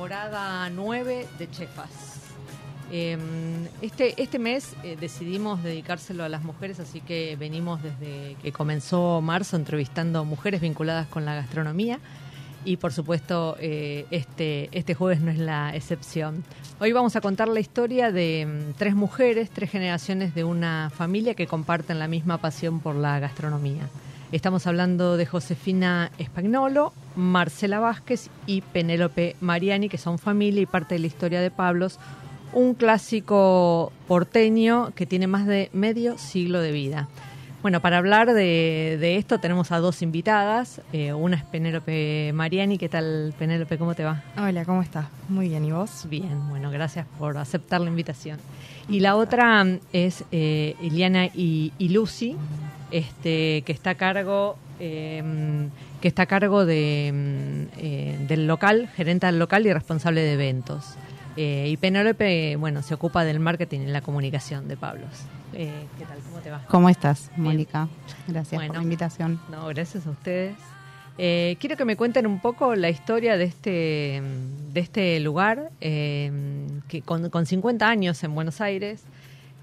Temporada 0.00 0.70
9 0.70 1.28
de 1.38 1.50
Chefas. 1.50 1.90
Eh, 2.90 3.18
Este, 3.82 4.14
este 4.22 4.38
mes 4.38 4.74
eh, 4.82 4.96
decidimos 4.98 5.62
dedicárselo 5.62 6.24
a 6.24 6.30
las 6.30 6.42
mujeres, 6.42 6.80
así 6.80 7.02
que 7.02 7.36
venimos 7.38 7.82
desde 7.82 8.34
que 8.42 8.50
comenzó 8.50 9.20
marzo 9.20 9.56
entrevistando 9.56 10.24
mujeres 10.24 10.62
vinculadas 10.62 11.06
con 11.06 11.26
la 11.26 11.34
gastronomía 11.34 11.98
y 12.64 12.78
por 12.78 12.94
supuesto 12.94 13.58
eh, 13.60 14.06
este, 14.10 14.70
este 14.72 14.94
jueves 14.94 15.20
no 15.20 15.30
es 15.30 15.38
la 15.38 15.76
excepción. 15.76 16.44
Hoy 16.78 16.92
vamos 16.92 17.14
a 17.16 17.20
contar 17.20 17.48
la 17.48 17.60
historia 17.60 18.10
de 18.10 18.46
mm, 18.46 18.72
tres 18.78 18.94
mujeres, 18.94 19.50
tres 19.50 19.70
generaciones 19.70 20.34
de 20.34 20.44
una 20.44 20.90
familia 20.96 21.34
que 21.34 21.46
comparten 21.46 21.98
la 21.98 22.08
misma 22.08 22.38
pasión 22.38 22.80
por 22.80 22.94
la 22.94 23.18
gastronomía. 23.18 23.82
Estamos 24.32 24.68
hablando 24.68 25.16
de 25.16 25.26
Josefina 25.26 26.12
Espagnolo, 26.18 26.92
Marcela 27.16 27.80
Vázquez 27.80 28.30
y 28.46 28.60
Penélope 28.60 29.34
Mariani, 29.40 29.88
que 29.88 29.98
son 29.98 30.20
familia 30.20 30.62
y 30.62 30.66
parte 30.66 30.94
de 30.94 31.00
la 31.00 31.08
historia 31.08 31.40
de 31.40 31.50
Pablos, 31.50 31.98
un 32.52 32.74
clásico 32.74 33.92
porteño 34.06 34.92
que 34.94 35.04
tiene 35.04 35.26
más 35.26 35.48
de 35.48 35.68
medio 35.72 36.16
siglo 36.16 36.60
de 36.60 36.70
vida. 36.70 37.08
Bueno, 37.62 37.80
para 37.80 37.98
hablar 37.98 38.32
de, 38.32 38.96
de 39.00 39.16
esto 39.16 39.40
tenemos 39.40 39.72
a 39.72 39.80
dos 39.80 40.00
invitadas. 40.00 40.80
Eh, 40.92 41.12
una 41.12 41.36
es 41.36 41.44
Penélope 41.44 42.30
Mariani. 42.32 42.78
¿Qué 42.78 42.88
tal, 42.88 43.34
Penélope? 43.36 43.78
¿Cómo 43.78 43.96
te 43.96 44.04
va? 44.04 44.22
Hola, 44.38 44.64
¿cómo 44.64 44.80
estás? 44.80 45.06
Muy 45.28 45.48
bien, 45.48 45.64
¿y 45.64 45.72
vos? 45.72 46.06
Bien, 46.08 46.48
bueno, 46.48 46.70
gracias 46.70 47.04
por 47.18 47.36
aceptar 47.36 47.80
la 47.80 47.88
invitación. 47.88 48.38
Y 48.88 49.00
la 49.00 49.16
otra 49.16 49.66
es 49.92 50.24
eh, 50.30 50.76
Iliana 50.80 51.26
y, 51.26 51.72
y 51.78 51.88
Lucy, 51.90 52.36
este, 52.90 53.62
que 53.62 53.72
está 53.72 53.90
a 53.90 53.94
cargo, 53.94 54.56
eh, 54.78 55.22
que 56.00 56.08
está 56.08 56.22
a 56.22 56.26
cargo 56.26 56.64
de, 56.64 57.10
mm, 57.12 57.78
eh, 57.78 58.18
del 58.28 58.46
local, 58.46 58.88
gerente 58.94 59.26
del 59.26 59.38
local 59.38 59.66
y 59.66 59.72
responsable 59.72 60.20
de 60.22 60.32
eventos. 60.32 60.94
Eh, 61.36 61.68
y 61.68 61.76
Penélope, 61.76 62.56
bueno, 62.56 62.82
se 62.82 62.94
ocupa 62.94 63.24
del 63.24 63.40
marketing 63.40 63.80
y 63.80 63.86
la 63.86 64.00
comunicación 64.00 64.68
de 64.68 64.76
Pablos. 64.76 65.10
Eh, 65.52 65.72
¿Qué 65.98 66.04
tal? 66.04 66.18
¿Cómo 66.18 66.38
te 66.38 66.50
va? 66.50 66.64
¿Cómo 66.68 66.88
estás. 66.88 67.30
Mónica? 67.36 67.88
Gracias 68.26 68.58
Bueno. 68.58 68.68
por 68.68 68.76
la 68.78 68.82
invitación. 68.82 69.40
No, 69.50 69.66
gracias 69.68 70.06
a 70.06 70.10
ustedes. 70.10 70.56
Quiero 71.16 71.76
que 71.76 71.84
me 71.84 71.96
cuenten 71.96 72.26
un 72.26 72.40
poco 72.40 72.74
la 72.76 72.88
historia 72.88 73.36
de 73.36 73.44
este, 73.44 74.22
de 74.72 74.80
este 74.80 75.20
lugar, 75.20 75.70
que 75.80 77.02
con, 77.04 77.28
con 77.28 77.44
50 77.44 77.86
años 77.86 78.24
en 78.24 78.34
Buenos 78.34 78.62
Aires. 78.62 79.04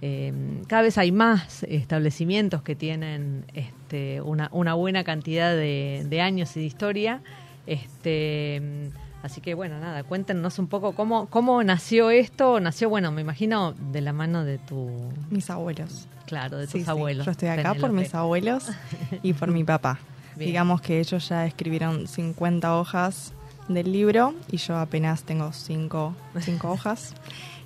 Eh, 0.02 0.32
cada 0.68 0.84
vez 0.84 0.98
hay 0.98 1.12
más 1.12 1.64
establecimientos 1.64 2.62
que 2.62 2.76
tienen 2.76 3.46
este, 3.54 4.22
una, 4.22 4.50
una 4.52 4.74
buena 4.76 5.04
cantidad 5.04 5.52
de, 5.56 6.06
de 6.08 6.22
años 6.22 6.56
y 6.56 6.60
de 6.62 6.66
historia. 6.66 7.22
Este, 7.66 8.90
así 9.24 9.42
que 9.42 9.54
bueno, 9.54 9.80
nada, 9.80 10.04
cuéntenos 10.04 10.60
un 10.60 10.68
poco 10.68 10.94
cómo, 10.94 11.28
cómo 11.28 11.64
nació 11.64 12.10
esto. 12.12 12.60
Nació, 12.60 12.90
bueno, 12.90 13.12
me 13.12 13.22
imagino 13.22 13.74
de 13.92 14.02
la 14.02 14.14
mano 14.14 14.44
de 14.46 14.58
tu, 14.58 14.90
Mis 15.30 15.50
abuelos. 15.50 16.08
claro, 16.26 16.58
de 16.58 16.66
tus 16.66 16.74
Sí, 16.74 16.84
sí. 16.84 16.90
abuelos. 16.90 17.26
Yo 17.26 17.32
estoy 17.32 17.50
acá 17.50 17.74
por 17.74 17.92
mis 17.92 18.14
abuelos 18.14 18.70
y 19.24 19.34
por 19.34 19.52
mi 19.52 19.64
papá. 19.64 20.00
Bien. 20.36 20.50
Digamos 20.50 20.82
que 20.82 21.00
ellos 21.00 21.28
ya 21.30 21.46
escribieron 21.46 22.08
50 22.08 22.78
hojas 22.78 23.34
del 23.68 23.92
libro 23.92 24.34
y 24.52 24.58
yo 24.58 24.78
apenas 24.78 25.24
tengo 25.24 25.52
5 25.52 26.14
hojas. 26.64 27.14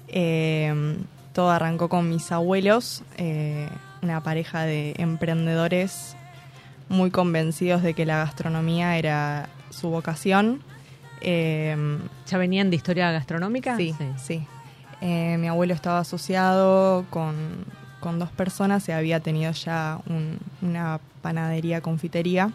Eh, 0.08 0.98
todo 1.34 1.50
arrancó 1.52 1.90
con 1.90 2.10
mis 2.10 2.32
abuelos, 2.32 3.04
eh, 3.18 3.70
una 4.02 4.22
pareja 4.22 4.64
de 4.64 4.94
emprendedores 4.98 6.16
muy 6.90 7.10
convencidos 7.12 7.84
de 7.84 7.94
que 7.94 8.06
la 8.06 8.18
gastronomía 8.18 8.98
era 8.98 9.48
su 9.70 9.90
vocación. 9.90 10.62
Eh, 11.22 11.76
¿Ya 12.28 12.38
venían 12.38 12.70
de 12.70 12.76
historia 12.76 13.12
gastronómica? 13.12 13.78
Sí, 13.78 13.96
sí. 14.18 14.46
Eh, 15.02 15.38
mi 15.40 15.48
abuelo 15.48 15.74
estaba 15.74 16.00
asociado 16.00 17.06
con, 17.10 17.36
con 18.00 18.20
dos 18.20 18.30
personas 18.32 18.88
y 18.90 18.92
había 18.92 19.20
tenido 19.20 19.52
ya 19.54 20.00
un- 20.08 20.40
una 20.62 21.00
panadería, 21.22 21.82
confitería. 21.82 22.52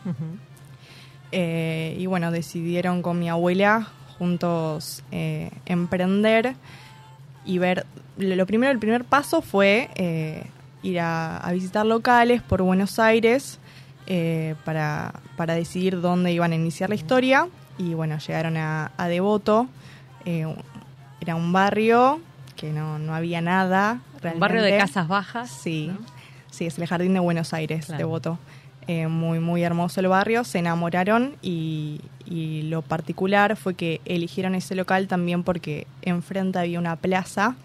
Eh, 1.33 1.97
y 1.99 2.07
bueno, 2.07 2.31
decidieron 2.31 3.03
con 3.03 3.19
mi 3.19 3.29
abuela 3.29 3.89
juntos 4.19 5.03
emprender 5.67 6.55
y 7.47 7.59
ver. 7.59 7.87
Lo 8.19 8.47
primero, 8.47 8.73
el 8.73 8.79
primer 8.79 9.05
paso 9.05 9.41
fue 9.43 9.91
eh, 9.95 10.45
ir 10.83 11.01
a, 11.01 11.37
a 11.39 11.53
visitar 11.53 11.85
locales 11.87 12.43
por 12.43 12.63
Buenos 12.63 12.99
Aires 12.99 13.59
eh, 14.07 14.55
para, 14.65 15.15
para 15.37 15.55
decidir 15.55 16.01
dónde 16.01 16.33
iban 16.33 16.53
a 16.53 16.55
iniciar 16.55 16.89
la 16.89 16.95
historia. 16.97 17.49
Y 17.79 17.95
bueno, 17.95 18.19
llegaron 18.19 18.57
a, 18.57 18.91
a 18.97 19.09
Devoto. 19.09 19.69
eh, 20.25 20.47
era 21.21 21.35
un 21.35 21.53
barrio 21.53 22.21
que 22.57 22.73
no, 22.73 22.99
no 22.99 23.15
había 23.15 23.41
nada. 23.41 24.01
Un 24.23 24.39
barrio 24.41 24.63
de 24.63 24.69
realmente. 24.71 24.93
casas 24.95 25.09
bajas. 25.09 25.51
Sí, 25.51 25.89
¿no? 25.93 25.99
sí, 26.51 26.67
es 26.67 26.79
el 26.79 26.87
Jardín 26.87 27.13
de 27.15 27.21
Buenos 27.21 27.53
Aires, 27.53 27.87
Claro. 27.87 27.99
Devoto. 27.99 28.39
Eh, 28.89 29.09
muy, 29.09 29.41
muy 29.41 29.65
hermoso 29.65 29.99
el 30.01 30.07
barrio, 30.07 30.45
se 30.45 30.59
enamoraron 30.61 31.35
y, 31.43 32.01
y 32.25 32.63
lo 32.63 32.83
particular 32.83 33.57
fue 33.57 33.75
que 33.75 34.01
eligieron 34.05 34.55
ese 34.55 34.77
local 34.77 35.09
también 35.09 35.43
porque 35.43 35.89
enfrente 36.03 36.61
había 36.61 36.79
una 36.79 36.95
plaza 36.95 37.57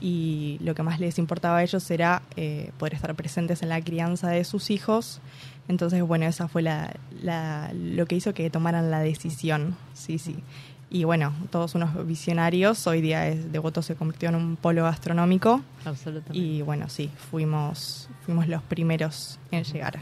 y 0.00 0.56
lo 0.62 0.74
que 0.74 0.82
más 0.82 1.00
les 1.00 1.18
importaba 1.18 1.58
a 1.58 1.62
ellos 1.62 1.90
era 1.90 2.22
eh, 2.36 2.70
poder 2.78 2.94
estar 2.94 3.14
presentes 3.14 3.62
en 3.62 3.68
la 3.68 3.80
crianza 3.82 4.30
de 4.30 4.42
sus 4.44 4.70
hijos. 4.70 5.20
Entonces, 5.68 6.02
bueno, 6.02 6.24
esa 6.26 6.48
fue 6.48 6.62
la, 6.62 6.94
la- 7.22 7.70
lo 7.74 8.06
que 8.06 8.16
hizo 8.16 8.32
que 8.32 8.48
tomaran 8.48 8.90
la 8.90 9.00
decisión. 9.00 9.76
Sí, 9.92 10.18
sí. 10.18 10.36
Y 10.94 11.02
bueno, 11.02 11.32
todos 11.50 11.74
unos 11.74 12.06
visionarios. 12.06 12.86
Hoy 12.86 13.00
día 13.00 13.26
es, 13.26 13.50
Devoto 13.50 13.82
se 13.82 13.96
convirtió 13.96 14.28
en 14.28 14.36
un 14.36 14.54
polo 14.54 14.84
gastronómico. 14.84 15.60
Absolutamente. 15.84 16.38
Y 16.38 16.62
bueno, 16.62 16.88
sí, 16.88 17.10
fuimos, 17.32 18.08
fuimos 18.24 18.46
los 18.46 18.62
primeros 18.62 19.40
en 19.50 19.64
llegar. 19.64 19.98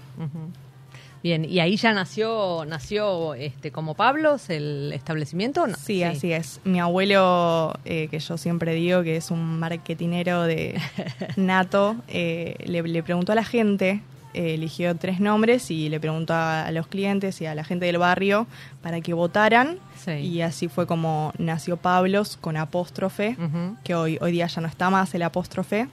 Bien, 1.23 1.47
y 1.47 1.61
ahí 1.61 1.77
ya 1.79 1.95
nació, 1.95 2.67
nació 2.67 3.33
este 3.33 3.73
como 3.73 3.95
Pablos 3.95 4.51
el 4.51 4.93
establecimiento, 4.93 5.63
¿o 5.63 5.67
¿no? 5.67 5.79
Sí, 5.79 6.03
así 6.03 6.31
es. 6.31 6.61
Mi 6.65 6.79
abuelo, 6.79 7.73
eh, 7.87 8.09
que 8.11 8.19
yo 8.19 8.37
siempre 8.37 8.75
digo 8.75 9.03
que 9.03 9.17
es 9.17 9.31
un 9.31 9.61
marketinero 9.61 10.43
de 10.43 10.79
nato, 11.37 11.97
eh, 12.09 12.55
le, 12.67 12.83
le 12.83 13.03
preguntó 13.03 13.33
a 13.33 13.35
la 13.35 13.45
gente, 13.45 14.03
eh, 14.35 14.55
eligió 14.55 14.95
tres 14.97 15.21
nombres 15.21 15.71
y 15.71 15.89
le 15.89 16.01
preguntó 16.01 16.35
a, 16.35 16.71
los 16.71 16.87
clientes 16.87 17.41
y 17.41 17.47
a 17.47 17.55
la 17.55 17.65
gente 17.65 17.87
del 17.87 17.99
barrio 17.99 18.47
para 18.83 19.01
que 19.01 19.13
votaran. 19.15 19.79
Sí. 20.05 20.13
Y 20.13 20.41
así 20.43 20.69
fue 20.69 20.87
como 20.87 21.33
nació 21.39 21.77
Pablos 21.77 22.37
con 22.41 22.57
apóstrofe, 22.57 23.37
que 23.85 23.95
hoy, 23.95 24.19
hoy 24.21 24.33
día 24.33 24.47
ya 24.47 24.61
no 24.61 24.69
está 24.69 24.91
más 24.91 25.15
el 25.15 25.23
apóstrofe. 25.23 25.89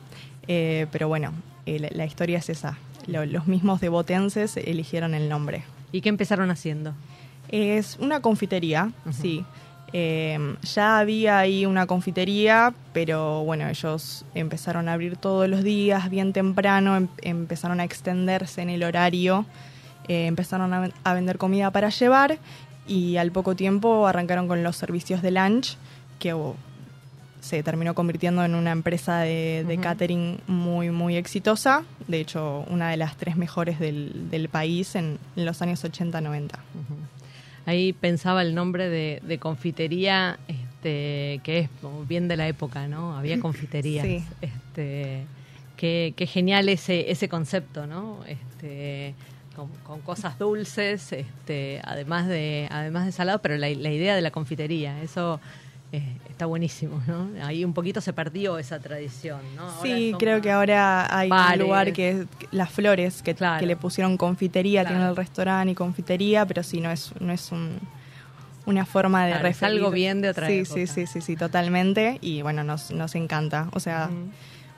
eh, 0.48 0.88
pero 0.92 1.08
bueno, 1.08 1.32
eh, 1.66 1.80
la, 1.80 1.90
la 1.92 2.06
historia 2.06 2.40
es 2.40 2.50
esa. 2.50 2.78
Lo- 3.08 3.26
los 3.26 3.48
mismos 3.48 3.82
devotenses 3.82 4.58
eligieron 4.58 5.14
el 5.14 5.30
nombre. 5.30 5.64
¿Y 5.92 6.02
qué 6.02 6.10
empezaron 6.10 6.50
haciendo? 6.52 6.94
Es 7.50 7.98
una 8.00 8.22
confitería, 8.22 8.92
sí. 9.12 9.44
Eh, 9.92 10.56
ya 10.62 11.00
había 11.00 11.40
ahí 11.40 11.66
una 11.66 11.88
confitería, 11.88 12.74
pero 12.94 13.44
bueno, 13.44 13.68
ellos 13.68 14.24
empezaron 14.36 14.88
a 14.88 14.94
abrir 14.94 15.18
todos 15.18 15.50
los 15.50 15.64
días, 15.64 16.10
bien 16.10 16.32
temprano, 16.34 16.96
em- 16.96 17.08
empezaron 17.22 17.80
a 17.80 17.84
extenderse 17.84 18.62
en 18.62 18.70
el 18.70 18.84
horario, 18.84 19.46
eh, 20.08 20.28
empezaron 20.28 20.74
a, 20.74 20.80
ven- 20.82 20.94
a 21.04 21.14
vender 21.14 21.38
comida 21.38 21.72
para 21.72 21.90
llevar 21.90 22.38
y 22.88 23.18
al 23.18 23.32
poco 23.32 23.56
tiempo 23.56 24.06
arrancaron 24.08 24.48
con 24.48 24.64
los 24.64 24.76
servicios 24.76 25.22
de 25.22 25.32
lunch, 25.32 25.76
que 26.20 26.34
oh, 26.34 26.56
se 27.42 27.64
terminó 27.64 27.96
convirtiendo 27.96 28.44
en 28.44 28.54
una 28.54 28.72
empresa 28.72 29.20
de, 29.20 29.80
catering 29.82 30.40
muy, 30.48 30.90
muy 30.92 31.16
exitosa, 31.16 31.84
de 32.08 32.20
hecho 32.20 32.66
una 32.70 32.90
de 32.90 32.98
las 32.98 33.16
tres 33.16 33.38
mejores 33.38 33.80
del, 33.80 34.30
del 34.30 34.50
país 34.50 34.94
en, 34.96 35.18
en 35.36 35.46
los 35.46 35.62
años 35.62 35.84
80-90. 35.84 36.50
Ahí 37.70 37.94
pensaba 37.94 38.42
el 38.42 38.56
nombre 38.56 38.90
de, 38.90 39.22
de 39.24 39.38
confitería, 39.38 40.40
este, 40.48 41.40
que 41.44 41.60
es 41.60 41.70
bien 42.08 42.28
de 42.28 42.36
la 42.36 42.48
época, 42.48 42.88
¿no? 42.88 43.16
Había 43.16 43.40
confiterías. 43.40 44.08
Sí. 44.08 44.24
Este, 44.42 45.26
qué, 45.78 46.16
qué 46.18 46.26
genial 46.26 46.68
ese, 46.68 47.12
ese 47.12 47.30
concepto, 47.30 47.86
¿no? 47.86 48.22
Este, 48.26 49.14
con, 49.56 49.68
con 49.84 50.02
cosas 50.02 50.40
dulces, 50.40 51.14
este, 51.14 51.80
además 51.84 52.28
de, 52.28 52.68
además 52.72 53.06
de 53.06 53.12
salado, 53.12 53.40
pero 53.40 53.56
la, 53.58 53.70
la 53.70 53.92
idea 53.92 54.16
de 54.16 54.22
la 54.22 54.32
confitería, 54.32 55.04
eso 55.04 55.40
eh, 55.92 56.18
está 56.30 56.46
buenísimo, 56.46 57.02
¿no? 57.08 57.30
Ahí 57.44 57.66
un 57.66 57.74
poquito 57.74 58.00
se 58.02 58.14
perdió 58.14 58.60
esa 58.60 58.80
tradición, 58.80 59.40
¿no? 59.56 59.64
Ahora 59.64 59.82
Sí, 59.82 60.14
creo 60.20 60.40
que 60.42 60.52
ahora 60.52 61.08
hay 61.18 61.30
bares. 61.30 61.60
un 61.62 61.66
lugar 61.68 61.94
que 61.94 62.10
es 62.12 62.26
Las 62.52 62.70
Flores, 62.72 63.22
que, 63.24 63.34
Claro. 63.36 63.60
que 63.60 63.66
le 63.66 63.76
pusieron 63.76 64.16
confitería, 64.18 64.82
Claro. 64.82 64.96
tiene 64.98 65.10
el 65.10 65.16
restaurante 65.16 65.72
y 65.72 65.76
confitería, 65.76 66.46
pero 66.46 66.62
sí, 66.64 66.80
no 66.80 66.92
es, 66.92 67.12
no 67.20 67.34
es 67.34 67.52
un, 67.52 67.80
una 68.68 68.86
forma 68.86 69.26
de 69.26 69.32
Claro, 69.32 69.48
es 69.48 69.64
algo 69.64 69.90
bien 69.90 70.22
de 70.22 70.30
otra 70.30 70.48
sí, 70.48 70.60
época. 70.60 70.74
Sí, 70.76 70.86
sí, 70.88 71.08
sí, 71.08 71.22
sí, 71.22 71.36
totalmente. 71.36 72.20
Y 72.22 72.44
bueno, 72.44 72.64
nos, 72.64 72.92
nos 72.92 73.16
encanta. 73.16 73.68
O 73.74 73.80
sea, 73.80 74.12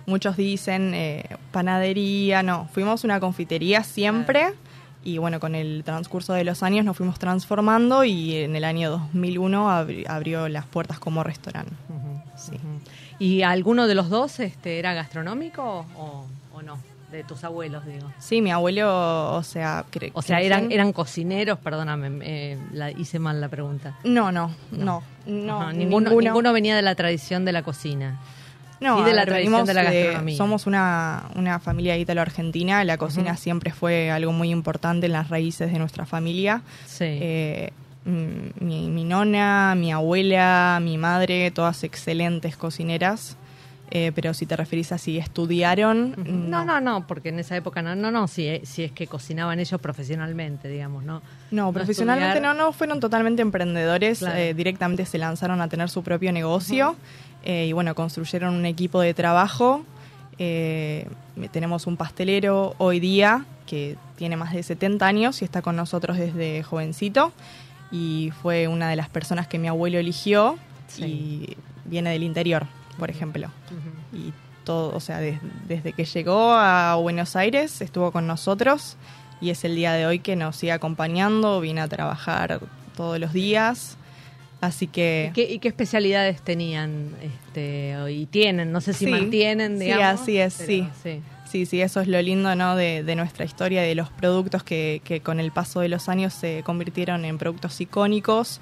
muchos 0.05 0.37
dicen 0.37 0.93
eh, 0.93 1.25
panadería, 1.51 2.41
no, 2.41 2.69
fuimos 2.73 3.03
una 3.03 3.19
confitería 3.19 3.83
siempre. 3.83 4.53
Y 5.03 5.17
bueno, 5.17 5.39
con 5.39 5.55
el 5.55 5.83
transcurso 5.83 6.33
de 6.33 6.43
los 6.43 6.61
años 6.61 6.85
nos 6.85 6.95
fuimos 6.95 7.17
transformando 7.17 8.03
y 8.03 8.35
en 8.35 8.55
el 8.55 8.63
año 8.63 8.91
2001 8.91 9.69
abri- 9.69 10.07
abrió 10.07 10.47
las 10.47 10.65
puertas 10.65 10.99
como 10.99 11.23
restaurante. 11.23 11.73
Sí. 12.37 12.53
¿Y 13.19 13.41
alguno 13.43 13.87
de 13.87 13.95
los 13.95 14.09
dos 14.09 14.39
este, 14.39 14.79
era 14.79 14.93
gastronómico 14.93 15.85
o, 15.97 16.25
o 16.53 16.61
no? 16.61 16.77
De 17.11 17.23
tus 17.25 17.43
abuelos, 17.43 17.85
digo. 17.85 18.09
Sí, 18.19 18.41
mi 18.41 18.51
abuelo, 18.51 19.33
o 19.35 19.43
sea, 19.43 19.85
O 20.13 20.21
sea, 20.21 20.39
eran, 20.39 20.71
eran 20.71 20.93
cocineros, 20.93 21.59
perdóname, 21.59 22.19
eh, 22.21 22.57
la, 22.71 22.89
hice 22.91 23.19
mal 23.19 23.41
la 23.41 23.49
pregunta. 23.49 23.97
No, 24.05 24.31
no, 24.31 24.51
no, 24.71 25.03
no, 25.25 25.61
Ajá, 25.61 25.73
ninguno, 25.73 26.09
ninguno. 26.09 26.29
ninguno 26.29 26.53
venía 26.53 26.73
de 26.75 26.81
la 26.83 26.95
tradición 26.95 27.43
de 27.43 27.51
la 27.51 27.63
cocina. 27.63 28.17
No, 28.81 29.03
de 29.03 29.13
la 29.13 29.25
tradición 29.25 29.65
de 29.65 29.73
la 29.73 29.83
gastronomía. 29.83 30.35
somos 30.35 30.65
una, 30.65 31.29
una 31.35 31.59
familia 31.59 31.97
ítalo-argentina, 31.97 32.83
la 32.83 32.97
cocina 32.97 33.37
siempre 33.37 33.71
fue 33.71 34.09
algo 34.09 34.31
muy 34.31 34.49
importante 34.49 35.05
en 35.05 35.13
las 35.13 35.29
raíces 35.29 35.71
de 35.71 35.77
nuestra 35.77 36.05
familia. 36.05 36.63
Sí. 36.87 37.05
Eh, 37.05 37.73
mi, 38.03 38.89
mi 38.89 39.03
nona, 39.03 39.75
mi 39.75 39.91
abuela, 39.91 40.79
mi 40.81 40.97
madre, 40.97 41.51
todas 41.51 41.83
excelentes 41.83 42.57
cocineras. 42.57 43.37
Eh, 43.93 44.13
pero 44.15 44.33
si 44.33 44.45
te 44.45 44.55
referís 44.55 44.93
a 44.93 44.97
si 44.97 45.17
estudiaron, 45.17 46.15
no, 46.49 46.63
no, 46.63 46.79
no, 46.79 47.05
porque 47.07 47.27
en 47.29 47.39
esa 47.39 47.57
época 47.57 47.81
no, 47.81 47.93
no, 47.93 48.09
no, 48.09 48.27
si, 48.29 48.61
si 48.63 48.83
es 48.83 48.91
que 48.93 49.05
cocinaban 49.05 49.59
ellos 49.59 49.81
profesionalmente, 49.81 50.69
digamos, 50.69 51.03
¿no? 51.03 51.21
No, 51.51 51.73
profesionalmente 51.73 52.37
estudiar. 52.37 52.55
no, 52.55 52.63
no, 52.67 52.71
fueron 52.71 53.01
totalmente 53.01 53.41
emprendedores, 53.41 54.19
Claro. 54.19 54.37
eh, 54.37 54.53
directamente 54.53 55.05
se 55.05 55.17
lanzaron 55.17 55.59
a 55.59 55.67
tener 55.67 55.89
su 55.89 56.03
propio 56.03 56.31
negocio 56.31 56.95
eh, 57.43 57.65
y 57.67 57.73
bueno, 57.73 57.93
construyeron 57.93 58.53
un 58.55 58.65
equipo 58.65 59.01
de 59.01 59.13
trabajo. 59.13 59.83
Tenemos 61.51 61.85
un 61.87 61.97
pastelero 61.97 62.75
hoy 62.77 62.99
día 62.99 63.45
que 63.67 63.95
tiene 64.15 64.37
más 64.37 64.53
de 64.53 64.63
70 64.63 65.05
años 65.05 65.41
y 65.41 65.45
está 65.45 65.61
con 65.61 65.75
nosotros 65.75 66.17
desde 66.17 66.63
jovencito 66.63 67.31
y 67.91 68.31
fue 68.41 68.67
una 68.67 68.89
de 68.89 68.95
las 68.95 69.09
personas 69.09 69.47
que 69.47 69.59
mi 69.59 69.67
abuelo 69.67 69.97
eligió 69.99 70.57
Sí. 70.87 71.03
y 71.05 71.57
viene 71.85 72.09
del 72.11 72.23
interior, 72.23 72.67
por 72.97 73.09
ejemplo. 73.09 73.47
Ujú. 73.69 74.17
Y 74.27 74.33
todo, 74.63 74.95
o 74.95 74.99
sea, 74.99 75.19
des- 75.19 75.39
desde 75.67 75.93
que 75.93 76.05
llegó 76.05 76.53
a 76.53 76.95
Buenos 76.95 77.35
Aires 77.35 77.81
estuvo 77.81 78.11
con 78.11 78.27
nosotros 78.27 78.97
y 79.41 79.49
es 79.49 79.63
el 79.65 79.75
día 79.75 79.93
de 79.93 80.05
hoy 80.05 80.19
que 80.19 80.35
nos 80.35 80.55
sigue 80.55 80.71
acompañando, 80.71 81.59
viene 81.61 81.81
a 81.81 81.87
trabajar 81.87 82.59
todos 82.95 83.19
los 83.19 83.33
días. 83.33 83.97
Así 84.59 84.85
que 84.85 85.29
¿Y 85.31 85.33
qué, 85.33 85.51
y 85.51 85.57
qué 85.57 85.69
especialidades 85.69 86.41
tenían 86.43 87.15
este, 87.23 87.95
y 88.11 88.27
tienen? 88.27 88.71
No 88.71 88.79
sé 88.81 88.93
si 88.93 89.05
Sí. 89.05 89.11
mantienen, 89.11 89.79
Sí, 89.79 89.85
digamos. 89.85 90.21
así 90.21 90.37
es, 90.37 90.53
sí. 90.53 90.87
sí. 91.01 91.21
sí, 91.49 91.65
sí, 91.65 91.81
eso 91.81 91.99
es 91.99 92.07
lo 92.07 92.21
lindo 92.21 92.55
¿no? 92.55 92.75
de, 92.75 93.01
de 93.03 93.15
nuestra 93.15 93.43
historia, 93.43 93.81
de 93.81 93.95
los 93.95 94.11
productos 94.11 94.61
que, 94.63 95.01
que 95.03 95.21
con 95.21 95.39
el 95.39 95.51
paso 95.51 95.79
de 95.79 95.89
los 95.89 96.07
años 96.09 96.35
se 96.35 96.61
convirtieron 96.63 97.25
en 97.25 97.39
productos 97.39 97.81
icónicos 97.81 98.61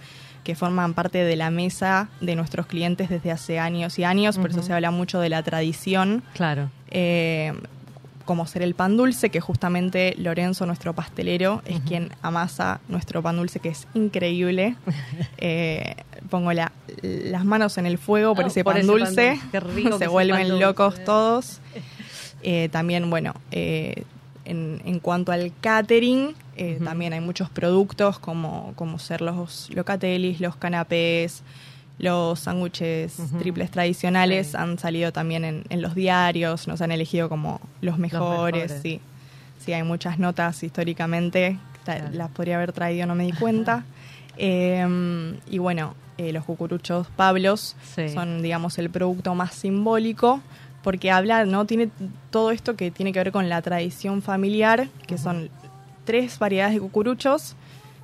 que 0.50 0.56
forman 0.56 0.96
parte 0.96 1.24
de 1.24 1.36
la 1.36 1.52
mesa 1.52 2.10
de 2.22 2.36
nuestros 2.36 2.66
clientes 2.66 3.08
desde 3.08 3.30
hace 3.30 3.60
años 3.60 4.00
y 4.00 4.04
años, 4.04 4.40
por 4.40 4.50
eso 4.50 4.64
se 4.64 4.74
habla 4.74 4.90
mucho 4.90 5.20
de 5.20 5.30
la 5.30 5.44
tradición. 5.44 6.24
Claro. 6.34 6.72
eh, 6.90 7.54
como 8.26 8.46
ser 8.48 8.62
el 8.64 8.74
pan 8.76 8.96
dulce, 8.98 9.30
que 9.32 9.42
justamente 9.42 10.14
Lorenzo, 10.18 10.66
nuestro 10.68 10.94
pastelero, 10.94 11.62
es 11.66 11.80
quien 11.82 12.10
amasa 12.24 12.80
nuestro 12.88 13.22
pan 13.24 13.38
dulce, 13.38 13.60
que 13.60 13.70
es 13.70 13.88
increíble. 13.94 14.76
Eh, 15.38 15.96
pongo 16.32 16.52
la- 16.54 16.72
las 17.04 17.46
manos 17.46 17.78
en 17.78 17.86
el 17.86 17.98
fuego 18.00 18.34
por 18.36 18.46
Oh, 18.46 18.48
ese 18.48 18.64
por 18.64 18.74
pan 18.74 18.82
ese 18.82 18.88
pan 18.92 18.98
dulce. 19.00 19.30
dulce. 19.32 19.48
Qué 19.52 19.60
rico 19.60 19.90
que 20.00 20.06
Se 20.06 20.08
vuelven 20.08 20.48
pan 20.48 20.60
locos 20.60 21.04
todos. 21.04 21.60
Eh, 22.42 22.70
también, 22.72 23.10
bueno, 23.10 23.34
eh, 23.52 24.04
en, 24.50 24.82
en 24.86 25.00
cuanto 25.00 25.32
al 25.32 25.52
catering, 25.62 26.34
eh, 26.58 26.80
también 26.84 27.14
hay 27.14 27.22
muchos 27.22 27.50
productos 27.50 28.20
como, 28.20 28.74
como 28.76 29.00
ser 29.00 29.22
los 29.22 29.70
locatelis, 29.74 30.40
los 30.42 30.56
canapés, 30.56 31.44
los 31.98 32.40
sándwiches 32.40 33.18
triples 33.40 33.72
tradicionales 33.72 34.48
Sí. 34.48 34.58
han 34.58 34.80
salido 34.80 35.12
también 35.12 35.44
en, 35.46 35.64
en 35.70 35.82
los 35.82 35.96
diarios, 35.96 36.68
nos 36.68 36.82
han 36.82 36.92
elegido 36.92 37.28
como 37.30 37.60
los 37.82 37.98
mejores, 37.98 38.64
mejores. 38.72 38.82
sí. 38.82 39.00
Sí, 39.60 39.74
hay 39.74 39.84
muchas 39.84 40.18
notas 40.20 40.64
históricamente, 40.64 41.58
Claro. 41.84 42.06
las 42.14 42.30
podría 42.32 42.56
haber 42.56 42.72
traído, 42.72 43.06
no 43.08 43.16
me 43.16 43.26
di 43.26 43.34
cuenta. 43.34 43.84
Eh, 44.38 45.36
y 45.50 45.58
bueno, 45.58 45.96
eh, 46.18 46.32
los 46.32 46.46
cucuruchos 46.46 47.08
Pablos 47.16 47.76
Sí. 47.96 48.10
son, 48.10 48.42
digamos, 48.42 48.78
el 48.78 48.90
producto 48.90 49.36
más 49.36 49.54
simbólico 49.54 50.42
porque 50.84 51.12
habla, 51.12 51.46
¿no? 51.46 51.66
Tiene 51.66 51.90
todo 52.30 52.52
esto 52.52 52.76
que 52.76 52.92
tiene 52.92 53.12
que 53.14 53.20
ver 53.20 53.32
con 53.32 53.50
la 53.50 53.62
tradición 53.62 54.22
familiar, 54.22 54.88
que 55.08 55.18
son 55.18 55.50
tres 56.06 56.40
variedades 56.40 56.76
de 56.76 56.80
cucuruchos 56.82 57.56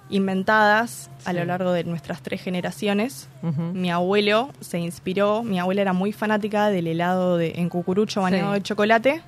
inventadas 0.09 1.09
a 1.25 1.33
lo 1.33 1.43
largo 1.45 1.71
de 1.71 1.83
nuestras 1.83 2.21
tres 2.21 2.41
generaciones. 2.41 3.27
Mi 3.73 3.89
abuelo 3.91 4.51
se 4.59 4.77
inspiró, 4.79 5.43
mi 5.43 5.59
abuela 5.59 5.81
era 5.81 5.93
muy 5.93 6.11
fanática 6.11 6.69
del 6.69 6.87
helado 6.87 7.37
de, 7.37 7.53
en 7.55 7.69
cucurucho 7.69 8.21
bañado 8.21 8.53
Sí. 8.53 8.59
de 8.59 8.63
chocolate 8.63 9.21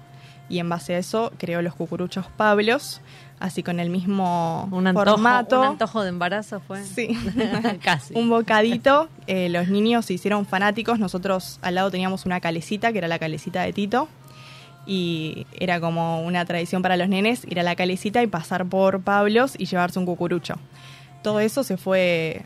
y 0.50 0.60
en 0.60 0.70
base 0.70 0.96
a 0.96 1.00
eso 1.00 1.32
creó 1.38 1.62
los 1.62 1.74
cucuruchos 1.76 2.28
Pablos, 2.38 3.02
así 3.40 3.64
con 3.64 3.80
el 3.80 3.90
mismo 3.90 4.68
Un 4.72 4.88
antojo, 4.88 5.06
formato. 5.12 5.60
un 5.60 5.68
antojo 5.68 6.04
de 6.04 6.10
embarazo 6.10 6.60
fue. 6.60 6.84
Sí. 6.84 7.10
Casi. 7.84 8.14
un 8.18 8.30
bocadito. 8.30 9.10
Eh, 9.28 9.50
los 9.50 9.68
niños 9.68 10.06
se 10.06 10.14
hicieron 10.14 10.46
fanáticos. 10.46 11.00
Nosotros 11.00 11.60
al 11.62 11.76
lado 11.76 11.92
teníamos 11.92 12.26
una 12.26 12.40
calecita, 12.40 12.92
que 12.92 12.98
era 12.98 13.08
la 13.08 13.20
calecita 13.20 13.62
de 13.62 13.74
Tito. 13.74 14.08
Y 14.86 15.46
era 15.60 15.80
como 15.82 16.22
una 16.22 16.46
tradición 16.46 16.82
para 16.82 16.96
los 16.96 17.10
nenes 17.10 17.44
ir 17.46 17.60
a 17.60 17.64
la 17.64 17.76
calecita 17.76 18.24
y 18.24 18.28
pasar 18.28 18.66
por 18.66 19.02
Pablos 19.02 19.54
y 19.58 19.66
llevarse 19.66 20.00
un 20.00 20.06
cucurucho. 20.06 20.56
Todo 21.24 21.42
eso 21.42 21.64
se 21.64 21.76
fue 21.76 22.46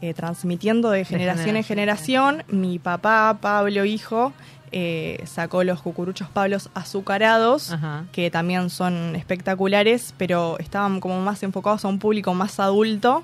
eh, 0.00 0.14
transmitiendo 0.14 0.90
de 0.90 1.04
generación 1.04 1.56
en 1.56 1.64
generación, 1.64 2.36
generación. 2.38 2.60
Mi 2.62 2.78
papá, 2.78 3.38
Pablo, 3.42 3.84
hijo, 3.84 4.32
eh, 4.72 5.22
sacó 5.26 5.64
los 5.64 5.80
cucuruchos 5.82 6.28
Pablos 6.28 6.70
azucarados 6.74 7.72
Ajá. 7.72 8.04
que 8.12 8.30
también 8.30 8.70
son 8.70 9.16
espectaculares, 9.16 10.14
pero 10.18 10.58
estaban 10.58 11.00
como 11.00 11.20
más 11.20 11.42
enfocados 11.42 11.84
a 11.84 11.88
un 11.88 11.98
público 11.98 12.34
más 12.34 12.58
adulto 12.60 13.22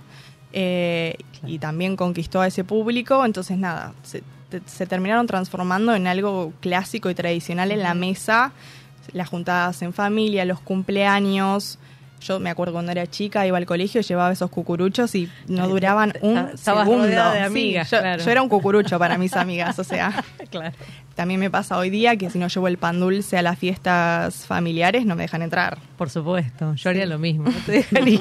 eh, 0.52 1.16
Claro. 1.32 1.48
y 1.48 1.58
también 1.58 1.96
conquistó 1.96 2.40
a 2.40 2.46
ese 2.46 2.62
público, 2.64 3.24
entonces 3.24 3.58
nada, 3.58 3.92
se, 4.04 4.22
te- 4.48 4.62
se 4.66 4.86
terminaron 4.86 5.26
transformando 5.26 5.94
en 5.94 6.06
algo 6.06 6.52
clásico 6.60 7.10
y 7.10 7.14
tradicional 7.14 7.70
en 7.72 7.82
la 7.82 7.94
mesa, 7.94 8.52
las 9.12 9.28
juntadas 9.28 9.82
en 9.82 9.92
familia, 9.92 10.44
los 10.44 10.60
cumpleaños. 10.60 11.78
Yo 12.20 12.40
me 12.40 12.48
acuerdo 12.48 12.72
cuando 12.72 12.90
era 12.92 13.06
chica, 13.06 13.46
iba 13.46 13.58
al 13.58 13.66
colegio, 13.66 14.00
llevaba 14.00 14.32
esos 14.32 14.48
cucuruchos 14.48 15.14
y 15.14 15.28
no 15.46 15.68
duraban 15.68 16.14
un 16.22 16.38
estabas 16.38 16.84
segundo. 16.86 17.06
de 17.06 17.12
Sí, 17.12 17.38
amigas, 17.44 17.90
yo, 17.90 17.98
claro. 17.98 18.24
yo 18.24 18.30
era 18.30 18.40
un 18.40 18.48
cucurucho 18.48 18.98
para 18.98 19.18
mis 19.18 19.34
amigas, 19.34 19.78
o 19.78 19.84
sea, 19.84 20.24
Claro. 20.50 20.74
También 21.14 21.40
me 21.40 21.50
pasa 21.50 21.78
hoy 21.78 21.90
día 21.90 22.16
que 22.16 22.30
si 22.30 22.38
no 22.38 22.48
llevo 22.48 22.68
el 22.68 22.76
pan 22.76 23.00
dulce 23.00 23.38
a 23.38 23.42
las 23.42 23.58
fiestas 23.58 24.46
familiares 24.46 25.06
no 25.06 25.14
me 25.16 25.22
dejan 25.22 25.42
entrar. 25.42 25.78
Por 25.96 26.10
supuesto, 26.10 26.74
yo 26.74 26.90
haría 26.90 27.06
lo 27.06 27.18
mismo, 27.18 27.44
no 27.50 27.58
te 27.64 27.72
dejaría. 27.72 28.20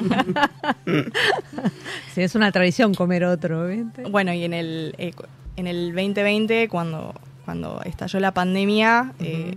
sí, 2.14 2.22
es 2.22 2.34
una 2.34 2.52
tradición 2.52 2.94
comer 2.94 3.24
otro, 3.24 3.66
¿viste? 3.66 4.04
Bueno, 4.04 4.32
y 4.32 4.44
en 4.44 4.54
el, 4.54 4.94
eh, 4.98 5.12
en 5.56 5.66
el 5.66 5.88
2020, 5.88 6.68
cuando, 6.68 7.14
cuando 7.44 7.80
estalló 7.84 8.20
la 8.20 8.32
pandemia, 8.32 9.12
eh, 9.18 9.56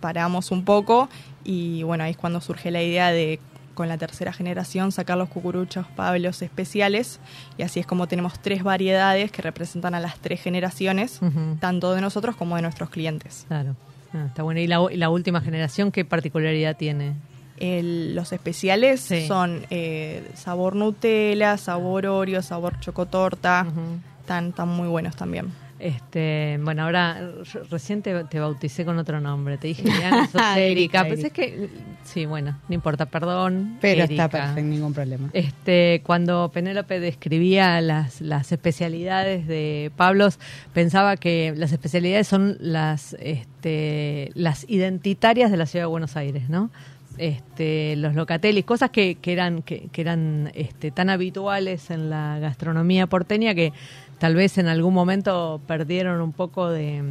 paramos 0.00 0.50
un 0.50 0.64
poco 0.64 1.08
y 1.44 1.82
bueno, 1.82 2.04
ahí 2.04 2.12
es 2.12 2.16
cuando 2.16 2.40
surge 2.40 2.70
la 2.70 2.82
idea 2.82 3.10
de 3.10 3.38
con 3.74 3.88
la 3.88 3.98
tercera 3.98 4.32
generación 4.32 4.92
sacar 4.92 5.18
los 5.18 5.28
cucuruchos 5.28 5.86
pablos 5.96 6.40
especiales 6.42 7.20
y 7.58 7.62
así 7.62 7.80
es 7.80 7.86
como 7.86 8.06
tenemos 8.06 8.38
tres 8.40 8.62
variedades 8.62 9.30
que 9.32 9.42
representan 9.42 9.94
a 9.94 10.00
las 10.00 10.18
tres 10.18 10.40
generaciones, 10.40 11.20
tanto 11.60 11.92
de 11.94 12.00
nosotros 12.00 12.36
como 12.36 12.56
de 12.56 12.62
nuestros 12.62 12.90
clientes. 12.90 13.44
Claro. 13.48 13.76
Ah, 14.12 14.26
está 14.28 14.42
bueno. 14.44 14.60
¿Y 14.60 14.66
la, 14.68 15.08
última 15.10 15.40
generación 15.40 15.90
qué 15.90 16.04
particularidad 16.04 16.76
tiene? 16.76 17.14
El- 17.58 18.14
los 18.14 18.32
especiales 18.32 19.00
Sí. 19.00 19.26
son 19.26 19.66
eh, 19.70 20.28
sabor 20.34 20.76
Nutella, 20.76 21.56
sabor 21.58 22.06
Oreo, 22.06 22.42
sabor 22.42 22.78
chocotorta, 22.80 23.66
Ujú. 23.68 23.80
están, 24.20 24.48
están 24.50 24.68
muy 24.68 24.88
buenos 24.88 25.16
también. 25.16 25.52
Este, 25.84 26.58
bueno, 26.62 26.84
ahora 26.84 27.30
recién 27.70 28.00
te, 28.00 28.24
te 28.24 28.40
bauticé 28.40 28.86
con 28.86 28.96
otro 28.98 29.20
nombre. 29.20 29.58
Te 29.58 29.66
dije 29.66 29.82
Diana 29.84 30.24
Esotérica. 30.24 30.58
Erika, 30.58 31.04
Pensé 31.04 31.30
que. 31.30 31.68
Sí, 32.04 32.24
bueno, 32.24 32.58
no 32.70 32.74
importa, 32.74 33.04
perdón. 33.04 33.76
Pero 33.82 34.04
Erika. 34.04 34.24
está 34.24 34.28
perfecto, 34.30 34.62
ningún 34.62 34.94
problema. 34.94 35.28
Este, 35.34 36.00
cuando 36.02 36.50
Penélope 36.54 37.00
describía 37.00 37.82
las, 37.82 38.22
las 38.22 38.50
especialidades 38.50 39.46
de 39.46 39.92
Pablos, 39.94 40.38
pensaba 40.72 41.18
que 41.18 41.52
las 41.54 41.70
especialidades 41.70 42.28
son 42.28 42.56
las, 42.60 43.14
este, 43.20 44.30
las 44.32 44.64
identitarias 44.70 45.50
de 45.50 45.58
la 45.58 45.66
ciudad 45.66 45.82
de 45.82 45.90
Buenos 45.90 46.16
Aires, 46.16 46.48
¿no? 46.48 46.70
Este, 47.16 47.94
los 47.96 48.14
locatelis, 48.14 48.64
cosas 48.64 48.90
que, 48.90 49.16
que 49.16 49.32
eran, 49.32 49.62
que, 49.62 49.88
que 49.92 50.00
eran 50.00 50.50
este, 50.54 50.90
tan 50.90 51.10
habituales 51.10 51.90
en 51.90 52.10
la 52.10 52.38
gastronomía 52.40 53.06
porteña 53.06 53.54
que 53.54 53.72
tal 54.18 54.34
vez 54.34 54.58
en 54.58 54.68
algún 54.68 54.94
momento 54.94 55.60
perdieron 55.66 56.20
un 56.20 56.32
poco 56.32 56.70
de, 56.70 57.02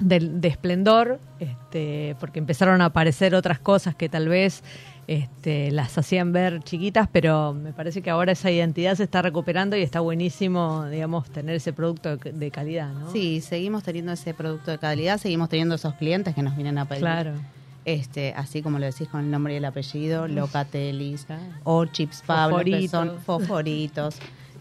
de, 0.00 0.20
de 0.20 0.48
esplendor, 0.48 1.18
este, 1.40 2.16
porque 2.20 2.38
empezaron 2.38 2.80
a 2.80 2.86
aparecer 2.86 3.34
otras 3.34 3.58
cosas 3.58 3.94
que 3.94 4.08
tal 4.08 4.28
vez 4.28 4.62
este, 5.08 5.70
las 5.70 5.96
hacían 5.96 6.32
ver 6.32 6.62
chiquitas, 6.62 7.08
pero 7.10 7.54
me 7.54 7.72
parece 7.72 8.02
que 8.02 8.10
ahora 8.10 8.32
esa 8.32 8.50
identidad 8.50 8.94
se 8.94 9.04
está 9.04 9.22
recuperando 9.22 9.74
y 9.74 9.80
está 9.80 10.00
buenísimo, 10.00 10.84
digamos, 10.86 11.30
tener 11.30 11.56
ese 11.56 11.72
producto 11.72 12.18
de, 12.18 12.50
calidad, 12.50 12.92
¿no? 12.92 13.10
Sí, 13.10 13.40
seguimos 13.40 13.82
teniendo 13.82 14.12
ese 14.12 14.34
producto 14.34 14.70
de 14.70 14.78
calidad, 14.78 15.18
seguimos 15.18 15.48
teniendo 15.48 15.76
esos 15.76 15.94
clientes 15.94 16.34
que 16.34 16.42
nos 16.42 16.54
vienen 16.54 16.76
a 16.78 16.84
pedir. 16.84 17.00
claro. 17.00 17.32
Este, 17.86 18.34
así 18.36 18.60
como 18.60 18.78
lo 18.78 18.84
decís 18.84 19.08
con 19.08 19.20
el 19.24 19.30
nombre 19.30 19.54
y 19.54 19.56
el 19.56 19.64
apellido, 19.64 20.28
Locatelis 20.28 21.24
Claro. 21.24 21.42
o 21.64 21.86
Chips 21.86 22.22
Pablo, 22.26 22.58
que 22.62 22.86
son 22.86 23.18
Fosforitos. 23.20 24.18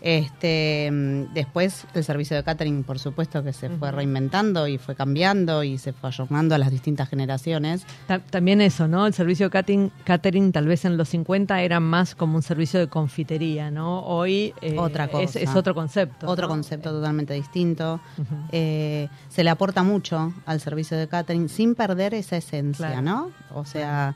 Este, 0.09 0.89
mm, 0.89 1.33
después 1.33 1.85
el 1.93 2.01
servicio 2.01 2.37
de 2.37 2.43
catering, 2.43 2.85
por 2.85 2.97
supuesto, 2.97 3.43
que 3.43 3.51
se 3.51 3.69
fue 3.69 3.91
reinventando 3.91 4.65
y 4.65 4.77
fue 4.77 4.95
cambiando 4.95 5.63
y 5.65 5.77
se 5.77 5.91
fue 5.91 6.07
ayornando 6.07 6.55
a 6.55 6.57
las 6.57 6.71
distintas 6.71 7.09
generaciones. 7.09 7.85
Ta- 8.07 8.19
También 8.19 8.61
eso, 8.61 8.87
¿no? 8.87 9.05
El 9.05 9.13
servicio 9.13 9.49
catering, 9.49 9.91
catering 10.05 10.53
tal 10.53 10.65
vez 10.65 10.85
en 10.85 10.95
los 10.95 11.09
50 11.09 11.61
era 11.61 11.81
más 11.81 12.15
como 12.15 12.37
un 12.37 12.41
servicio 12.41 12.79
de 12.79 12.87
confitería, 12.87 13.69
¿no? 13.69 13.99
Hoy 14.05 14.53
eh, 14.61 14.77
Otra 14.79 15.03
es, 15.05 15.11
cosa. 15.11 15.39
es 15.39 15.53
otro 15.53 15.75
concepto. 15.75 16.25
Otro 16.27 16.47
¿no? 16.47 16.53
concepto 16.53 16.89
totalmente 16.91 17.33
distinto. 17.33 17.99
Eh, 18.53 19.09
se 19.27 19.43
le 19.43 19.49
aporta 19.49 19.83
mucho 19.83 20.33
al 20.45 20.61
servicio 20.61 20.95
de 20.97 21.09
catering 21.09 21.49
sin 21.49 21.75
perder 21.75 22.13
esa 22.13 22.37
esencia, 22.37 22.87
Claro. 22.87 23.01
¿no? 23.01 23.31
O 23.53 23.65
sea, 23.65 24.15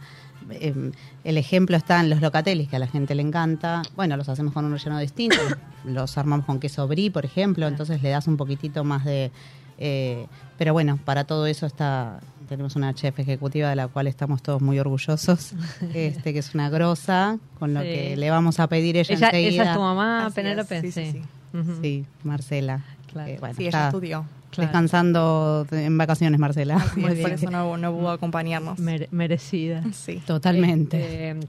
eh, 0.50 0.92
el 1.24 1.38
ejemplo 1.38 1.78
está 1.78 2.00
en 2.00 2.10
los 2.10 2.22
locatelis, 2.22 2.68
que 2.70 2.76
a 2.76 2.80
la 2.80 2.88
gente 2.88 3.16
le 3.16 3.22
encanta. 3.22 3.82
Bueno, 3.96 4.18
los 4.18 4.28
hacemos 4.30 4.54
con 4.54 4.66
un 4.66 4.72
relleno 4.74 5.00
distinto. 5.00 5.38
los 5.86 6.18
armamos 6.18 6.46
con 6.46 6.60
queso 6.60 6.88
brie, 6.88 7.12
por 7.12 7.26
ejemplo, 7.26 7.68
entonces 7.68 8.02
le 8.02 8.10
das 8.10 8.28
un 8.28 8.38
poquitito 8.38 8.84
más 8.84 9.06
de... 9.06 9.32
eh, 9.78 10.26
pero 10.58 10.74
bueno, 10.74 11.00
para 11.06 11.24
todo 11.24 11.46
eso 11.48 11.66
está 11.66 12.20
tenemos 12.48 12.76
una 12.76 12.94
chef 12.94 13.18
ejecutiva 13.18 13.70
de 13.70 13.78
la 13.78 13.88
cual 13.88 14.08
estamos 14.08 14.44
todos 14.44 14.62
muy 14.62 14.78
orgullosos, 14.78 15.54
este 15.94 16.34
que 16.34 16.40
es 16.40 16.54
una 16.54 16.70
grosa, 16.70 17.38
con 17.58 17.74
lo 17.74 17.80
Sí. 17.82 17.88
que 17.88 18.18
le 18.18 18.30
vamos 18.30 18.60
a 18.60 18.68
pedir 18.68 18.98
ella, 18.98 19.14
Ella, 19.16 19.28
enseguida. 19.30 19.64
esa 19.64 19.72
es 19.72 19.78
tu 19.78 19.82
mamá, 19.82 20.30
Penélope. 20.36 20.82
sí, 20.82 20.92
sí, 20.92 21.12
sí. 21.14 21.22
Sí, 21.82 22.06
Marcela. 22.24 22.84
Claro. 23.12 23.30
Eh, 23.32 23.38
bueno, 23.40 23.56
Sí, 23.56 23.62
ella 23.64 23.70
está 23.70 23.88
estudió. 23.88 24.26
Claro. 24.52 24.68
descansando 24.68 25.66
en 25.72 25.98
vacaciones, 25.98 26.40
Marcela. 26.40 26.76
Así 26.78 27.00
Muy 27.00 27.12
es, 27.14 27.18
por 27.20 27.30
bien. 27.30 27.34
eso 27.40 27.50
no, 27.50 27.78
no 27.78 27.92
pudo 27.94 28.12
acompañarnos. 28.12 28.80
Mere- 28.80 29.08
merecida. 29.12 29.84
Sí. 29.94 30.22
Totalmente. 30.26 31.30
Este, 31.32 31.48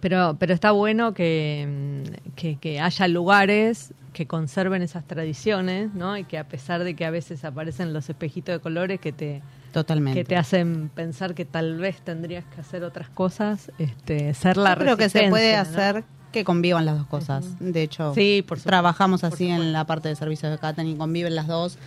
pero, 0.00 0.36
pero 0.38 0.54
está 0.54 0.70
bueno 0.72 1.12
que, 1.14 2.04
que, 2.36 2.56
que 2.56 2.80
haya 2.80 3.08
lugares 3.08 3.92
que 4.12 4.26
conserven 4.26 4.82
esas 4.82 5.04
tradiciones, 5.06 5.92
¿no? 5.94 6.16
Y 6.16 6.24
que 6.24 6.38
a 6.38 6.44
pesar 6.48 6.84
de 6.84 6.94
que 6.94 7.04
a 7.04 7.10
veces 7.10 7.44
aparecen 7.44 7.92
los 7.92 8.08
espejitos 8.08 8.54
de 8.54 8.60
colores 8.60 9.00
que 9.00 9.12
te, 9.12 9.42
Totalmente. 9.72 10.20
que 10.20 10.24
te 10.24 10.36
hacen 10.36 10.88
pensar 10.94 11.34
que 11.34 11.44
tal 11.44 11.78
vez 11.78 12.00
tendrías 12.00 12.44
que 12.46 12.60
hacer 12.60 12.82
otras 12.84 13.08
cosas, 13.10 13.70
este, 13.78 14.32
ser 14.34 14.56
la 14.56 14.74
Yo 14.74 14.80
creo 14.80 14.96
que 14.96 15.08
se 15.08 15.28
puede 15.28 15.54
hacer 15.56 16.04
que 16.32 16.44
convivan 16.44 16.84
las 16.84 16.98
dos 16.98 17.06
cosas. 17.06 17.44
De 17.60 17.82
hecho, 17.82 18.12
Sí, 18.14 18.42
por 18.46 18.58
supuesto. 18.58 18.68
trabajamos 18.70 19.24
así 19.24 19.48
en 19.48 19.72
la 19.72 19.84
parte 19.86 20.08
de 20.08 20.16
servicios 20.16 20.50
de 20.52 20.58
catering, 20.58 20.96
conviven 20.96 21.34
las 21.34 21.46
dos 21.46 21.78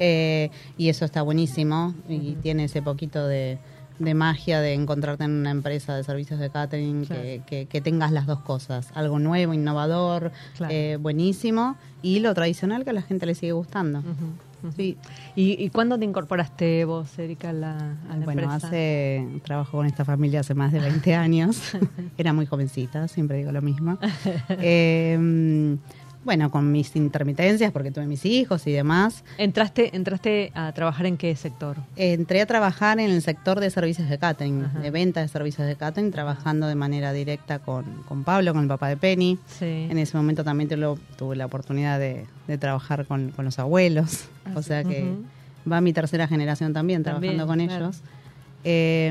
eh, 0.00 0.50
y 0.76 0.88
eso 0.88 1.04
está 1.04 1.22
buenísimo 1.22 1.94
y 2.08 2.32
tiene 2.42 2.64
ese 2.64 2.82
poquito 2.82 3.26
de, 3.28 3.58
de 4.00 4.14
magia 4.14 4.60
de 4.60 4.72
encontrarte 4.72 5.24
en 5.24 5.30
una 5.32 5.50
empresa 5.50 5.94
de 5.94 6.02
servicios 6.02 6.40
de 6.40 6.50
catering 6.50 7.04
Claro. 7.04 7.22
que, 7.22 7.42
que- 7.46 7.66
que 7.66 7.80
tengas 7.80 8.10
las 8.10 8.26
dos 8.26 8.40
cosas, 8.40 8.88
algo 8.94 9.18
nuevo, 9.18 9.52
innovador, 9.54 10.32
Claro. 10.56 10.74
eh, 10.74 10.96
buenísimo 11.00 11.76
y 12.02 12.18
lo 12.20 12.32
tradicional 12.34 12.82
que 12.84 12.90
a 12.90 12.94
la 12.94 13.02
gente 13.02 13.26
le 13.26 13.34
sigue 13.34 13.52
gustando. 13.52 14.02
Sí. 14.76 14.98
¿Y, 15.36 15.62
¿Y 15.64 15.70
cuándo 15.70 15.98
te 15.98 16.04
incorporaste 16.04 16.84
vos, 16.84 17.18
Erika, 17.18 17.48
a 17.48 17.52
la, 17.54 17.76
a 18.10 18.16
la 18.18 18.24
Bueno, 18.26 18.42
empresa? 18.42 18.66
hace 18.66 19.26
trabajo 19.42 19.78
con 19.78 19.86
esta 19.86 20.04
familia 20.04 20.40
hace 20.40 20.52
más 20.54 20.70
de 20.70 20.80
20 20.80 21.14
años. 21.14 21.58
Era 22.18 22.34
muy 22.34 22.44
jovencita, 22.44 23.08
siempre 23.08 23.38
digo 23.38 23.52
lo 23.52 23.62
mismo. 23.62 23.98
Eh, 24.50 25.76
bueno, 26.24 26.50
con 26.50 26.70
mis 26.70 26.94
intermitencias, 26.96 27.72
porque 27.72 27.90
tuve 27.90 28.06
mis 28.06 28.26
hijos 28.26 28.66
y 28.66 28.72
demás, 28.72 29.24
¿Entraste, 29.38 29.96
¿Entraste 29.96 30.52
a 30.54 30.70
trabajar 30.72 31.06
en 31.06 31.16
qué 31.16 31.34
sector? 31.34 31.76
entré 31.96 32.42
a 32.42 32.46
trabajar 32.46 33.00
en 33.00 33.10
el 33.10 33.22
sector 33.22 33.58
de 33.60 33.70
servicios 33.70 34.08
de 34.10 34.18
catering, 34.18 34.64
Ajá. 34.64 34.80
de 34.80 34.90
venta 34.90 35.20
de 35.22 35.28
servicios 35.28 35.66
de 35.66 35.76
catering, 35.76 36.10
trabajando 36.10 36.66
de 36.66 36.74
manera 36.74 37.12
directa 37.14 37.58
con, 37.58 37.84
con 38.06 38.24
Pablo, 38.24 38.52
con 38.52 38.62
el 38.62 38.68
papá 38.68 38.88
de 38.88 38.96
Penny. 38.98 39.38
Sí. 39.58 39.86
En 39.90 39.96
ese 39.98 40.16
momento 40.16 40.44
también 40.44 40.68
tuve, 40.68 40.98
tuve 41.16 41.36
la 41.36 41.46
oportunidad 41.46 41.98
de, 41.98 42.26
de 42.46 42.58
trabajar 42.58 43.06
con, 43.06 43.30
con 43.30 43.44
los 43.46 43.58
abuelos, 43.58 44.28
o 44.54 44.62
sea 44.62 44.84
que 44.84 45.14
va 45.70 45.80
mi 45.80 45.92
tercera 45.92 46.26
generación 46.28 46.72
también, 46.72 47.02
También, 47.02 47.36
trabajando 47.36 47.46
con 47.62 47.66
claro. 47.66 47.84
ellos. 47.86 48.00
Eh, 48.64 49.10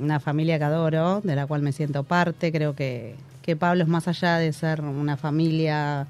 una 0.00 0.20
familia 0.20 0.56
que 0.58 0.64
adoro, 0.64 1.20
de 1.22 1.34
la 1.34 1.46
cual 1.46 1.62
me 1.62 1.72
siento 1.72 2.04
parte. 2.04 2.52
Creo 2.52 2.74
que, 2.76 3.16
que 3.42 3.56
Pablo 3.56 3.82
es 3.82 3.88
más 3.88 4.06
allá 4.08 4.36
de 4.38 4.52
ser 4.52 4.82
una 4.82 5.16
familia 5.16 6.06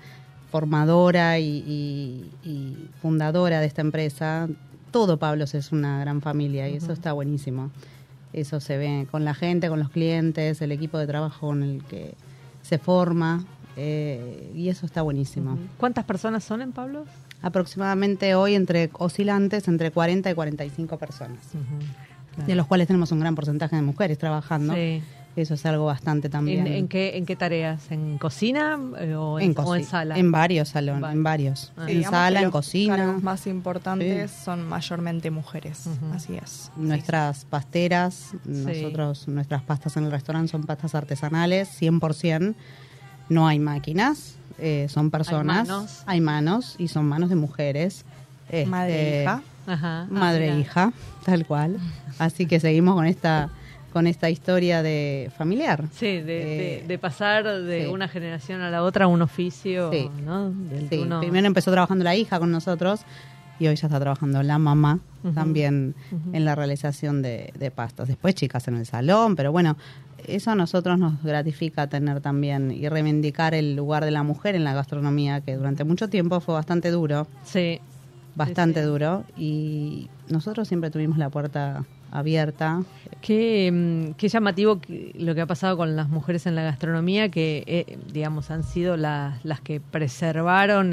formadora 0.64 1.40
y, 1.40 1.48
y- 1.66 2.30
y 2.48 2.88
fundadora 3.02 3.58
de 3.58 3.66
esta 3.66 3.80
empresa. 3.82 4.46
Todo 4.92 5.16
Pablo 5.18 5.42
es 5.52 5.72
una 5.72 5.98
gran 5.98 6.22
familia 6.22 6.68
y 6.68 6.76
eso 6.76 6.92
está 6.92 7.12
buenísimo. 7.12 7.72
Eso 8.32 8.60
se 8.60 8.76
ve 8.76 9.08
con 9.10 9.24
la 9.24 9.34
gente, 9.34 9.68
con 9.68 9.80
los 9.80 9.88
clientes, 9.90 10.62
el 10.62 10.70
equipo 10.70 10.96
de 10.98 11.08
trabajo 11.08 11.48
con 11.48 11.64
el 11.64 11.82
que 11.82 12.14
se 12.62 12.78
forma 12.78 13.44
eh, 13.76 14.52
y 14.54 14.68
eso 14.68 14.86
está 14.86 15.02
buenísimo. 15.02 15.58
¿Cuántas 15.76 16.04
personas 16.04 16.44
son 16.44 16.62
en 16.62 16.70
Pablo? 16.70 17.04
Aproximadamente 17.42 18.36
hoy 18.36 18.54
entre 18.54 18.90
oscilantes 18.92 19.66
entre 19.66 19.90
40 19.90 20.30
y 20.30 20.34
45 20.34 20.98
personas, 20.98 21.40
de 22.46 22.54
los 22.54 22.68
cuales 22.68 22.86
tenemos 22.86 23.10
un 23.10 23.18
gran 23.18 23.34
porcentaje 23.34 23.74
de 23.74 23.82
mujeres 23.82 24.18
trabajando. 24.18 24.72
Sí. 24.74 25.02
Eso 25.36 25.54
es 25.54 25.66
algo 25.66 25.86
bastante 25.86 26.28
también. 26.28 26.64
¿En, 26.66 26.72
en 26.74 26.88
qué, 26.88 27.16
¿En 27.16 27.26
qué 27.26 27.34
tareas? 27.34 27.90
¿En 27.90 28.18
cocina 28.18 28.78
eh, 29.00 29.16
o, 29.16 29.40
en, 29.40 29.50
en, 29.50 29.58
o 29.58 29.74
en 29.74 29.82
coci- 29.82 29.84
sala? 29.84 30.16
En 30.16 30.30
varios 30.30 30.68
salones, 30.68 31.02
Vale. 31.02 31.14
en 31.14 31.22
varios. 31.24 31.72
Ah. 31.76 31.82
En 31.82 31.86
Digamos 31.98 32.10
sala, 32.10 32.38
en 32.38 32.44
los 32.44 32.52
cocina. 32.52 32.96
cargos 32.96 33.22
más 33.22 33.46
importantes 33.48 34.30
Sí. 34.30 34.44
son 34.44 34.68
mayormente 34.68 35.30
mujeres. 35.32 35.86
Así 36.14 36.36
es. 36.36 36.70
Nuestras 36.76 37.44
pasteras, 37.46 38.30
nosotros, 38.44 39.26
nuestras 39.26 39.62
pastas 39.62 39.96
en 39.96 40.04
el 40.04 40.12
restaurante 40.12 40.52
son 40.52 40.62
pastas 40.64 40.94
artesanales, 40.94 41.68
100%. 41.82 42.54
No 43.28 43.48
hay 43.48 43.58
máquinas, 43.58 44.36
eh, 44.58 44.86
son 44.88 45.10
personas. 45.10 45.66
manos. 45.66 46.02
Hay 46.06 46.20
manos 46.20 46.76
y 46.78 46.88
son 46.88 47.06
manos 47.06 47.28
de 47.30 47.34
mujeres. 47.36 48.04
Este, 48.48 48.66
Madre 48.66 49.18
e 49.18 49.22
hija. 49.22 49.42
Ajá. 49.66 50.02
Ah, 50.02 50.06
Madre 50.10 50.50
e 50.50 50.60
hija, 50.60 50.92
tal 51.24 51.44
cual. 51.46 51.78
Así 52.18 52.46
que 52.46 52.60
seguimos 52.60 52.94
con 52.94 53.06
esta 53.06 53.48
con 53.94 54.06
esta 54.06 54.28
historia 54.28 54.82
de 54.82 55.30
familiar. 55.38 55.84
Sí, 55.94 56.06
de, 56.06 56.22
de- 56.22 56.74
Eh, 56.80 56.84
de 56.86 56.98
pasar 56.98 57.44
de 57.62 57.84
sí. 57.84 57.90
una 57.90 58.08
generación 58.08 58.60
a 58.60 58.68
la 58.70 58.82
otra 58.82 59.06
un 59.06 59.22
oficio, 59.22 59.90
Sí. 59.90 60.10
¿no? 60.26 60.50
Del 60.50 60.88
que 60.90 60.96
Sí, 60.96 61.02
uno- 61.02 61.20
primero 61.20 61.46
empezó 61.46 61.70
trabajando 61.70 62.04
la 62.04 62.14
hija 62.14 62.38
con 62.38 62.50
nosotros 62.50 63.00
y 63.58 63.68
hoy 63.68 63.76
ya 63.76 63.86
está 63.86 63.98
trabajando 64.00 64.42
la 64.42 64.58
mamá 64.58 64.98
también 65.34 65.94
en 66.34 66.44
la 66.44 66.54
realización 66.54 67.22
de, 67.22 67.50
de 67.58 67.70
pastas. 67.70 68.08
Después 68.08 68.34
chicas 68.34 68.68
en 68.68 68.74
el 68.76 68.84
salón, 68.84 69.36
pero 69.36 69.52
bueno, 69.52 69.76
eso 70.26 70.50
a 70.50 70.54
nosotros 70.54 70.98
nos 70.98 71.22
gratifica 71.22 71.86
tener 71.86 72.20
también 72.20 72.70
y 72.72 72.88
reivindicar 72.90 73.54
el 73.54 73.74
lugar 73.76 74.04
de 74.04 74.10
la 74.10 74.22
mujer 74.22 74.54
en 74.54 74.64
la 74.64 74.74
gastronomía, 74.74 75.40
que 75.40 75.56
durante 75.56 75.84
mucho 75.84 76.08
tiempo 76.10 76.40
fue 76.40 76.52
bastante 76.54 76.90
duro, 76.90 77.26
Sí. 77.44 77.78
bastante 78.34 78.80
sí. 78.82 78.86
duro, 78.86 79.24
y 79.36 80.08
nosotros 80.28 80.66
siempre 80.68 80.90
tuvimos 80.90 81.16
la 81.16 81.30
puerta 81.30 81.84
abierta. 82.14 82.82
Qué, 83.20 83.70
mm, 83.70 84.26
llamativo 84.26 84.80
lo 85.14 85.34
que 85.34 85.40
ha 85.40 85.46
pasado 85.46 85.76
con 85.76 85.96
las 85.96 86.08
mujeres 86.08 86.46
en 86.46 86.54
la 86.54 86.62
gastronomía, 86.62 87.28
que, 87.28 87.64
eh, 87.66 87.98
digamos, 88.12 88.50
han 88.50 88.62
sido 88.62 88.96
las, 88.96 89.42
que 89.62 89.80
preservaron 89.80 90.92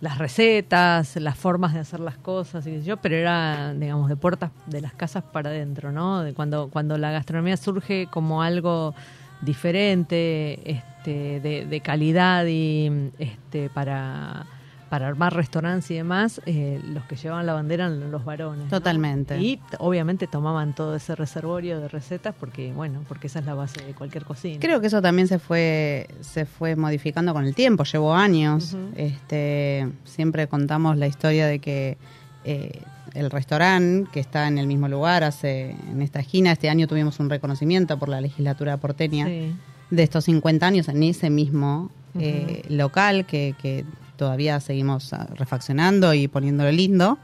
las 0.00 0.18
recetas, 0.18 1.16
las 1.16 1.36
formas 1.36 1.74
de 1.74 1.80
hacer 1.80 2.00
las 2.00 2.16
cosas, 2.16 2.66
y 2.66 2.82
yo, 2.82 2.96
pero 2.96 3.14
era, 3.14 3.74
digamos, 3.74 4.08
de 4.08 4.16
puertas 4.16 4.50
de 4.66 4.80
las 4.80 4.94
casas 4.94 5.22
para 5.22 5.50
adentro, 5.50 5.92
¿no? 5.92 6.22
De 6.22 6.32
cuando, 6.32 6.68
cuando 6.68 6.96
la 6.98 7.12
gastronomía 7.12 7.56
surge 7.56 8.08
como 8.10 8.42
algo 8.42 8.94
diferente, 9.42 10.58
este, 10.64 11.40
de, 11.40 11.66
de 11.66 11.80
calidad 11.80 12.46
y 12.46 13.10
este, 13.18 13.68
para, 13.68 14.46
para 14.88 15.08
armar 15.08 15.34
restaurantes 15.34 15.90
y 15.90 15.94
demás, 15.96 16.40
eh, 16.46 16.80
los 16.84 17.04
que 17.06 17.16
llevaban 17.16 17.44
la 17.46 17.54
bandera 17.54 17.86
eran 17.86 18.10
los 18.12 18.24
varones. 18.24 18.64
¿no? 18.64 18.70
Totalmente. 18.70 19.36
Y 19.40 19.60
obviamente 19.78 20.26
tomaban 20.28 20.74
todo 20.74 20.94
ese 20.94 21.16
reservorio 21.16 21.80
de 21.80 21.88
recetas 21.88 22.34
porque, 22.38 22.72
bueno, 22.72 23.02
porque 23.08 23.26
esa 23.26 23.40
es 23.40 23.46
la 23.46 23.54
base 23.54 23.84
de 23.84 23.94
cualquier 23.94 24.24
cocina. 24.24 24.58
Creo 24.60 24.80
que 24.80 24.86
eso 24.86 25.02
también 25.02 25.26
se 25.26 25.38
fue 25.40 26.06
se 26.20 26.46
fue 26.46 26.76
modificando 26.76 27.32
con 27.34 27.44
el 27.44 27.54
tiempo, 27.54 27.82
llevó 27.84 28.14
años. 28.14 28.76
Este 28.96 29.88
siempre 30.04 30.46
contamos 30.46 30.96
la 30.96 31.06
historia 31.06 31.46
de 31.46 31.58
que 31.58 31.98
eh, 32.44 32.80
el 33.14 33.30
restaurante 33.30 34.08
que 34.12 34.20
está 34.20 34.46
en 34.46 34.58
el 34.58 34.66
mismo 34.66 34.88
lugar, 34.88 35.24
hace 35.24 35.70
en 35.90 36.02
esta 36.02 36.20
esquina, 36.20 36.52
este 36.52 36.68
año 36.68 36.86
tuvimos 36.86 37.18
un 37.18 37.28
reconocimiento 37.30 37.98
por 37.98 38.08
la 38.08 38.20
legislatura 38.20 38.76
porteña 38.76 39.26
Sí. 39.26 39.52
de 39.90 40.02
estos 40.02 40.24
50 40.24 40.66
años 40.66 40.88
en 40.88 41.02
ese 41.02 41.30
mismo 41.30 41.90
eh, 42.18 42.62
local 42.68 43.26
que, 43.26 43.54
que 43.60 43.84
todavía 44.16 44.58
seguimos 44.60 45.12
ah, 45.12 45.26
refaccionando 45.34 46.14
y 46.14 46.28
poniéndolo 46.28 46.70
lindo. 46.72 47.18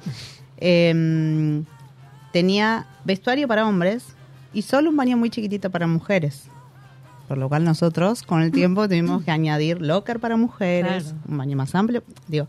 Em, 0.59 1.65
tenía 2.33 2.87
vestuario 3.05 3.49
para 3.49 3.67
hombres 3.67 4.15
y 4.53 4.63
solo 4.63 4.91
un 4.91 4.97
baño 4.97 5.17
muy 5.17 5.31
chiquitito 5.31 5.71
para 5.71 5.87
mujeres. 5.87 6.49
Por 7.29 7.39
lo 7.39 7.49
cual 7.49 7.65
nosotros 7.65 8.23
con 8.23 8.43
el 8.43 8.53
tiempo 8.53 8.87
tuvimos 8.89 9.25
que 9.25 9.31
añadir 9.31 9.81
locker 9.81 10.21
para 10.21 10.37
mujeres, 10.37 11.05
Claro. 11.05 11.19
un 11.29 11.39
baño 11.39 11.57
más 11.57 11.75
amplio. 11.75 12.03
Digo, 12.29 12.47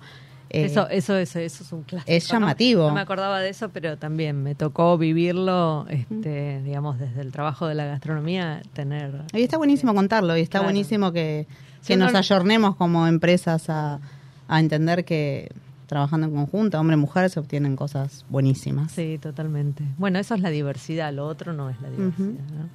eh, 0.50 0.66
eso, 0.66 0.88
eso, 0.90 1.18
eso, 1.18 1.40
eso 1.40 1.64
es 1.64 1.72
un 1.72 1.84
clásico. 1.84 2.12
es 2.12 2.28
¿no? 2.28 2.34
llamativo. 2.40 2.88
No 2.90 2.94
me 2.94 3.02
acordaba 3.02 3.40
de 3.40 3.50
eso, 3.50 3.70
pero 3.70 3.98
también 3.98 4.44
me 4.44 4.54
tocó 4.54 4.98
vivirlo, 4.98 5.86
este, 5.90 6.62
digamos, 6.62 7.00
desde 7.00 7.22
el 7.22 7.32
trabajo 7.32 7.66
de 7.68 7.74
la 7.76 7.86
gastronomía, 7.86 8.62
tener... 8.74 9.24
Y 9.34 9.42
está 9.42 9.58
buenísimo 9.58 9.96
contarlo 9.96 10.38
y 10.38 10.42
está 10.42 10.60
Claro. 10.60 10.66
buenísimo 10.66 11.12
que, 11.12 11.48
que 11.88 11.98
nos 11.98 12.14
ayornemos 12.14 12.76
como 12.76 13.08
empresas 13.08 13.70
a, 13.70 14.00
a 14.48 14.60
entender 14.60 15.06
que 15.06 15.52
trabajando 15.88 16.28
en 16.28 16.34
conjunto, 16.34 16.80
hombre 16.80 16.96
y 16.96 17.00
mujer, 17.00 17.30
se 17.30 17.40
obtienen 17.40 17.76
cosas 17.76 18.26
buenísimas. 18.30 18.92
Sí, 18.92 19.20
totalmente. 19.22 19.84
Bueno, 19.98 20.18
eso 20.20 20.34
es 20.36 20.42
la 20.42 20.50
diversidad, 20.50 21.14
lo 21.14 21.28
otro 21.28 21.54
no 21.54 21.70
es 21.70 21.80
la 21.82 21.90
diversidad. 21.90 22.28
¿no? 22.30 22.70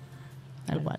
Tal 0.67 0.83
cual. 0.83 0.99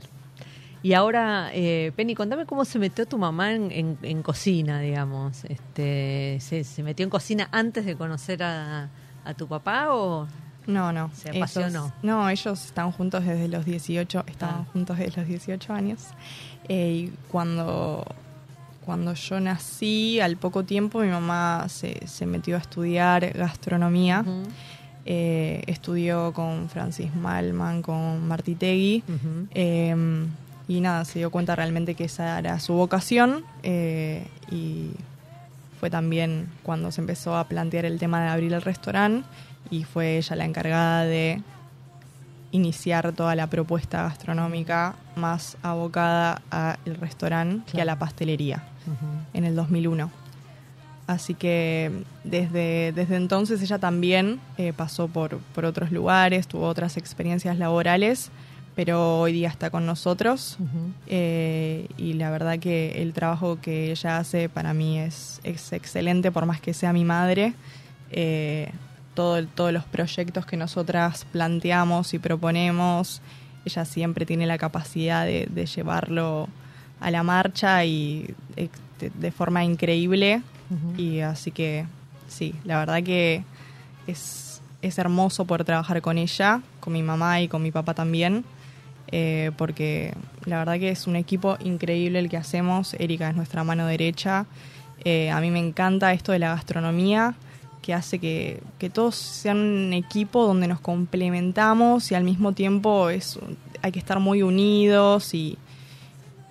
Y 0.81 0.93
ahora, 0.93 1.49
eh, 1.53 1.91
Penny, 1.95 2.15
contame 2.15 2.45
cómo 2.45 2.65
se 2.65 2.79
metió 2.79 3.05
tu 3.05 3.17
mamá 3.17 3.53
en, 3.53 3.71
en- 3.71 3.97
en 4.01 4.21
cocina, 4.23 4.79
digamos. 4.79 5.43
Este, 5.45 6.37
¿se, 6.41 6.63
se 6.63 6.83
metió 6.83 7.03
en 7.03 7.09
cocina 7.09 7.47
antes 7.51 7.85
de 7.85 7.95
conocer 7.95 8.43
a, 8.43 8.89
a 9.25 9.33
tu 9.35 9.47
papá 9.47 9.93
o...? 9.93 10.27
No, 10.67 10.91
no. 10.93 11.09
Se 11.13 11.29
Ellos- 11.29 11.37
apasionó. 11.37 11.93
no, 12.03 12.29
ellos 12.29 12.65
están 12.65 12.91
juntos 12.91 13.25
desde 13.25 13.47
los 13.47 13.65
18, 13.65 14.23
estaban 14.27 14.61
Ah. 14.61 14.67
juntos 14.71 14.97
desde 14.97 15.19
los 15.21 15.27
18 15.27 15.73
años. 15.73 15.99
Eh, 16.67 16.91
y 17.09 17.13
cuando, 17.31 18.05
cuando 18.89 19.13
yo 19.13 19.39
nací, 19.39 20.19
al 20.19 20.35
poco 20.37 20.63
tiempo, 20.63 21.01
mi 21.01 21.09
mamá 21.09 21.67
se, 21.69 22.07
se 22.07 22.25
metió 22.25 22.55
a 22.55 22.59
estudiar 22.59 23.33
gastronomía. 23.37 24.25
Eh, 25.05 25.61
estudió 25.67 26.33
con 26.33 26.69
Francis 26.69 27.13
Malman, 27.15 27.83
con 27.83 28.27
Martí 28.27 28.55
Tegui. 28.55 29.03
Eh, 29.53 29.95
y 30.67 30.81
nada, 30.81 31.05
se 31.05 31.19
dio 31.19 31.29
cuenta 31.29 31.55
realmente 31.55 31.93
que 31.93 32.05
esa 32.05 32.39
era 32.39 32.59
su 32.59 32.73
vocación 32.73 33.43
eh, 33.61 34.25
y 34.49 34.89
fue 35.79 35.91
también 35.91 36.47
cuando 36.63 36.91
se 36.91 37.01
empezó 37.01 37.37
a 37.37 37.47
plantear 37.47 37.85
el 37.85 37.99
tema 37.99 38.23
de 38.23 38.29
abrir 38.29 38.53
el 38.53 38.61
restaurante 38.63 39.27
y 39.69 39.83
fue 39.83 40.17
ella 40.17 40.35
la 40.35 40.45
encargada 40.45 41.03
de 41.05 41.43
iniciar 42.51 43.11
toda 43.13 43.35
la 43.35 43.47
propuesta 43.47 44.01
gastronómica 44.03 44.95
más 45.15 45.55
abocada 45.61 46.41
al 46.49 46.95
restaurante 46.99 47.63
que 47.65 47.71
a 47.81 47.83
Claro. 47.83 47.85
la 47.85 47.99
pastelería 47.99 48.63
En 49.33 49.43
el 49.43 49.55
2001. 49.55 50.11
Así 51.09 51.33
que 51.33 51.91
desde, 52.23 52.91
desde 52.91 53.15
entonces 53.15 53.63
ella 53.63 53.79
también 53.79 54.39
eh, 54.59 54.73
pasó 54.73 55.07
por, 55.07 55.39
por 55.39 55.65
otros 55.65 55.91
lugares, 55.91 56.47
tuvo 56.47 56.67
otras 56.67 56.97
experiencias 56.97 57.57
laborales, 57.57 58.29
pero 58.75 59.19
hoy 59.19 59.33
día 59.33 59.49
está 59.49 59.71
con 59.71 59.87
nosotros 59.87 60.59
eh, 61.07 61.87
y 61.97 62.13
la 62.13 62.29
verdad 62.29 62.59
que 62.59 63.01
el 63.01 63.13
trabajo 63.13 63.57
que 63.59 63.89
ella 63.89 64.19
hace 64.19 64.49
para 64.49 64.75
mí 64.75 64.99
es, 64.99 65.41
es 65.43 65.73
excelente, 65.73 66.31
por 66.31 66.45
más 66.45 66.61
que 66.61 66.75
sea 66.75 66.93
mi 66.93 67.05
madre. 67.05 67.55
Eh, 68.11 68.71
todo, 69.15 69.43
todos 69.47 69.73
los 69.73 69.85
proyectos 69.85 70.45
que 70.45 70.57
nosotras 70.57 71.25
planteamos 71.31 72.13
y 72.13 72.19
proponemos, 72.19 73.23
ella 73.65 73.83
siempre 73.83 74.27
tiene 74.27 74.45
la 74.45 74.59
capacidad 74.59 75.25
de, 75.25 75.47
de 75.49 75.65
llevarlo 75.65 76.47
a 76.99 77.11
la 77.11 77.23
marcha 77.23 77.85
y 77.85 78.33
eh, 78.55 78.69
de, 78.99 79.09
de 79.09 79.31
forma 79.31 79.63
increíble. 79.63 80.41
Y 80.97 81.21
así 81.21 81.49
que 81.49 81.85
sí, 82.27 82.53
la 82.63 82.77
verdad 82.77 83.01
que 83.01 83.43
es, 84.05 84.61
es 84.81 84.97
hermoso 84.99 85.45
poder 85.45 85.65
trabajar 85.65 86.01
con 86.01 86.19
ella, 86.19 86.61
con 86.79 86.93
mi 86.93 87.01
mamá 87.01 87.41
y 87.41 87.47
con 87.47 87.63
mi 87.63 87.71
papá 87.71 87.95
también, 87.95 88.45
eh, 89.11 89.51
porque 89.57 90.13
la 90.45 90.59
verdad 90.59 90.79
que 90.79 90.89
es 90.89 91.07
un 91.07 91.15
equipo 91.15 91.57
increíble 91.61 92.19
el 92.19 92.29
que 92.29 92.37
hacemos. 92.37 92.93
Erika 92.93 93.29
es 93.29 93.35
nuestra 93.35 93.63
mano 93.63 93.87
derecha. 93.87 94.45
Eh, 95.03 95.31
a 95.31 95.41
mí 95.41 95.49
me 95.49 95.59
encanta 95.59 96.13
esto 96.13 96.33
de 96.33 96.39
la 96.39 96.49
gastronomía, 96.49 97.33
que 97.81 97.95
hace 97.95 98.19
que, 98.19 98.61
que 98.77 98.91
todos 98.91 99.15
sean 99.15 99.57
un 99.57 99.93
equipo 99.93 100.45
donde 100.45 100.67
nos 100.67 100.81
complementamos 100.81 102.11
y 102.11 102.15
al 102.15 102.25
mismo 102.25 102.51
tiempo 102.51 103.09
es, 103.09 103.39
hay 103.81 103.91
que 103.91 103.99
estar 103.99 104.19
muy 104.19 104.43
unidos 104.43 105.33
y, 105.33 105.57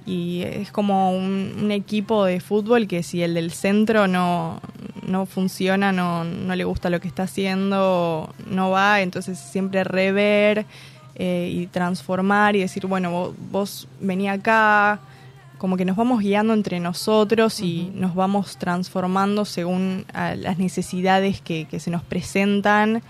y 0.09 0.43
es 0.43 0.73
como 0.73 1.13
un, 1.13 1.55
un 1.63 1.71
equipo 1.71 2.25
de 2.25 2.41
fútbol 2.41 2.89
que 2.89 3.03
si 3.03 3.23
el 3.23 3.35
del 3.35 3.51
centro 3.51 4.09
no, 4.09 4.59
no 5.07 5.27
funciona, 5.27 5.93
no, 5.93 6.25
no 6.25 6.57
le 6.57 6.65
gusta 6.65 6.89
lo 6.89 6.99
que 6.99 7.09
está 7.09 7.25
haciendo, 7.25 8.35
no 8.47 8.71
va, 8.71 9.03
entonces 9.03 9.39
siempre 9.39 9.85
rever 9.85 10.65
eh, 11.15 11.51
y 11.53 11.67
transformar 11.67 12.57
y 12.57 12.61
decir, 12.61 12.87
bueno, 12.87 13.11
vos, 13.11 13.35
vos 13.51 13.89
vení 14.01 14.31
acá, 14.31 14.99
como 15.59 15.77
que 15.77 15.85
nos 15.85 15.97
vamos 15.97 16.21
guiando 16.21 16.55
entre 16.55 16.81
nosotros 16.81 17.61
y 17.61 17.93
nos 17.95 18.15
vamos 18.15 18.57
transformando 18.57 19.45
según 19.45 20.07
a 20.15 20.35
las 20.37 20.57
necesidades 20.57 21.43
que, 21.43 21.67
que 21.67 21.81
se 21.81 21.91
nos 21.91 22.03
presentan 22.03 23.03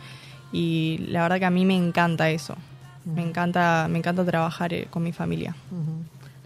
y 0.50 0.98
la 1.08 1.22
verdad 1.22 1.38
que 1.38 1.44
a 1.44 1.50
mí 1.50 1.64
me 1.64 1.76
encanta 1.76 2.28
eso. 2.28 2.56
Me 3.04 3.22
encanta, 3.22 3.86
me 3.88 3.98
encanta 3.98 4.24
trabajar 4.24 4.74
eh, 4.74 4.88
con 4.90 5.02
mi 5.04 5.12
familia. 5.12 5.54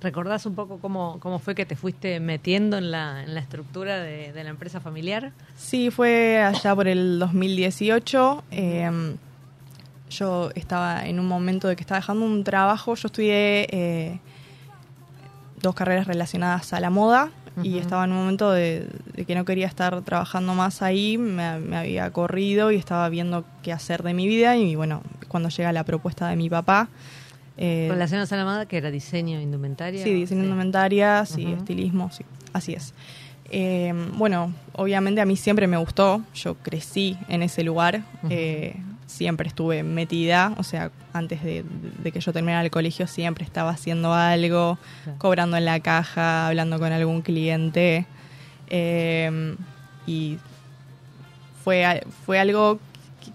¿Recordás 0.03 0.47
un 0.47 0.55
poco 0.55 0.79
cómo, 0.79 1.19
cómo 1.21 1.39
fue 1.39 1.55
que 1.55 1.65
te 1.65 1.77
fuiste 1.77 2.19
metiendo 2.19 2.77
en 2.77 2.91
la, 2.91 3.23
en 3.23 3.35
la 3.35 3.41
estructura 3.41 4.01
de, 4.01 4.33
de 4.33 4.45
la 4.45 4.51
empresa 4.51 4.81
familiar? 4.81 5.31
Sí, 5.57 5.91
fue 5.91 6.43
allá 6.43 6.75
por 6.75 6.89
el 6.89 7.19
2018. 7.21 8.45
eh, 8.51 9.17
yo 10.11 10.51
estaba 10.55 11.07
en 11.07 11.19
un 11.19 11.27
momento 11.27 11.69
de 11.69 11.77
que 11.77 11.81
estaba 11.81 12.01
dejando 12.01 12.27
un 12.27 12.45
trabajo. 12.45 12.95
Yo 12.97 13.07
estudié 13.07 13.67
eh, 13.71 14.19
dos 15.63 15.75
carreras 15.75 16.07
relacionadas 16.07 16.73
a 16.75 16.81
la 16.81 16.91
moda 16.91 17.31
y 17.63 17.79
estaba 17.79 18.05
en 18.05 18.13
un 18.13 18.19
momento 18.19 18.51
de, 18.51 18.89
de 19.15 19.25
que 19.25 19.35
no 19.35 19.45
quería 19.47 19.67
estar 19.67 20.03
trabajando 20.03 20.55
más 20.55 20.83
ahí. 20.83 21.17
Me, 21.17 21.59
me 21.61 21.77
había 21.79 22.11
corrido 22.11 22.71
y 22.73 22.77
estaba 22.77 23.09
viendo 23.09 23.45
qué 23.63 23.73
hacer 23.73 24.03
de 24.03 24.13
mi 24.13 24.27
vida. 24.29 24.57
Y 24.57 24.75
bueno, 24.75 25.03
cuando 25.29 25.49
llega 25.49 25.73
la 25.73 25.85
propuesta 25.85 26.29
de 26.29 26.37
mi 26.37 26.51
papá. 26.51 26.89
Eh, 27.57 27.89
a 27.91 28.37
la 28.37 28.45
moda, 28.45 28.67
que 28.67 28.77
era 28.79 28.91
diseño, 28.91 29.41
indumentaria. 29.41 30.03
Sí, 30.03 30.13
diseño 30.13 30.41
Sí. 30.43 30.47
indumentaria, 30.47 31.25
sí, 31.27 31.47
estilismo, 31.53 32.11
sí, 32.13 32.25
así 32.53 32.73
es. 32.75 32.95
Eh, 33.51 33.93
bueno, 34.15 34.53
obviamente 34.73 35.21
a 35.21 35.27
mí 35.27 35.37
siempre 35.37 35.67
me 35.67 35.77
gustó, 35.77 36.23
yo 36.35 36.55
crecí 36.55 37.17
en 37.29 37.43
ese 37.43 37.63
lugar, 37.63 38.03
eh, 38.31 38.77
siempre 39.07 39.47
estuve 39.49 39.83
metida, 39.83 40.55
o 40.57 40.63
sea, 40.63 40.91
antes 41.13 41.43
de, 41.43 41.63
de 42.03 42.13
que 42.13 42.21
yo 42.21 42.33
terminara 42.33 42.65
el 42.65 42.71
colegio 42.71 43.07
siempre 43.07 43.45
estaba 43.45 43.71
haciendo 43.71 44.15
algo, 44.15 44.79
Claro. 45.05 45.19
cobrando 45.19 45.57
en 45.59 45.67
la 45.67 45.81
caja, 45.81 46.47
hablando 46.49 46.79
con 46.79 46.93
algún 46.93 47.21
cliente, 47.21 48.07
eh, 48.71 49.55
y 50.07 50.39
fue, 51.63 52.03
fue 52.25 52.39
algo 52.39 52.79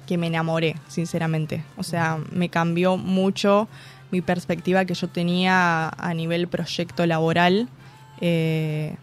que 0.08 0.18
me 0.18 0.28
enamoré, 0.28 0.76
sinceramente. 0.88 1.64
O 1.78 1.84
sea, 1.84 2.18
me 2.32 2.50
cambió 2.50 2.98
mucho 2.98 3.68
mi 4.12 4.22
perspectiva 4.22 4.86
que 4.86 4.94
yo 4.94 5.08
tenía 5.08 5.90
a 5.90 6.14
nivel 6.14 6.48
proyecto 6.48 7.06
laboral. 7.06 7.68
Eh, 8.22 8.96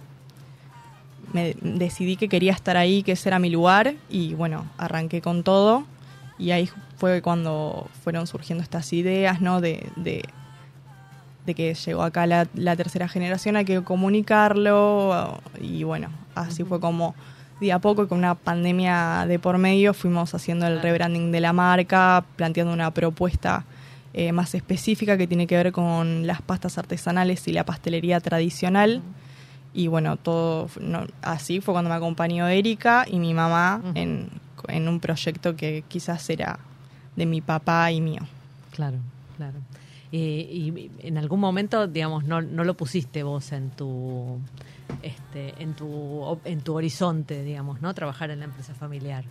me 1.32 1.56
decidí 1.60 2.16
que 2.16 2.28
quería 2.28 2.52
estar 2.52 2.76
ahí, 2.76 3.02
que 3.02 3.12
ese 3.12 3.28
era 3.28 3.38
mi 3.38 3.50
lugar 3.50 3.94
y 4.08 4.34
bueno, 4.34 4.66
arranqué 4.78 5.20
con 5.20 5.42
todo 5.42 5.84
y 6.38 6.52
ahí 6.52 6.70
fue 6.96 7.22
cuando 7.22 7.88
fueron 8.02 8.26
surgiendo 8.26 8.62
estas 8.62 8.92
ideas, 8.92 9.40
¿no? 9.40 9.60
De, 9.60 9.88
de, 9.96 10.22
de 11.44 11.54
que 11.54 11.74
llegó 11.74 12.02
acá 12.02 12.26
la, 12.26 12.46
la 12.54 12.76
tercera 12.76 13.08
generación, 13.08 13.56
hay 13.56 13.64
que 13.64 13.82
comunicarlo 13.82 15.40
y 15.60 15.82
bueno, 15.82 16.08
así 16.34 16.62
fue 16.62 16.78
como 16.80 17.14
de 17.60 17.72
a 17.72 17.78
poco 17.78 18.08
con 18.08 18.18
una 18.18 18.34
pandemia 18.34 19.26
de 19.26 19.38
por 19.38 19.58
medio 19.58 19.94
fuimos 19.94 20.34
haciendo 20.34 20.66
el 20.66 20.80
rebranding 20.80 21.32
de 21.32 21.40
la 21.40 21.52
marca, 21.52 22.24
planteando 22.36 22.72
una 22.72 22.92
propuesta 22.92 23.64
eh, 24.14 24.32
más 24.32 24.54
específica 24.54 25.18
que 25.18 25.26
tiene 25.26 25.46
que 25.46 25.56
ver 25.56 25.72
con 25.72 26.26
las 26.26 26.40
pastas 26.40 26.78
artesanales 26.78 27.46
y 27.48 27.52
la 27.52 27.64
pastelería 27.64 28.20
tradicional. 28.20 29.02
Y 29.72 29.88
bueno, 29.88 30.16
todo 30.16 30.68
no, 30.80 31.04
así 31.20 31.60
fue 31.60 31.74
cuando 31.74 31.90
me 31.90 31.96
acompañó 31.96 32.46
Erika 32.46 33.06
y 33.10 33.18
mi 33.18 33.34
mamá 33.34 33.82
en, 33.94 34.28
en 34.68 34.88
un 34.88 35.00
proyecto 35.00 35.56
que 35.56 35.82
quizás 35.88 36.30
era 36.30 36.60
de 37.16 37.26
mi 37.26 37.40
papá 37.40 37.90
y 37.90 38.00
mío. 38.00 38.22
Claro, 38.70 38.98
claro. 39.36 39.58
Eh, 40.16 40.48
y 40.48 40.90
en 41.00 41.18
algún 41.18 41.40
momento, 41.40 41.88
digamos, 41.88 42.22
no, 42.24 42.40
no 42.40 42.62
lo 42.62 42.74
pusiste 42.74 43.24
vos 43.24 43.50
en 43.50 43.70
tu, 43.70 44.38
este, 45.02 45.54
en 45.60 45.74
tu, 45.74 46.38
en 46.44 46.60
tu 46.60 46.74
horizonte, 46.74 47.42
digamos, 47.42 47.80
¿no? 47.82 47.92
Trabajar 47.94 48.30
en 48.30 48.38
la 48.38 48.44
empresa 48.44 48.74
familiar. 48.74 49.24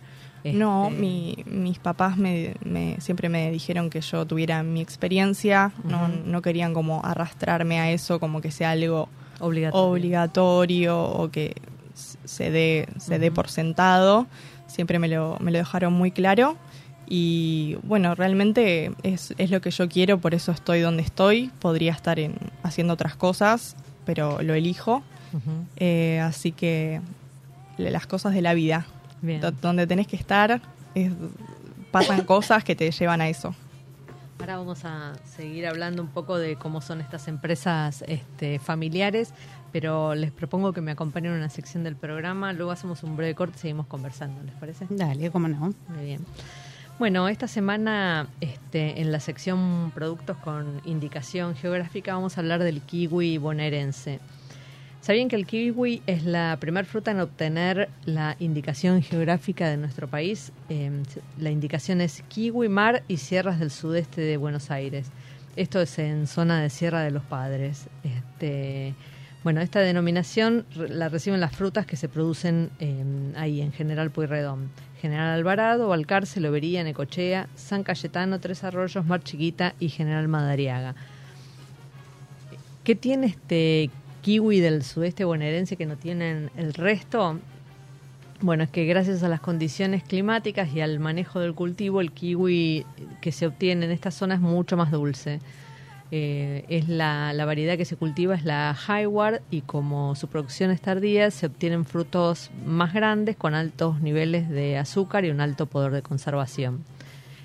No, 0.43 0.87
Este, 0.89 0.99
mi- 0.99 1.37
mis 1.45 1.79
papás 1.79 2.17
me, 2.17 2.55
me- 2.65 2.97
siempre 2.99 3.29
me 3.29 3.49
dijeron 3.49 3.89
que 3.89 4.01
yo 4.01 4.25
tuviera 4.25 4.61
mi 4.61 4.81
experiencia, 4.81 5.71
no, 5.85 6.09
no 6.09 6.41
querían 6.41 6.73
como 6.73 6.99
arrastrarme 7.05 7.79
a 7.79 7.89
eso, 7.91 8.19
como 8.19 8.41
que 8.41 8.51
sea 8.51 8.71
algo 8.71 9.07
Obligatorio. 9.39 9.89
obligatorio 9.89 11.01
o 11.01 11.31
que 11.31 11.55
se 12.25 12.51
dé, 12.51 12.89
se 12.97 13.19
dé 13.19 13.27
Ujú. 13.27 13.35
por 13.35 13.49
sentado. 13.49 14.27
Siempre 14.67 14.99
me 14.99 15.07
lo, 15.07 15.37
me 15.39 15.51
lo 15.51 15.59
dejaron 15.59 15.93
muy 15.93 16.11
claro. 16.11 16.57
Y 17.07 17.77
bueno, 17.83 18.15
realmente 18.15 18.91
es, 19.03 19.33
es 19.37 19.51
lo 19.51 19.61
que 19.61 19.71
yo 19.71 19.87
quiero, 19.89 20.19
por 20.19 20.33
eso 20.33 20.51
estoy 20.51 20.81
donde 20.81 21.03
estoy. 21.03 21.51
Podría 21.59 21.91
estar 21.91 22.19
en, 22.19 22.35
haciendo 22.63 22.93
otras 22.93 23.15
cosas, 23.15 23.75
pero 24.05 24.41
lo 24.41 24.53
elijo. 24.53 25.03
Ujú. 25.33 25.51
Eh, 25.77 26.19
así 26.21 26.51
que 26.51 27.01
las 27.77 28.07
cosas 28.07 28.33
de 28.33 28.41
la 28.41 28.53
vida, 28.53 28.85
Bien. 29.21 29.41
Do- 29.41 29.51
donde 29.51 29.87
tenés 29.87 30.07
que 30.07 30.15
estar, 30.15 30.61
es- 30.95 31.11
pasan 31.91 32.21
cosas 32.25 32.63
que 32.63 32.75
te 32.75 32.89
llevan 32.91 33.21
a 33.21 33.29
eso. 33.29 33.55
Ahora 34.39 34.57
vamos 34.57 34.83
a 34.83 35.13
seguir 35.37 35.65
hablando 35.67 36.01
un 36.01 36.09
poco 36.09 36.37
de 36.37 36.55
cómo 36.57 36.81
son 36.81 36.99
estas 36.99 37.27
empresas 37.29 38.03
este, 38.07 38.59
familiares, 38.59 39.33
pero 39.71 40.15
les 40.15 40.31
propongo 40.31 40.73
que 40.73 40.81
me 40.81 40.91
acompañen 40.91 41.31
en 41.31 41.37
una 41.37 41.49
sección 41.49 41.83
del 41.85 41.95
programa, 41.95 42.51
luego 42.51 42.71
hacemos 42.71 43.03
un 43.03 43.15
breve 43.15 43.35
corte 43.35 43.55
y 43.57 43.61
seguimos 43.61 43.87
conversando, 43.87 44.43
¿les 44.43 44.53
parece? 44.55 44.85
Dale, 44.89 45.31
cómo 45.31 45.47
no. 45.47 45.73
Muy 45.87 46.03
bien. 46.03 46.25
Bueno, 46.99 47.27
esta 47.27 47.47
semana 47.47 48.27
este, 48.39 49.01
en 49.01 49.11
la 49.11 49.19
sección 49.19 49.91
Productos 49.95 50.37
con 50.37 50.79
Indicación 50.85 51.55
Geográfica 51.55 52.13
vamos 52.13 52.37
a 52.37 52.41
hablar 52.41 52.63
del 52.63 52.81
kiwi 52.81 53.39
bonaerense. 53.39 54.19
¿Sabían 55.01 55.27
que 55.27 55.35
el 55.35 55.47
kiwi 55.47 56.03
es 56.05 56.23
la 56.23 56.55
primera 56.61 56.87
fruta 56.87 57.09
en 57.09 57.19
obtener 57.19 57.89
la 58.05 58.35
indicación 58.39 59.01
geográfica 59.01 59.67
de 59.67 59.77
nuestro 59.77 60.07
país? 60.07 60.53
Eh, 60.69 60.91
la 61.39 61.49
indicación 61.49 61.99
es 61.99 62.23
kiwi, 62.29 62.69
mar 62.69 63.03
y 63.07 63.17
sierras 63.17 63.59
del 63.59 63.71
sudeste 63.71 64.21
de 64.21 64.37
Buenos 64.37 64.69
Aires. 64.69 65.07
Esto 65.55 65.81
es 65.81 65.97
en 65.97 66.27
zona 66.27 66.61
de 66.61 66.69
Sierra 66.69 67.01
de 67.01 67.11
los 67.11 67.23
Padres. 67.23 67.87
Este, 68.03 68.93
bueno, 69.43 69.61
esta 69.61 69.79
denominación 69.81 70.65
la 70.75 71.09
reciben 71.09 71.41
las 71.41 71.55
frutas 71.55 71.87
que 71.87 71.97
se 71.97 72.07
producen 72.07 72.69
eh, 72.79 73.33
ahí, 73.35 73.61
en 73.61 73.73
General 73.73 74.11
Pueyrredón. 74.11 74.69
General 75.03 75.31
Alvarado, 75.31 75.89
Balcarce, 75.89 76.39
Lobería, 76.39 76.81
Necochea, 76.81 77.49
San 77.55 77.83
Cayetano, 77.83 78.39
Tres 78.39 78.63
Arroyos, 78.63 79.05
Mar 79.05 79.21
Chiquita 79.21 79.75
y 79.77 79.89
General 79.89 80.29
Madariaga. 80.29 80.95
¿Qué 82.85 82.95
tiene 82.95 83.27
este 83.27 83.89
kiwi 84.21 84.61
del 84.61 84.81
sudeste 84.81 85.25
bonaerense 85.25 85.75
que 85.75 85.85
no 85.85 85.97
tienen 85.97 86.51
el 86.55 86.73
resto? 86.73 87.37
Bueno, 88.39 88.63
es 88.63 88.69
que 88.69 88.85
gracias 88.85 89.23
a 89.23 89.27
las 89.27 89.41
condiciones 89.41 90.03
climáticas 90.03 90.73
y 90.73 90.79
al 90.79 91.01
manejo 91.01 91.41
del 91.41 91.53
cultivo, 91.53 91.99
el 91.99 92.13
kiwi 92.13 92.85
que 93.19 93.33
se 93.33 93.47
obtiene 93.47 93.87
en 93.87 93.91
esta 93.91 94.09
zona 94.09 94.35
es 94.35 94.39
mucho 94.39 94.77
más 94.77 94.89
dulce. 94.89 95.41
Eh, 96.15 96.63
es 96.69 96.89
la, 96.89 97.33
variedad 97.43 97.75
que 97.75 97.85
se 97.85 97.95
cultiva 97.95 98.35
es 98.35 98.45
la 98.45 98.77
Highward 98.87 99.41
y 99.49 99.61
como 99.61 100.13
su 100.13 100.27
producción 100.27 100.69
es 100.69 100.79
tardía, 100.79 101.31
se 101.31 101.47
obtienen 101.47 101.85
frutos 101.85 102.51
más 102.67 102.93
grandes 102.93 103.35
con 103.35 103.55
altos 103.55 103.99
niveles 103.99 104.47
de 104.47 104.77
azúcar 104.77 105.25
y 105.25 105.31
un 105.31 105.41
alto 105.41 105.65
poder 105.65 105.91
de 105.91 106.03
conservación. 106.03 106.83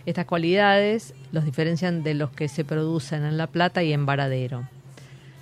Estas 0.05 0.27
cualidades 0.27 1.15
los 1.33 1.47
diferencian 1.47 2.03
de 2.03 2.13
los 2.13 2.29
que 2.31 2.49
se 2.49 2.63
producen 2.63 3.25
en 3.25 3.39
La 3.39 3.47
Plata 3.47 3.83
y 3.83 3.95
en 3.95 4.05
Varadero. 4.05 4.69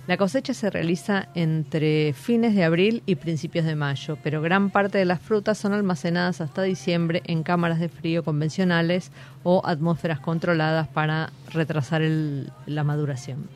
La 0.07 0.15
cosecha 0.15 0.53
se 0.53 0.69
realiza 0.69 1.27
entre 1.35 2.13
fines 2.13 2.55
de 2.55 2.63
abril 2.63 3.03
y 3.05 3.15
principios 3.15 3.65
de 3.65 3.75
mayo, 3.75 4.17
pero 4.23 4.41
gran 4.41 4.69
parte 4.69 4.97
de 4.97 5.03
las 5.03 5.19
frutas 5.19 5.57
son 5.57 5.73
almacenadas 5.73 6.39
hasta 6.39 6.63
diciembre 6.63 7.21
en 7.25 7.43
cámaras 7.43 7.81
de 7.81 7.89
frío 7.89 8.23
convencionales 8.23 9.11
o 9.43 9.61
atmósferas 9.65 10.21
controladas 10.21 10.87
para 10.87 11.33
retrasar 11.51 12.01
la 12.65 12.83
maduración. 12.85 13.49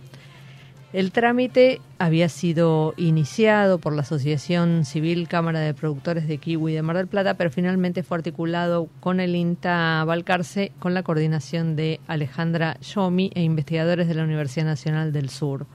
El 0.92 1.14
trámite 1.14 1.80
había 2.00 2.28
sido 2.28 2.96
iniciado 2.98 3.78
por 3.78 3.94
la 3.94 4.02
Asociación 4.02 4.84
Civil 4.84 5.30
Cámara 5.30 5.62
de 5.62 5.74
Productores 5.74 6.28
de 6.28 6.38
Kiwi 6.38 6.74
de 6.74 6.82
Mar 6.82 6.98
del 6.98 7.08
Plata, 7.08 7.36
pero 7.36 7.50
finalmente 7.50 8.04
fue 8.04 8.18
articulado 8.18 8.90
con 9.00 9.22
el 9.22 9.38
INTA 9.38 10.04
Balcarce 10.04 10.74
con 10.80 10.94
la 10.94 11.04
coordinación 11.04 11.78
de 11.78 12.02
Alejandra 12.08 12.78
Yomi 12.82 13.32
e 13.36 13.42
investigadores 13.42 14.10
de 14.10 14.16
la 14.16 14.26
Universidad 14.26 14.66
Nacional 14.66 15.14
del 15.14 15.30
Sur 15.30 15.66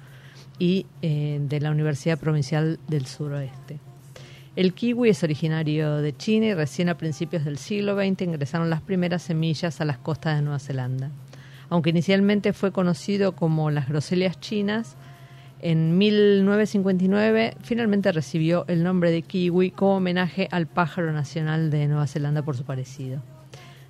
y 0.58 0.86
eh, 1.02 1.38
de 1.40 1.60
la 1.60 1.70
Universidad 1.70 2.18
Provincial 2.18 2.78
del 2.88 3.06
Suroeste. 3.06 3.78
El 4.56 4.72
kiwi 4.72 5.10
es 5.10 5.22
originario 5.22 5.96
de 5.96 6.16
China 6.16 6.46
y 6.46 6.54
recién 6.54 6.88
a 6.88 6.96
principios 6.96 7.44
del 7.44 7.58
siglo 7.58 7.94
XX 7.94 8.22
ingresaron 8.22 8.70
las 8.70 8.80
primeras 8.80 9.22
semillas 9.22 9.80
a 9.80 9.84
las 9.84 9.98
costas 9.98 10.36
de 10.36 10.42
Nueva 10.42 10.58
Zelanda. 10.58 11.10
Aunque 11.68 11.90
inicialmente 11.90 12.54
fue 12.54 12.72
conocido 12.72 13.32
como 13.32 13.70
las 13.70 13.88
groselias 13.88 14.40
chinas, 14.40 14.96
en 15.60 15.98
1959 15.98 17.56
finalmente 17.62 18.12
recibió 18.12 18.64
el 18.68 18.82
nombre 18.82 19.10
de 19.10 19.22
kiwi 19.22 19.72
como 19.72 19.96
homenaje 19.96 20.48
al 20.50 20.66
pájaro 20.66 21.12
nacional 21.12 21.70
de 21.70 21.86
Nueva 21.88 22.06
Zelanda 22.06 22.42
por 22.42 22.56
su 22.56 22.64
parecido. 22.64 23.22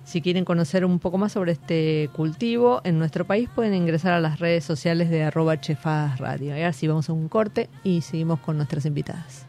Si 0.07 0.21
quieren 0.21 0.45
conocer 0.45 0.85
un 0.85 0.99
poco 0.99 1.17
más 1.17 1.33
sobre 1.33 1.51
este 1.51 2.09
cultivo 2.15 2.79
en 2.85 2.97
nuestro 2.97 3.27
país, 3.27 3.49
pueden 3.53 3.73
ingresar 3.73 4.13
a 4.13 4.21
las 4.21 4.39
redes 4.39 4.63
sociales 4.63 5.09
de 5.09 5.23
arroba 5.23 5.59
chefadas 5.59 6.17
radio. 6.17 6.55
Y 6.55 6.61
ahora 6.61 6.71
sí 6.71 6.87
vamos 6.87 7.09
a 7.09 7.13
un 7.13 7.27
corte 7.27 7.69
y 7.83 7.99
seguimos 7.99 8.39
con 8.39 8.55
nuestras 8.55 8.85
invitadas. 8.85 9.45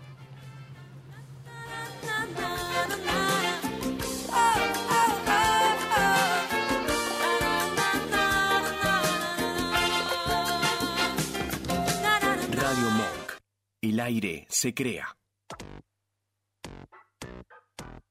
Radio 12.50 12.90
Monk. 12.90 13.38
El 13.80 14.00
aire 14.00 14.48
se 14.50 14.74
crea. 14.74 15.16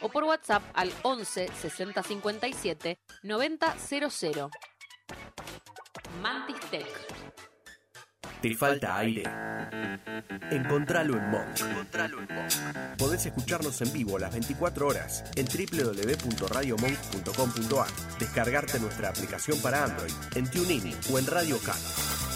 o 0.00 0.08
por 0.08 0.24
WhatsApp 0.24 0.62
al 0.74 0.92
11 1.02 1.48
60 1.48 2.02
57 2.02 2.98
90 3.22 3.76
00. 3.78 4.50
Mantis 6.20 6.60
Tech. 6.70 6.86
¿Te 8.40 8.54
falta 8.54 8.96
aire? 8.98 9.24
Encontralo 10.50 11.16
en 11.16 11.30
Monk. 11.30 11.56
Podés 12.96 13.26
escucharnos 13.26 13.80
en 13.80 13.92
vivo 13.92 14.16
las 14.18 14.32
24 14.32 14.86
horas 14.86 15.24
en 15.34 15.46
www.radiomonk.com.ar. 15.46 17.88
Descargarte 18.18 18.78
nuestra 18.78 19.08
aplicación 19.08 19.60
para 19.60 19.82
Android 19.84 20.12
en 20.36 20.48
TuneIn 20.48 20.96
o 21.12 21.18
en 21.18 21.26
Radio 21.26 21.58
Cat. 21.64 21.80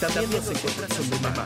También 0.01 0.29
nos 0.31 0.49
encontrás 0.49 0.99
en 0.99 1.09
Mamá, 1.21 1.45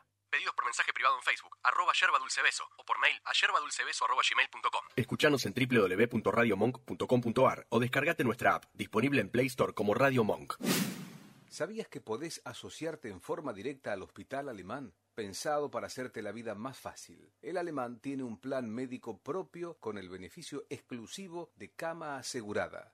Pedidos 0.31 0.55
por 0.55 0.63
mensaje 0.63 0.93
privado 0.93 1.17
en 1.17 1.23
Facebook, 1.23 1.57
arroba 1.61 1.91
yerba 1.99 2.17
dulce 2.17 2.41
beso, 2.41 2.63
o 2.77 2.85
por 2.85 2.97
mail 2.99 3.19
a 3.25 3.33
yerbadulcebeso 3.33 4.05
arroba 4.05 4.21
gmail.com. 4.23 4.85
Escuchanos 4.95 5.45
en 5.45 5.53
www.radiomonk.com.ar 5.53 7.67
o 7.67 7.79
descargate 7.81 8.23
nuestra 8.23 8.55
app, 8.55 8.63
disponible 8.73 9.19
en 9.19 9.29
Play 9.29 9.47
Store 9.47 9.73
como 9.73 9.93
Radio 9.93 10.23
Monk. 10.23 10.53
¿Sabías 11.49 11.89
que 11.89 11.99
podés 11.99 12.41
asociarte 12.45 13.09
en 13.09 13.19
forma 13.19 13.51
directa 13.51 13.91
al 13.91 14.03
Hospital 14.03 14.47
Alemán? 14.47 14.93
Pensado 15.15 15.69
para 15.69 15.87
hacerte 15.87 16.21
la 16.21 16.31
vida 16.31 16.55
más 16.55 16.79
fácil. 16.79 17.33
El 17.41 17.57
alemán 17.57 17.99
tiene 17.99 18.23
un 18.23 18.39
plan 18.39 18.69
médico 18.69 19.21
propio 19.21 19.77
con 19.79 19.97
el 19.97 20.07
beneficio 20.07 20.65
exclusivo 20.69 21.51
de 21.57 21.73
cama 21.73 22.15
asegurada, 22.15 22.93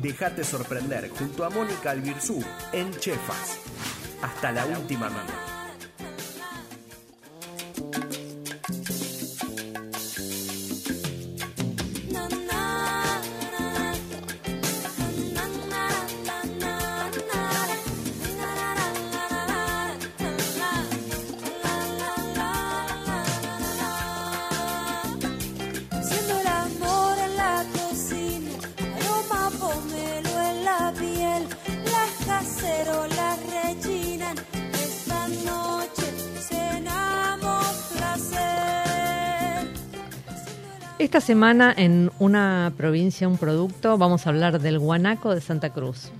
Déjate 0.00 0.44
sorprender 0.44 1.10
junto 1.10 1.44
a 1.44 1.50
Mónica 1.50 1.90
Albirzú 1.90 2.40
en 2.72 2.92
Chefas. 2.98 3.58
Hasta 4.22 4.52
la 4.52 4.66
última 4.66 5.08
mano. 5.08 5.47
Esta 40.98 41.20
semana 41.20 41.72
en 41.76 42.10
una 42.18 42.72
provincia, 42.76 43.28
un 43.28 43.38
producto, 43.38 43.96
vamos 43.98 44.26
a 44.26 44.30
hablar 44.30 44.60
del 44.60 44.78
guanaco 44.80 45.32
de 45.34 45.40
Santa 45.40 45.70
Cruz. 45.70 46.10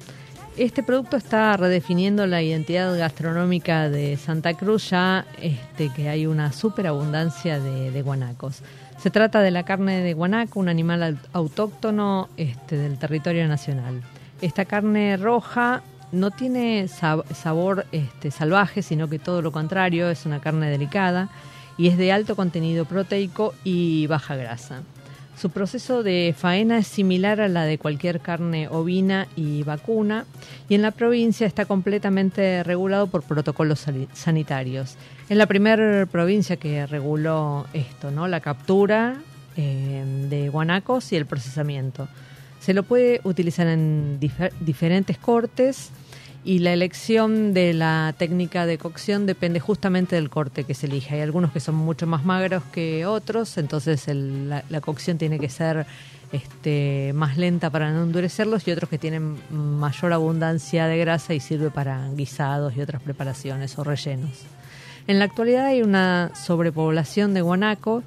Este 0.56 0.82
producto 0.82 1.16
está 1.16 1.56
redefiniendo 1.56 2.26
la 2.26 2.42
identidad 2.42 2.96
gastronómica 2.96 3.88
de 3.88 4.16
Santa 4.16 4.54
Cruz, 4.54 4.90
ya 4.90 5.24
este, 5.40 5.88
que 5.90 6.08
hay 6.08 6.26
una 6.26 6.52
superabundancia 6.52 7.58
de, 7.60 7.90
de 7.90 8.02
guanacos. 8.02 8.62
Se 8.98 9.10
trata 9.10 9.40
de 9.40 9.50
la 9.50 9.64
carne 9.64 10.00
de 10.00 10.14
guanaco, 10.14 10.60
un 10.60 10.68
animal 10.68 11.02
au- 11.02 11.18
autóctono 11.32 12.28
este, 12.36 12.76
del 12.76 12.98
territorio 12.98 13.46
nacional. 13.48 14.02
Esta 14.40 14.64
carne 14.64 15.16
roja 15.16 15.82
no 16.12 16.30
tiene 16.30 16.84
sab- 16.86 17.24
sabor 17.34 17.84
este, 17.92 18.30
salvaje, 18.30 18.82
sino 18.82 19.08
que 19.08 19.18
todo 19.18 19.42
lo 19.42 19.50
contrario, 19.52 20.08
es 20.08 20.24
una 20.24 20.40
carne 20.40 20.70
delicada 20.70 21.28
y 21.78 21.88
es 21.88 21.96
de 21.96 22.12
alto 22.12 22.36
contenido 22.36 22.84
proteico 22.84 23.54
y 23.64 24.06
baja 24.08 24.36
grasa. 24.36 24.82
Su 25.40 25.50
proceso 25.50 26.02
de 26.02 26.34
faena 26.36 26.78
es 26.78 26.88
similar 26.88 27.40
a 27.40 27.46
la 27.46 27.62
de 27.62 27.78
cualquier 27.78 28.18
carne 28.18 28.66
ovina 28.68 29.28
y 29.36 29.62
vacuna 29.62 30.24
y 30.68 30.74
en 30.74 30.82
la 30.82 30.90
provincia 30.90 31.46
está 31.46 31.64
completamente 31.64 32.64
regulado 32.64 33.06
por 33.06 33.22
protocolos 33.22 33.86
sanitarios. 34.14 34.96
Es 35.28 35.36
la 35.36 35.46
primera 35.46 36.06
provincia 36.06 36.56
que 36.56 36.84
reguló 36.86 37.66
esto, 37.72 38.10
¿no? 38.10 38.26
La 38.26 38.40
captura 38.40 39.18
eh, 39.56 40.04
de 40.28 40.48
guanacos 40.48 41.12
y 41.12 41.16
el 41.16 41.26
procesamiento. 41.26 42.08
Se 42.58 42.74
lo 42.74 42.82
puede 42.82 43.20
utilizar 43.22 43.68
en 43.68 44.18
difer- 44.18 44.52
diferentes 44.58 45.18
cortes 45.18 45.90
y 46.48 46.60
la 46.60 46.72
elección 46.72 47.52
de 47.52 47.74
la 47.74 48.14
técnica 48.16 48.64
de 48.64 48.78
cocción 48.78 49.26
depende 49.26 49.60
justamente 49.60 50.16
del 50.16 50.30
corte 50.30 50.64
que 50.64 50.72
se 50.72 50.86
elija. 50.86 51.14
Hay 51.14 51.20
algunos 51.20 51.52
que 51.52 51.60
son 51.60 51.74
mucho 51.74 52.06
más 52.06 52.24
magros 52.24 52.62
que 52.72 53.04
otros, 53.04 53.58
entonces 53.58 54.08
el- 54.08 54.48
la, 54.48 54.64
la 54.70 54.80
cocción 54.80 55.18
tiene 55.18 55.38
que 55.38 55.50
ser 55.50 55.84
este, 56.32 57.12
más 57.14 57.36
lenta 57.36 57.68
para 57.68 57.92
no 57.92 58.02
endurecerlos 58.02 58.66
y 58.66 58.70
otros 58.70 58.88
que 58.88 58.96
tienen 58.96 59.36
mayor 59.50 60.14
abundancia 60.14 60.86
de 60.86 60.96
grasa 60.96 61.34
y 61.34 61.40
sirve 61.40 61.70
para 61.70 62.08
guisados 62.14 62.74
y 62.76 62.80
otras 62.80 63.02
preparaciones 63.02 63.78
o 63.78 63.84
rellenos. 63.84 64.30
En 65.06 65.18
la 65.18 65.26
actualidad 65.26 65.66
hay 65.66 65.82
una 65.82 66.30
sobrepoblación 66.34 67.34
de 67.34 67.42
guanaco 67.42 68.02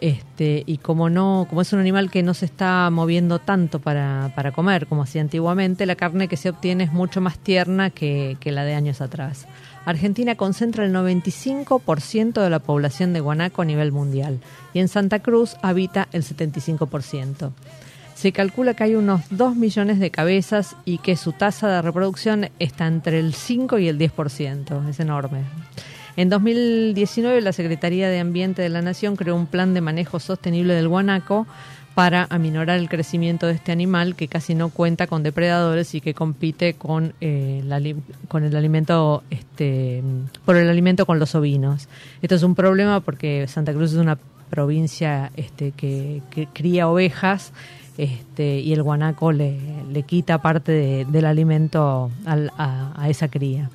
este, 0.00 0.62
y 0.66 0.78
como 0.78 1.10
no, 1.10 1.46
como 1.48 1.62
es 1.62 1.72
un 1.72 1.80
animal 1.80 2.10
que 2.10 2.22
no 2.22 2.34
se 2.34 2.46
está 2.46 2.88
moviendo 2.90 3.38
tanto 3.38 3.78
para, 3.78 4.32
para 4.34 4.52
comer 4.52 4.86
como 4.86 5.02
hacía 5.02 5.20
antiguamente, 5.20 5.86
la 5.86 5.96
carne 5.96 6.28
que 6.28 6.36
se 6.36 6.50
obtiene 6.50 6.84
es 6.84 6.92
mucho 6.92 7.20
más 7.20 7.38
tierna 7.38 7.90
que, 7.90 8.36
que 8.40 8.52
la 8.52 8.64
de 8.64 8.74
años 8.74 9.00
atrás. 9.00 9.46
Argentina 9.84 10.34
concentra 10.34 10.84
el 10.84 10.94
95% 10.94 12.42
de 12.42 12.50
la 12.50 12.58
población 12.58 13.12
de 13.12 13.20
guanaco 13.20 13.62
a 13.62 13.64
nivel 13.64 13.90
mundial 13.92 14.40
y 14.74 14.80
en 14.80 14.88
Santa 14.88 15.20
Cruz 15.20 15.56
habita 15.62 16.08
el 16.12 16.22
75%. 16.24 17.52
Se 18.14 18.32
calcula 18.32 18.74
que 18.74 18.82
hay 18.82 18.96
unos 18.96 19.22
2 19.30 19.54
millones 19.54 20.00
de 20.00 20.10
cabezas 20.10 20.74
y 20.84 20.98
que 20.98 21.16
su 21.16 21.32
tasa 21.32 21.68
de 21.68 21.82
reproducción 21.82 22.50
está 22.58 22.88
entre 22.88 23.20
el 23.20 23.32
5 23.32 23.78
y 23.78 23.86
el 23.86 23.96
10%. 23.96 24.88
Es 24.88 24.98
enorme. 24.98 25.44
En 26.18 26.30
2019 26.30 27.40
la 27.42 27.52
Secretaría 27.52 28.08
de 28.08 28.18
Ambiente 28.18 28.60
de 28.60 28.68
la 28.68 28.82
Nación 28.82 29.14
creó 29.14 29.36
un 29.36 29.46
plan 29.46 29.72
de 29.72 29.80
manejo 29.80 30.18
sostenible 30.18 30.74
del 30.74 30.88
guanaco 30.88 31.46
para 31.94 32.26
aminorar 32.28 32.76
el 32.80 32.88
crecimiento 32.88 33.46
de 33.46 33.52
este 33.52 33.70
animal 33.70 34.16
que 34.16 34.26
casi 34.26 34.56
no 34.56 34.70
cuenta 34.70 35.06
con 35.06 35.22
depredadores 35.22 35.94
y 35.94 36.00
que 36.00 36.14
compite 36.14 36.74
con, 36.74 37.14
eh, 37.20 37.60
el, 37.62 37.72
alimento 38.56 39.22
este, 39.30 40.02
por 40.44 40.56
el 40.56 40.68
alimento 40.68 41.06
con 41.06 41.20
los 41.20 41.36
ovinos. 41.36 41.88
Esto 42.20 42.34
es 42.34 42.42
un 42.42 42.56
problema 42.56 42.98
porque 42.98 43.46
Santa 43.46 43.72
Cruz 43.72 43.92
es 43.92 43.98
una 43.98 44.18
provincia 44.50 45.30
este, 45.36 45.70
que, 45.70 46.20
cría 46.52 46.88
ovejas 46.88 47.52
este, 47.96 48.58
y 48.58 48.72
el 48.72 48.82
guanaco 48.82 49.30
le, 49.30 49.56
quita 50.04 50.42
parte 50.42 50.72
de- 50.72 51.04
del 51.04 51.26
alimento 51.26 52.10
al- 52.26 52.50
a- 52.58 52.92
a 53.00 53.08
esa 53.08 53.28
cría. 53.28 53.70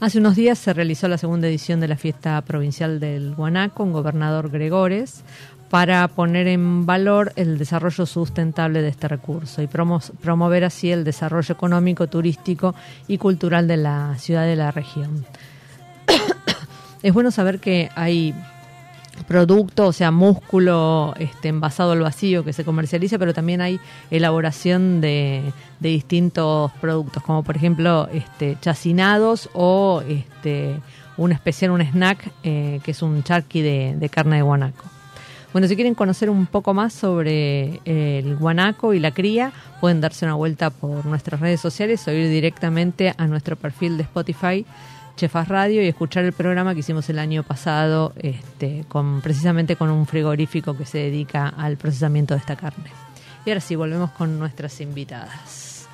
Hace 0.00 0.18
unos 0.18 0.36
días 0.36 0.58
se 0.58 0.72
realizó 0.72 1.08
la 1.08 1.18
segunda 1.18 1.48
edición 1.48 1.80
de 1.80 1.88
la 1.88 1.96
fiesta 1.96 2.40
provincial 2.42 3.00
del 3.00 3.34
Guanaco 3.34 3.82
en 3.82 3.92
Gobernador 3.92 4.48
Gregores 4.48 5.24
para 5.70 6.06
poner 6.06 6.46
en 6.46 6.86
valor 6.86 7.32
el 7.34 7.58
desarrollo 7.58 8.06
sustentable 8.06 8.80
de 8.80 8.88
este 8.88 9.08
recurso 9.08 9.60
y 9.60 9.66
promo- 9.66 10.00
promover 10.20 10.64
así 10.64 10.92
el 10.92 11.02
desarrollo 11.02 11.52
económico, 11.52 12.06
turístico 12.06 12.76
y 13.08 13.18
cultural 13.18 13.66
de 13.66 13.76
la 13.76 14.14
ciudad 14.18 14.44
de 14.44 14.54
la 14.54 14.70
región. 14.70 15.26
es 17.02 17.12
bueno 17.12 17.32
saber 17.32 17.58
que 17.58 17.90
hay 17.96 18.34
producto, 19.24 19.86
o 19.86 19.92
sea, 19.92 20.10
músculo 20.10 21.14
este, 21.18 21.48
envasado 21.48 21.92
al 21.92 22.00
vacío 22.00 22.44
que 22.44 22.52
se 22.52 22.64
comercializa, 22.64 23.18
pero 23.18 23.34
también 23.34 23.60
hay 23.60 23.80
elaboración 24.10 25.00
de, 25.00 25.42
de 25.80 25.88
distintos 25.88 26.72
productos, 26.80 27.22
como 27.22 27.42
por 27.42 27.56
ejemplo 27.56 28.08
este, 28.12 28.56
chacinados 28.60 29.50
o, 29.52 30.02
este, 30.08 30.76
un 31.18 31.32
especial, 31.32 31.72
un 31.72 31.82
snack, 31.82 32.30
eh, 32.44 32.80
que 32.82 32.92
es 32.92 33.02
un 33.02 33.22
charqui 33.22 33.60
de, 33.60 34.08
carne 34.10 34.36
de 34.36 34.42
guanaco. 34.42 34.84
Bueno, 35.52 35.66
si 35.66 35.74
quieren 35.74 35.94
conocer 35.94 36.30
un 36.30 36.46
poco 36.46 36.74
más 36.74 36.92
sobre 36.92 37.80
eh, 37.84 38.22
el 38.24 38.36
guanaco 38.36 38.94
y 38.94 39.00
la 39.00 39.10
cría, 39.10 39.50
pueden 39.80 40.00
darse 40.00 40.24
una 40.24 40.34
vuelta 40.34 40.70
por 40.70 41.04
nuestras 41.06 41.40
redes 41.40 41.60
sociales 41.60 42.06
o 42.06 42.12
ir 42.12 42.28
directamente 42.28 43.14
a 43.16 43.26
nuestro 43.26 43.56
perfil 43.56 43.96
de 43.96 44.04
Spotify, 44.04 44.64
Chefas 45.18 45.48
Radio, 45.48 45.82
y 45.82 45.88
escuchar 45.88 46.24
el 46.24 46.32
programa 46.32 46.74
que 46.74 46.80
hicimos 46.80 47.10
el 47.10 47.18
año 47.18 47.42
pasado, 47.42 48.12
este, 48.20 48.84
con, 48.86 49.20
precisamente 49.20 49.74
con 49.74 49.90
un 49.90 50.06
frigorífico 50.06 50.76
que 50.76 50.86
se 50.86 50.98
dedica 50.98 51.48
al 51.48 51.76
procesamiento 51.76 52.34
de 52.34 52.38
esta 52.40 52.54
carne. 52.54 52.88
Y 53.44 53.50
ahora 53.50 53.60
sí, 53.60 53.74
volvemos 53.74 54.12
con 54.12 54.38
nuestras 54.38 54.80
invitadas. 54.80 55.88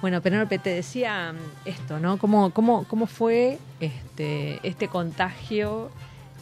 Bueno, 0.00 0.22
Penélope, 0.22 0.60
te 0.60 0.70
decía 0.70 1.32
mm, 1.32 1.68
esto, 1.68 1.98
¿no? 1.98 2.18
¿Cómo, 2.18 2.50
cómo, 2.50 2.84
cómo 2.84 3.06
fue 3.06 3.58
este, 3.80 4.60
este 4.62 4.86
contagio? 4.86 5.90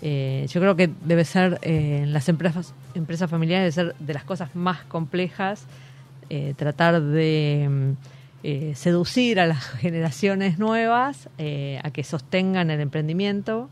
Eh, 0.03 0.46
yo 0.51 0.61
creo 0.61 0.77
que 0.77 0.90
debe 1.07 1.25
ser 1.25 1.59
eh, 1.62 2.01
en 2.03 2.12
las 2.12 2.29
empresas, 2.29 2.75
empresas 2.94 3.31
familiares, 3.31 3.75
debe 3.75 3.92
ser 3.92 3.99
de 3.99 4.12
las 4.12 4.25
cosas 4.25 4.55
más 4.55 4.85
complejas, 4.85 5.64
eh, 6.29 6.53
tratar 6.55 7.01
de 7.01 7.66
mm, 7.66 8.15
eh, 8.48 8.76
seducir 8.76 9.40
a 9.40 9.46
las 9.48 9.64
generaciones 9.64 10.56
nuevas 10.56 11.28
eh, 11.37 11.80
a 11.82 11.90
que 11.90 12.04
sostengan 12.04 12.70
el 12.70 12.80
emprendimiento 12.80 13.68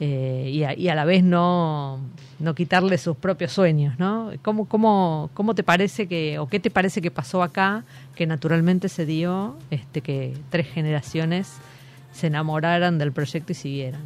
eh, 0.00 0.50
y, 0.52 0.64
a, 0.64 0.78
y 0.78 0.90
a 0.90 0.94
la 0.94 1.06
vez 1.06 1.24
no, 1.24 1.98
no 2.38 2.54
quitarle 2.54 2.98
sus 2.98 3.16
propios 3.16 3.52
sueños, 3.52 3.98
¿no? 3.98 4.30
¿Cómo, 4.42 4.66
cómo, 4.68 5.30
¿Cómo 5.32 5.54
te 5.54 5.62
parece 5.62 6.08
que, 6.08 6.38
o 6.38 6.46
qué 6.46 6.60
te 6.60 6.70
parece 6.70 7.00
que 7.00 7.10
pasó 7.10 7.42
acá, 7.42 7.84
que 8.14 8.26
naturalmente 8.26 8.90
se 8.90 9.06
dio 9.06 9.56
este, 9.70 10.02
que 10.02 10.34
tres 10.50 10.66
generaciones 10.68 11.54
se 12.12 12.26
enamoraran 12.26 12.98
del 12.98 13.12
proyecto 13.12 13.52
y 13.52 13.54
siguieran? 13.54 14.02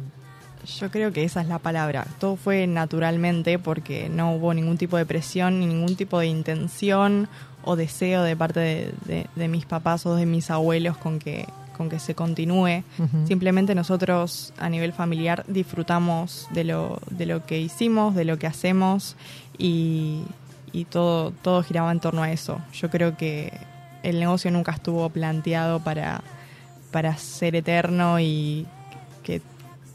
Yo 0.79 0.89
creo 0.89 1.11
que 1.11 1.25
esa 1.25 1.41
es 1.41 1.49
la 1.49 1.59
palabra. 1.59 2.07
Todo 2.17 2.37
fue 2.37 2.65
naturalmente 2.65 3.59
porque 3.59 4.07
no 4.07 4.35
hubo 4.35 4.53
ningún 4.53 4.77
tipo 4.77 4.95
de 4.95 5.05
presión 5.05 5.59
ni 5.59 5.65
ningún 5.65 5.97
tipo 5.97 6.17
de 6.17 6.27
intención 6.27 7.27
o 7.67 7.75
deseo 7.75 8.23
de 8.23 8.35
parte 8.35 8.59
de, 8.59 8.93
de- 9.05 9.27
de 9.35 9.47
mis 9.47 9.65
papás 9.65 10.05
o 10.05 10.15
de 10.15 10.25
mis 10.25 10.49
abuelos 10.49 10.97
con 10.97 11.19
que, 11.19 11.45
con 11.75 11.89
que 11.89 11.99
se 11.99 12.15
continúe. 12.15 12.83
Simplemente 13.27 13.75
nosotros 13.75 14.53
a 14.57 14.69
nivel 14.69 14.93
familiar 14.93 15.43
disfrutamos 15.47 16.47
de 16.51 16.63
lo, 16.63 16.99
de 17.11 17.25
lo 17.25 17.45
que 17.45 17.59
hicimos, 17.59 18.15
de 18.15 18.25
lo 18.25 18.37
que 18.39 18.47
hacemos 18.47 19.15
y, 19.57 20.23
y 20.71 20.85
todo, 20.85 21.31
todo 21.41 21.61
giraba 21.63 21.91
en 21.91 21.99
torno 21.99 22.23
a 22.23 22.31
eso. 22.31 22.59
Yo 22.73 22.89
creo 22.89 23.17
que 23.17 23.51
el 24.03 24.19
negocio 24.19 24.49
nunca 24.51 24.71
estuvo 24.71 25.09
planteado 25.09 25.79
para, 25.81 26.21
para 26.91 27.17
ser 27.17 27.55
eterno 27.55 28.19
y 28.19 28.65
que 29.23 29.41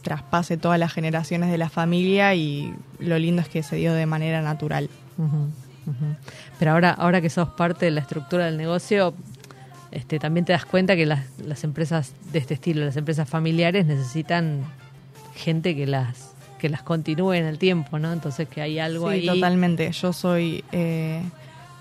traspase 0.03 0.57
todas 0.57 0.79
las 0.79 0.93
generaciones 0.93 1.51
de 1.51 1.59
la 1.59 1.69
familia 1.71 2.35
y 2.35 2.75
lo 2.99 3.19
lindo 3.19 3.41
es 3.41 3.49
que 3.49 3.63
se 3.63 3.77
dio 3.77 3.95
de 3.95 4.05
manera 4.07 4.43
natural. 4.43 4.91
Pero 6.59 6.71
ahora, 6.73 6.91
ahora 6.93 7.21
que 7.21 7.31
sos 7.31 7.49
parte 7.49 7.87
de 7.87 7.91
la 7.91 8.01
estructura 8.01 8.47
del 8.47 8.57
negocio, 8.57 9.15
este, 9.91 10.19
también 10.19 10.45
te 10.47 10.53
das 10.53 10.65
cuenta 10.65 10.97
que 10.97 11.07
las, 11.07 11.25
las 11.45 11.65
empresas 11.65 12.13
de 12.33 12.39
este 12.39 12.55
estilo, 12.55 12.85
las 12.85 12.97
empresas 12.97 13.29
familiares, 13.29 13.85
necesitan 13.87 14.65
gente 15.35 15.75
que 15.77 15.87
las 15.87 16.31
que 16.59 16.69
las 16.69 16.83
continúe 16.85 17.33
en 17.33 17.45
el 17.47 17.59
tiempo, 17.59 17.99
¿no? 17.99 18.13
Entonces 18.13 18.49
que 18.49 18.63
hay 18.63 18.79
algo 18.79 19.09
Sí, 19.11 19.15
ahí. 19.17 19.27
totalmente. 19.27 19.91
Yo 19.91 20.13
soy 20.13 20.63
eh, 20.71 21.21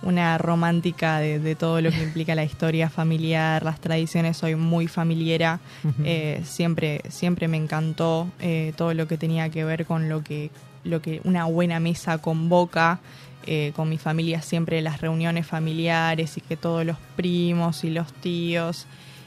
una 0.01 0.39
romántica 0.39 1.19
de, 1.19 1.37
de 1.37 1.53
todo 1.53 1.79
lo 1.81 1.91
que 1.91 2.01
implica 2.01 2.33
la 2.33 2.43
historia 2.43 2.89
familiar, 2.89 3.61
las 3.63 3.79
tradiciones. 3.79 4.37
Soy 4.37 4.55
muy 4.55 4.87
familiera. 4.87 5.59
Eh, 6.03 6.41
siempre, 6.45 7.01
siempre 7.09 7.47
me 7.47 7.57
encantó 7.57 8.27
eh, 8.39 8.73
todo 8.75 8.95
lo 8.95 9.07
que 9.07 9.17
tenía 9.19 9.49
que 9.49 9.63
ver 9.63 9.85
con 9.85 10.09
lo 10.09 10.23
que, 10.23 10.49
lo 10.83 10.99
que 10.99 11.21
una 11.25 11.45
buena 11.45 11.79
mesa 11.79 12.17
convoca. 12.17 12.99
Eh, 13.45 13.71
con 13.75 13.89
mi 13.89 13.97
familia 13.97 14.41
siempre 14.41 14.81
las 14.81 15.01
reuniones 15.01 15.45
familiares 15.47 16.37
y 16.37 16.41
que 16.41 16.57
todos 16.57 16.85
los 16.85 16.97
primos 17.15 17.83
y 17.83 17.89
los 17.89 18.11
tíos 18.13 18.85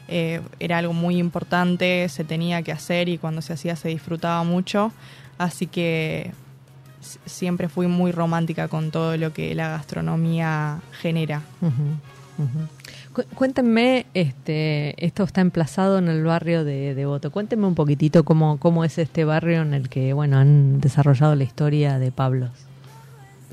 eh, 0.09 0.41
era 0.61 0.79
algo 0.79 0.93
muy 0.93 1.17
importante, 1.19 2.09
se 2.09 2.25
tenía 2.25 2.63
que 2.63 2.73
hacer 2.73 3.09
y 3.09 3.19
cuando 3.19 3.41
se 3.43 3.53
hacía 3.55 3.75
se 3.77 3.89
disfrutaba 3.89 4.45
mucho. 4.45 4.93
Así 5.39 5.67
que 5.67 6.31
siempre 7.27 7.69
fui 7.69 7.87
muy 7.87 8.13
romántica 8.13 8.69
con 8.69 8.91
todo 8.91 9.17
lo 9.17 9.33
que 9.33 9.55
la 9.55 9.69
gastronomía 9.71 10.81
genera. 11.01 11.43
Ujú. 11.61 12.59
Cu- 13.13 13.35
Cuéntenme, 13.35 14.07
este, 14.15 15.05
esto 15.05 15.23
está 15.23 15.41
emplazado 15.41 15.99
en 15.99 16.09
el 16.09 16.25
barrio 16.25 16.65
de 16.65 16.95
Devoto. 16.95 17.31
Cuéntenme 17.31 17.67
un 17.67 17.75
poquitito 17.75 18.25
cómo, 18.25 18.59
cómo 18.59 18.85
es 18.85 18.99
este 18.99 19.25
barrio 19.25 19.63
en 19.63 19.73
el 19.75 19.89
que, 19.89 20.13
bueno, 20.13 20.39
han 20.39 20.81
desarrollado 20.81 21.35
la 21.37 21.45
historia 21.45 21.99
de 21.99 22.11
Pablos. 22.11 22.51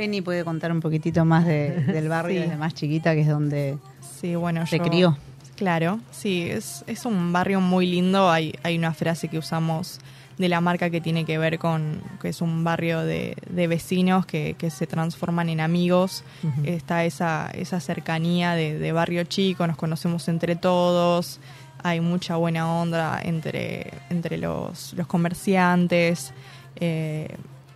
Penny 0.02 0.22
puede 0.22 0.44
contar 0.44 0.72
un 0.72 0.80
poquitito 0.80 1.24
más 1.26 1.46
de- 1.46 1.70
del 1.94 2.10
barrio 2.10 2.42
Sí. 2.42 2.48
desde 2.48 2.58
más 2.58 2.74
chiquita, 2.74 3.14
que 3.14 3.22
es 3.22 3.28
donde 3.28 3.78
Sí, 4.20 4.36
bueno, 4.36 4.66
se 4.66 4.78
yo- 4.80 4.84
crió. 4.84 5.18
Claro, 5.56 6.00
sí, 6.10 6.48
es, 6.50 6.84
es 6.88 7.06
un 7.06 7.32
barrio 7.32 7.62
muy 7.62 7.86
lindo. 7.86 8.32
Hay, 8.32 8.56
hay 8.64 8.78
una 8.78 8.94
frase 8.96 9.28
que 9.28 9.38
usamos 9.38 10.00
de 10.40 10.50
la 10.50 10.60
marca 10.60 10.90
que 10.90 11.02
tiene 11.02 11.24
que 11.24 11.38
ver 11.38 11.60
con 11.60 12.02
que 12.20 12.30
es 12.30 12.42
un 12.42 12.64
barrio 12.64 13.02
de, 13.02 13.36
de 13.48 13.68
vecinos 13.68 14.26
que, 14.26 14.56
que 14.58 14.72
se 14.72 14.88
transforman 14.88 15.50
en 15.50 15.60
amigos. 15.60 16.24
Está 16.64 17.06
esa, 17.06 17.52
esa 17.54 17.80
cercanía 17.80 18.54
de, 18.56 18.80
de 18.80 18.92
barrio 18.92 19.24
chico, 19.26 19.68
nos 19.68 19.78
conocemos 19.78 20.28
entre 20.30 20.56
todos. 20.56 21.40
Hay 21.84 22.00
mucha 22.02 22.38
buena 22.38 22.72
onda 22.82 23.20
entre, 23.24 23.92
entre 24.10 24.40
los, 24.40 24.94
los 24.94 25.06
comerciantes. 25.06 26.34
eh, 26.78 27.28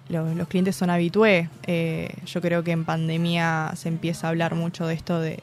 los, 0.09 0.35
los 0.35 0.47
clientes 0.47 0.75
son 0.75 0.89
habitué. 0.89 1.49
Eh, 1.67 2.13
yo 2.25 2.41
creo 2.41 2.63
que 2.63 2.71
en 2.71 2.85
pandemia 2.85 3.71
se 3.75 3.89
empieza 3.89 4.27
a 4.27 4.29
hablar 4.29 4.55
mucho 4.55 4.85
de 4.87 4.93
esto 4.93 5.19
de, 5.19 5.39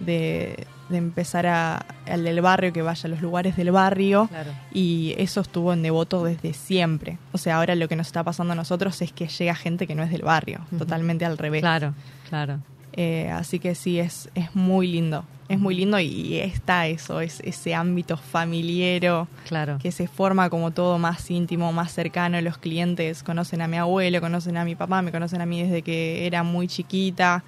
de, 0.00 0.66
de 0.88 0.96
empezar 0.96 1.46
a, 1.46 1.84
al 2.06 2.24
del 2.24 2.40
barrio, 2.40 2.72
que 2.72 2.82
vaya 2.82 3.02
a 3.04 3.08
los 3.08 3.20
lugares 3.20 3.56
del 3.56 3.70
barrio. 3.72 4.28
Claro. 4.28 4.50
Y 4.72 5.14
eso 5.18 5.40
estuvo 5.40 5.72
en 5.72 5.82
Devoto 5.82 6.24
desde 6.24 6.52
siempre. 6.52 7.18
O 7.32 7.38
sea, 7.38 7.56
ahora 7.56 7.74
lo 7.74 7.88
que 7.88 7.96
nos 7.96 8.06
está 8.06 8.22
pasando 8.22 8.52
a 8.52 8.56
nosotros 8.56 9.02
es 9.02 9.12
que 9.12 9.26
llega 9.26 9.54
gente 9.54 9.86
que 9.86 9.94
no 9.94 10.02
es 10.02 10.10
del 10.10 10.22
barrio, 10.22 10.60
totalmente 10.78 11.24
al 11.24 11.38
revés. 11.38 11.60
Claro, 11.60 11.94
claro. 12.28 12.60
Eh, 12.94 13.28
así 13.30 13.58
que 13.58 13.74
sí, 13.74 13.98
es, 14.00 14.28
es 14.34 14.54
muy 14.54 14.86
lindo. 14.88 15.24
Es 15.48 15.58
muy 15.58 15.74
lindo 15.74 15.98
y 15.98 16.36
está 16.36 16.86
eso, 16.88 17.20
es 17.22 17.40
ese 17.40 17.74
ámbito 17.74 18.18
familiero 18.18 19.28
Claro. 19.46 19.78
que 19.80 19.92
se 19.92 20.06
forma 20.06 20.50
como 20.50 20.72
todo 20.72 20.98
más 20.98 21.30
íntimo, 21.30 21.72
más 21.72 21.92
cercano. 21.92 22.38
Los 22.42 22.58
clientes 22.58 23.22
conocen 23.22 23.62
a 23.62 23.68
mi 23.68 23.78
abuelo, 23.78 24.20
conocen 24.20 24.58
a 24.58 24.64
mi 24.66 24.74
papá, 24.74 25.00
me 25.00 25.10
conocen 25.10 25.40
a 25.40 25.46
mí 25.46 25.62
desde 25.62 25.80
que 25.82 26.26
era 26.26 26.42
muy 26.42 26.68
chiquita 26.68 27.44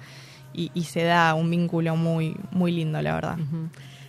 y, 0.53 0.71
y 0.73 0.85
se 0.85 1.03
da 1.03 1.35
un 1.35 1.51
vínculo 1.51 1.95
muy, 1.95 2.35
muy 2.51 2.71
lindo, 2.71 2.99
la 3.03 3.13
verdad. 3.13 3.37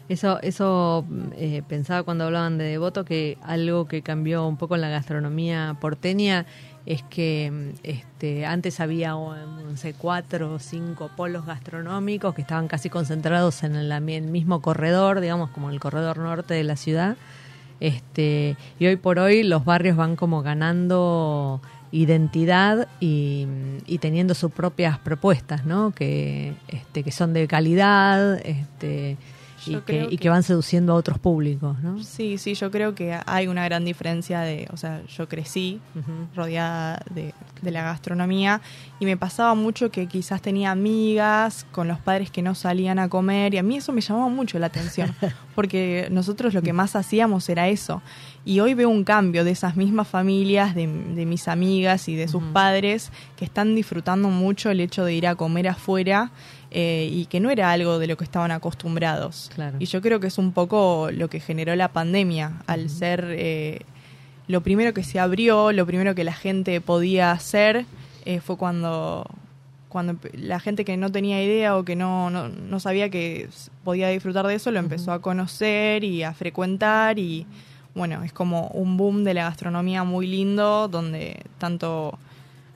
Eso, 0.08 0.40
eso 0.42 1.04
eh, 1.36 1.62
pensaba 1.68 2.02
cuando 2.02 2.24
hablaban 2.24 2.58
de 2.58 2.64
Devoto 2.64 3.04
que 3.04 3.38
algo 3.42 3.86
que 3.86 4.02
cambió 4.02 4.46
un 4.46 4.56
poco 4.56 4.74
en 4.74 4.80
la 4.80 4.88
gastronomía 4.88 5.76
porteña 5.80 6.46
es 6.86 7.02
que 7.02 7.50
mm, 7.50 7.78
este, 7.82 8.46
antes 8.46 8.80
había 8.80 9.10
no 9.10 9.76
sé, 9.76 9.94
cuatro 9.94 10.54
o 10.54 10.58
cinco 10.58 11.10
polos 11.16 11.46
gastronómicos 11.46 12.34
que 12.34 12.42
estaban 12.42 12.68
casi 12.68 12.90
concentrados 12.90 13.62
en 13.62 13.76
el, 13.76 13.92
el 13.92 14.22
mismo 14.22 14.60
corredor, 14.60 15.20
digamos 15.20 15.50
como 15.50 15.70
el 15.70 15.80
corredor 15.80 16.18
norte 16.18 16.54
de 16.54 16.64
la 16.64 16.76
ciudad. 16.76 17.16
Este, 17.80 18.56
y 18.78 18.86
hoy 18.86 18.96
por 18.96 19.18
hoy 19.18 19.42
los 19.42 19.64
barrios 19.64 19.96
van 19.96 20.14
como 20.14 20.42
ganando 20.42 21.60
identidad 21.90 22.88
y, 23.00 23.46
y 23.86 23.98
teniendo 23.98 24.34
sus 24.34 24.50
propias 24.52 24.98
propuestas, 24.98 25.66
¿no? 25.66 25.90
Que, 25.92 26.54
este, 26.68 27.02
que 27.02 27.12
son 27.12 27.32
de 27.32 27.46
calidad 27.46 28.40
este, 28.46 29.18
y, 29.66 29.74
que, 29.76 29.80
creo 29.82 30.06
y 30.06 30.10
que 30.10 30.16
que- 30.18 30.28
van 30.28 30.42
seduciendo 30.42 30.92
a 30.92 30.96
otros 30.96 31.18
públicos, 31.18 31.78
¿no? 31.82 32.02
Sí, 32.02 32.38
sí, 32.38 32.54
yo 32.54 32.70
creo 32.70 32.94
que 32.94 33.18
hay 33.26 33.46
una 33.48 33.64
gran 33.64 33.84
diferencia 33.84 34.40
de, 34.40 34.68
o 34.72 34.76
sea, 34.76 35.02
yo 35.06 35.28
crecí 35.28 35.80
rodeada 36.34 37.02
de, 37.14 37.34
de 37.60 37.70
la 37.70 37.82
gastronomía 37.82 38.60
y 39.00 39.04
me 39.04 39.16
pasaba 39.16 39.54
mucho 39.54 39.90
que 39.90 40.06
quizás 40.06 40.40
tenía 40.42 40.70
amigas 40.70 41.66
con 41.72 41.88
los 41.88 41.98
padres 41.98 42.30
que 42.30 42.42
no 42.42 42.54
salían 42.54 42.98
a 42.98 43.08
comer 43.08 43.54
y 43.54 43.58
a 43.58 43.62
mí 43.62 43.76
eso 43.76 43.92
me 43.92 44.00
llamaba 44.00 44.28
mucho 44.28 44.58
la 44.58 44.66
atención 44.66 45.14
porque 45.54 46.08
nosotros 46.10 46.54
lo 46.54 46.62
que 46.62 46.72
más 46.72 46.96
hacíamos 46.96 47.48
era 47.48 47.68
eso. 47.68 48.02
Y 48.44 48.58
hoy 48.58 48.74
veo 48.74 48.88
un 48.88 49.04
cambio 49.04 49.44
de 49.44 49.52
esas 49.52 49.76
mismas 49.76 50.08
familias, 50.08 50.74
de, 50.74 50.88
de 50.88 51.26
mis 51.26 51.46
amigas 51.46 52.08
y 52.08 52.16
de 52.16 52.26
sus 52.26 52.42
padres 52.42 53.12
que 53.36 53.44
están 53.44 53.74
disfrutando 53.76 54.28
mucho 54.28 54.70
el 54.70 54.80
hecho 54.80 55.04
de 55.04 55.14
ir 55.14 55.28
a 55.28 55.36
comer 55.36 55.68
afuera 55.68 56.32
eh, 56.74 57.06
y 57.12 57.26
que 57.26 57.38
no 57.38 57.50
era 57.50 57.70
algo 57.70 57.98
de 57.98 58.06
lo 58.06 58.16
que 58.16 58.24
estaban 58.24 58.50
acostumbrados. 58.50 59.50
Claro. 59.54 59.76
Y 59.78 59.84
yo 59.84 60.00
creo 60.00 60.20
que 60.20 60.28
es 60.28 60.38
un 60.38 60.52
poco 60.52 61.10
lo 61.12 61.28
que 61.28 61.38
generó 61.38 61.76
la 61.76 61.88
pandemia, 61.88 62.62
al 62.66 62.88
ser 62.88 63.26
eh, 63.28 63.82
lo 64.48 64.62
primero 64.62 64.94
que 64.94 65.04
se 65.04 65.20
abrió, 65.20 65.70
lo 65.72 65.84
primero 65.84 66.14
que 66.14 66.24
la 66.24 66.32
gente 66.32 66.80
podía 66.80 67.30
hacer, 67.30 67.84
eh, 68.24 68.40
fue 68.40 68.56
cuando, 68.56 69.26
cuando 69.90 70.16
la 70.32 70.60
gente 70.60 70.86
que 70.86 70.96
no 70.96 71.12
tenía 71.12 71.44
idea 71.44 71.76
o 71.76 71.84
que 71.84 71.94
no, 71.94 72.30
no, 72.30 72.48
no 72.48 72.80
sabía 72.80 73.10
que 73.10 73.50
podía 73.84 74.08
disfrutar 74.08 74.46
de 74.46 74.54
eso, 74.54 74.70
lo 74.70 74.78
empezó 74.78 75.12
a 75.12 75.20
conocer 75.20 76.04
y 76.04 76.22
a 76.22 76.32
frecuentar 76.32 77.18
y 77.18 77.46
bueno, 77.94 78.22
es 78.24 78.32
como 78.32 78.68
un 78.68 78.96
boom 78.96 79.24
de 79.24 79.34
la 79.34 79.44
gastronomía 79.44 80.04
muy 80.04 80.26
lindo, 80.26 80.88
donde 80.88 81.42
tanto 81.58 82.18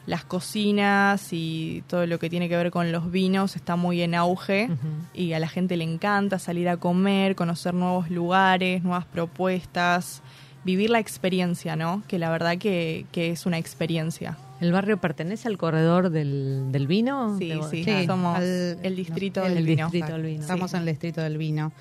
las 0.06 0.24
cocinas 0.24 1.32
y 1.32 1.82
todo 1.88 2.06
lo 2.06 2.18
que 2.18 2.30
tiene 2.30 2.48
que 2.48 2.56
ver 2.56 2.70
con 2.70 2.92
los 2.92 3.10
vinos 3.10 3.56
está 3.56 3.74
muy 3.76 4.02
en 4.02 4.14
auge 4.14 4.70
y 5.14 5.32
a 5.32 5.38
la 5.40 5.48
gente 5.48 5.76
le 5.76 5.84
encanta 5.84 6.38
salir 6.38 6.68
a 6.68 6.76
comer, 6.76 7.34
conocer 7.34 7.74
nuevos 7.74 8.08
lugares, 8.10 8.82
nuevas 8.84 9.04
propuestas, 9.06 10.22
vivir 10.64 10.90
la 10.90 10.98
experiencia, 11.00 11.76
¿no? 11.76 12.02
Que 12.08 12.18
la 12.18 12.30
verdad 12.30 12.56
que, 12.58 13.06
que 13.12 13.30
es 13.30 13.46
una 13.46 13.58
experiencia. 13.58 14.36
¿El 14.60 14.72
barrio 14.72 14.96
pertenece 14.98 15.48
al 15.48 15.58
corredor 15.58 16.08
del, 16.10 16.72
del 16.72 16.86
vino? 16.86 17.36
Sí, 17.38 17.48
De- 17.50 17.62
sí, 17.70 17.84
Sí, 17.84 18.06
somos 18.06 18.36
al- 18.38 18.78
el 18.82 18.96
distrito 18.96 19.44
el 19.44 19.54
del 19.54 19.64
vino. 19.66 19.84
distrito 19.90 20.12
del 20.14 20.22
vino. 20.22 20.40
Estamos 20.40 20.72
en 20.72 20.80
el 20.80 20.86
distrito 20.86 21.20
del 21.20 21.36
vino. 21.36 21.72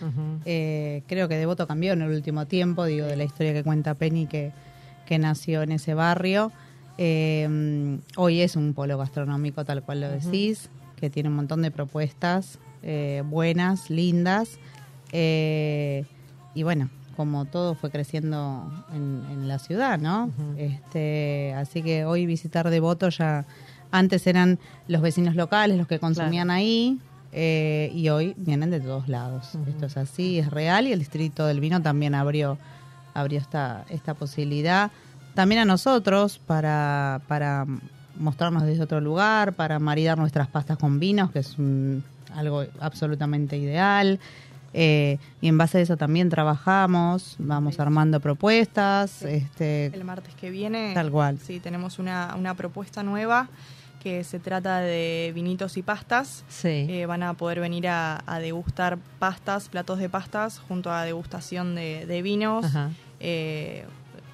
Eh, 0.45 1.03
creo 1.07 1.27
que 1.29 1.37
Devoto 1.37 1.67
cambió 1.67 1.93
en 1.93 2.01
el 2.01 2.11
último 2.11 2.47
tiempo, 2.47 2.85
digo, 2.85 3.05
de 3.05 3.15
la 3.15 3.23
historia 3.23 3.53
que 3.53 3.63
cuenta 3.63 3.93
Penny 3.93 4.25
que, 4.25 4.51
que 5.05 5.17
nació 5.19 5.61
en 5.61 5.71
ese 5.71 5.93
barrio. 5.93 6.51
Eh, 6.97 7.99
hoy 8.15 8.41
es 8.41 8.55
un 8.55 8.73
polo 8.73 8.97
gastronómico, 8.97 9.65
tal 9.65 9.83
cual 9.83 10.01
lo 10.01 10.09
decís, 10.09 10.69
que 10.95 11.09
tiene 11.09 11.29
un 11.29 11.35
montón 11.35 11.61
de 11.61 11.71
propuestas 11.71 12.59
eh, 12.83 13.23
buenas, 13.25 13.89
lindas. 13.89 14.57
Eh, 15.11 16.05
y 16.53 16.63
bueno, 16.63 16.89
como 17.17 17.45
todo 17.45 17.75
fue 17.75 17.89
creciendo 17.89 18.71
en, 18.93 19.23
en 19.31 19.47
la 19.47 19.59
ciudad, 19.59 19.99
¿no? 19.99 20.31
este, 20.57 21.53
así 21.55 21.81
que 21.81 22.05
hoy 22.05 22.25
visitar 22.25 22.69
Devoto 22.69 23.09
ya... 23.09 23.45
Antes 23.91 24.27
eran 24.27 24.59
los 24.89 25.01
vecinos 25.01 25.35
locales 25.35 25.77
los 25.77 25.87
que 25.87 25.99
consumían 25.99 26.49
ahí, 26.51 26.99
eh, 27.37 27.91
y 27.93 28.07
hoy 28.09 28.33
vienen 28.37 28.69
de 28.69 28.79
todos 28.79 29.09
lados. 29.09 29.57
Esto 29.67 29.85
es 29.87 29.97
así, 29.97 30.39
es 30.39 30.49
real 30.49 30.87
y 30.87 30.93
el 30.93 30.99
Distrito 30.99 31.45
del 31.45 31.59
Vino 31.59 31.81
también 31.81 32.15
abrió, 32.15 32.57
abrió 33.13 33.39
esta, 33.39 33.85
esta 33.89 34.13
posibilidad. 34.13 34.89
También 35.35 35.61
a 35.61 35.65
nosotros 35.65 36.39
para, 36.47 37.21
para 37.27 37.65
mostrarnos 38.17 38.63
desde 38.63 38.83
otro 38.83 39.01
lugar, 39.01 39.53
para 39.53 39.77
maridar 39.79 40.17
nuestras 40.17 40.47
pastas 40.47 40.77
con 40.77 40.99
vinos, 40.99 41.31
que 41.31 41.39
es 41.39 41.57
un- 41.57 42.03
algo 42.33 42.63
absolutamente 42.79 43.57
ideal. 43.57 44.19
Eh, 44.77 45.19
y 45.39 45.47
en 45.47 45.57
base 45.57 45.77
a 45.77 45.81
eso 45.81 45.95
también 45.95 46.29
trabajamos, 46.29 47.35
vamos 47.39 47.79
armando 47.79 48.19
propuestas. 48.19 49.21
Este, 49.23 49.85
El 49.87 50.03
martes 50.03 50.33
que 50.35 50.49
viene. 50.49 50.93
Tal 50.93 51.11
cual. 51.11 51.37
Sí, 51.39 51.59
tenemos 51.61 51.97
una, 51.99 52.35
una 52.37 52.55
propuesta 52.55 53.01
nueva 53.03 53.47
que 54.03 54.23
se 54.25 54.37
trata 54.39 54.79
de 54.79 55.31
vinitos 55.33 55.77
y 55.77 55.81
pastas. 55.81 56.43
Sí. 56.49 56.85
Eh, 56.89 57.05
van 57.07 57.23
a 57.23 57.33
poder 57.35 57.59
venir 57.61 57.87
a, 57.87 58.21
a 58.27 58.39
degustar 58.39 58.97
pastas, 59.17 59.69
platos 59.69 59.97
de 59.99 60.09
pastas, 60.09 60.59
junto 60.59 60.91
a 60.91 61.03
degustación 61.03 61.73
de, 61.75 62.05
de 62.05 62.21
vinos. 62.21 62.65
Ajá. 62.65 62.89
Eh, 63.21 63.85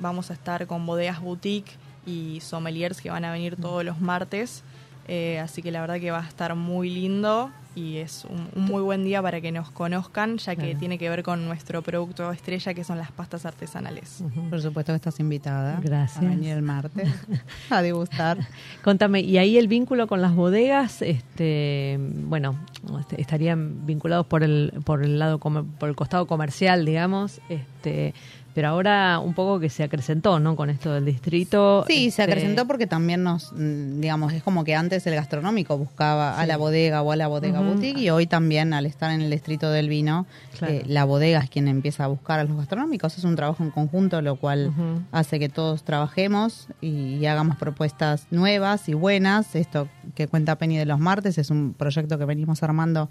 vamos 0.02 0.30
a 0.32 0.34
estar 0.34 0.68
con 0.68 0.86
bodegas 0.86 1.22
boutique 1.22 1.72
y 2.06 2.39
sommeliers 2.41 2.99
que 3.02 3.10
van 3.10 3.24
a 3.26 3.32
venir 3.32 3.56
todos 3.56 3.86
los 3.86 4.02
martes. 4.02 4.64
Eh, 5.08 5.39
así 5.39 5.62
que 5.62 5.72
la 5.72 5.82
verdad 5.82 5.99
que 5.99 6.12
va 6.12 6.20
a 6.24 6.28
estar 6.28 6.56
muy 6.56 6.89
lindo 6.89 7.49
y 7.74 7.97
es 7.97 8.26
un, 8.26 8.49
un 8.56 8.66
muy 8.66 8.82
buen 8.82 9.04
día 9.06 9.22
para 9.22 9.39
que 9.39 9.52
nos 9.52 9.72
conozcan, 9.72 10.38
ya 10.38 10.56
que 10.56 10.64
Claro. 10.64 10.80
tiene 10.80 10.97
que 10.97 11.10
ver 11.10 11.24
con 11.24 11.45
nuestro 11.45 11.82
producto 11.82 12.30
estrella, 12.32 12.74
que 12.74 12.84
son 12.84 12.97
las 12.97 13.12
pastas 13.12 13.45
artesanales. 13.45 14.24
Por 14.49 14.62
supuesto 14.62 14.91
que 14.91 14.97
estás 14.97 15.20
invitada 15.22 15.80
Gracias. 15.82 16.24
a 16.24 16.28
venir 16.28 16.52
el 16.52 16.62
martes 16.62 17.08
a 17.70 17.82
degustar. 17.82 18.38
Contame, 18.84 19.22
y 19.22 19.38
ahí 19.38 19.58
el 19.58 19.68
vínculo 19.70 20.08
con 20.08 20.22
las 20.22 20.36
bodegas, 20.36 21.02
este, 21.02 21.97
bueno, 21.99 22.60
este, 22.99 23.20
estarían 23.22 23.86
vinculados 23.86 24.26
por 24.28 24.43
el 24.43 24.74
por 24.84 25.04
el 25.04 25.18
lado 25.18 25.39
por 25.39 25.89
el 25.89 25.95
costado 25.95 26.28
comercial, 26.28 26.86
digamos, 26.86 27.39
este, 27.49 28.14
pero 28.54 28.68
ahora 28.70 29.20
un 29.20 29.34
poco 29.34 29.60
que 29.60 29.70
se 29.70 29.84
acrecentó, 29.84 30.39
¿no? 30.39 30.56
Con 30.56 30.70
esto 30.70 30.91
del 30.93 31.06
distrito. 31.06 31.84
Sí, 31.88 32.12
se 32.12 32.22
este, 32.22 32.24
acrecentó 32.24 32.68
porque 32.68 32.88
también 32.88 33.24
nos, 33.24 33.54
digamos, 33.56 34.34
es 34.34 34.43
como 34.43 34.64
que 34.64 34.76
antes 34.76 35.06
el 35.08 35.16
gastronómico 35.16 35.78
buscaba 35.78 36.39
a 36.39 36.45
la 36.45 36.58
bodega 36.58 37.02
o 37.02 37.12
a 37.12 37.16
la 37.16 37.28
bodega 37.28 37.62
boutique 37.62 37.99
y 37.99 38.10
hoy 38.10 38.28
también 38.28 38.74
al 38.74 38.86
estar 38.86 39.12
en 39.12 39.22
el 39.22 39.32
distrito 39.32 39.70
del 39.72 39.89
vino, 39.89 40.26
Claro. 40.58 40.74
eh, 40.74 40.84
la 40.86 41.06
bodega 41.06 41.39
es 41.39 41.49
quien 41.49 41.68
empieza 41.68 42.04
a 42.04 42.08
buscar 42.08 42.39
a 42.39 42.43
los 42.43 42.56
gastronómicos. 42.58 43.18
Es 43.18 43.24
un 43.24 43.36
trabajo 43.36 43.64
en 43.64 43.72
conjunto, 43.72 44.22
lo 44.22 44.36
cual 44.36 44.72
hace 45.12 45.39
que 45.39 45.49
todos 45.49 45.84
trabajemos 45.84 46.68
y, 46.82 47.16
y 47.16 47.26
hagamos 47.26 47.58
propuestas 47.58 48.28
nuevas 48.32 48.88
y 48.89 48.93
buenas. 48.93 49.56
Esto 49.56 49.88
que 50.16 50.28
cuenta 50.28 50.58
Penny 50.58 50.78
de 50.78 50.86
los 50.86 50.99
martes 50.99 51.38
es 51.38 51.49
un 51.49 51.74
proyecto 51.74 52.18
que 52.18 52.26
venimos 52.26 52.64
armando 52.64 53.10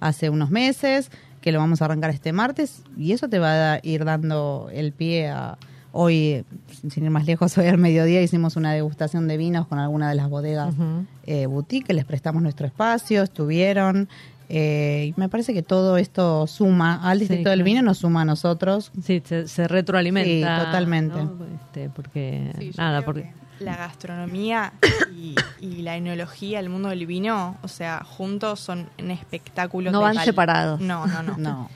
hace 0.00 0.30
unos 0.30 0.50
meses, 0.50 1.10
que 1.42 1.52
lo 1.52 1.58
vamos 1.58 1.82
a 1.82 1.84
arrancar 1.84 2.08
este 2.10 2.32
martes 2.32 2.82
y 2.96 3.12
eso 3.12 3.28
te 3.28 3.38
va 3.38 3.74
a 3.74 3.80
ir 3.82 4.04
dando 4.06 4.70
el 4.72 4.92
pie 4.92 5.28
a... 5.28 5.58
Hoy, 5.94 6.46
sin 6.88 7.04
ir 7.04 7.10
más 7.10 7.26
lejos, 7.26 7.58
hoy 7.58 7.66
al 7.66 7.76
mediodía 7.76 8.22
hicimos 8.22 8.56
una 8.56 8.72
degustación 8.72 9.28
de 9.28 9.36
vinos 9.36 9.66
con 9.66 9.78
alguna 9.78 10.08
de 10.08 10.14
las 10.14 10.30
bodegas 10.30 10.72
Ujú. 10.72 11.04
eh, 11.26 11.44
boutique, 11.44 11.88
que 11.88 11.92
les 11.92 12.06
prestamos 12.06 12.42
nuestro 12.42 12.66
espacio, 12.66 13.22
estuvieron. 13.22 14.08
eh, 14.48 15.12
y 15.14 15.20
me 15.20 15.28
parece 15.28 15.52
que 15.52 15.62
todo 15.62 15.98
esto 15.98 16.46
suma 16.46 16.94
al 17.06 17.18
Distrito 17.18 17.50
del. 17.50 17.62
Vino, 17.62 17.82
nos 17.82 17.98
suma 17.98 18.22
a 18.22 18.24
nosotros. 18.24 18.90
Sí, 19.02 19.20
se, 19.22 19.46
se 19.48 19.68
retroalimenta. 19.68 20.60
Sí, 20.60 20.64
totalmente. 20.64 21.16
¿no? 21.22 21.36
Este, 21.62 21.90
porque, 21.90 22.52
Sí, 22.58 22.70
nada, 22.78 23.02
porque... 23.02 23.24
que 23.24 23.32
la 23.60 23.76
gastronomía 23.76 24.72
y, 25.14 25.34
y 25.60 25.82
la 25.82 25.96
enología, 25.96 26.58
el 26.60 26.68
mundo 26.68 26.88
del 26.88 27.06
vino, 27.06 27.56
o 27.62 27.68
sea, 27.68 28.02
juntos 28.04 28.60
son 28.60 28.88
un 28.98 29.10
espectáculo. 29.10 29.90
No 29.92 30.00
van 30.00 30.16
separados. 30.16 30.80
No, 30.80 31.06
no, 31.06 31.22
no. 31.22 31.36
No. 31.38 31.70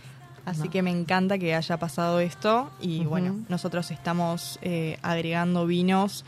Así 0.44 0.64
No. 0.64 0.70
que 0.70 0.82
me 0.82 0.90
encanta 0.90 1.38
que 1.38 1.54
haya 1.54 1.76
pasado 1.76 2.20
esto 2.20 2.70
y 2.80 3.04
bueno, 3.04 3.36
nosotros 3.48 3.90
estamos 3.90 4.58
eh, 4.62 4.98
agregando 5.02 5.66
vinos. 5.66 6.24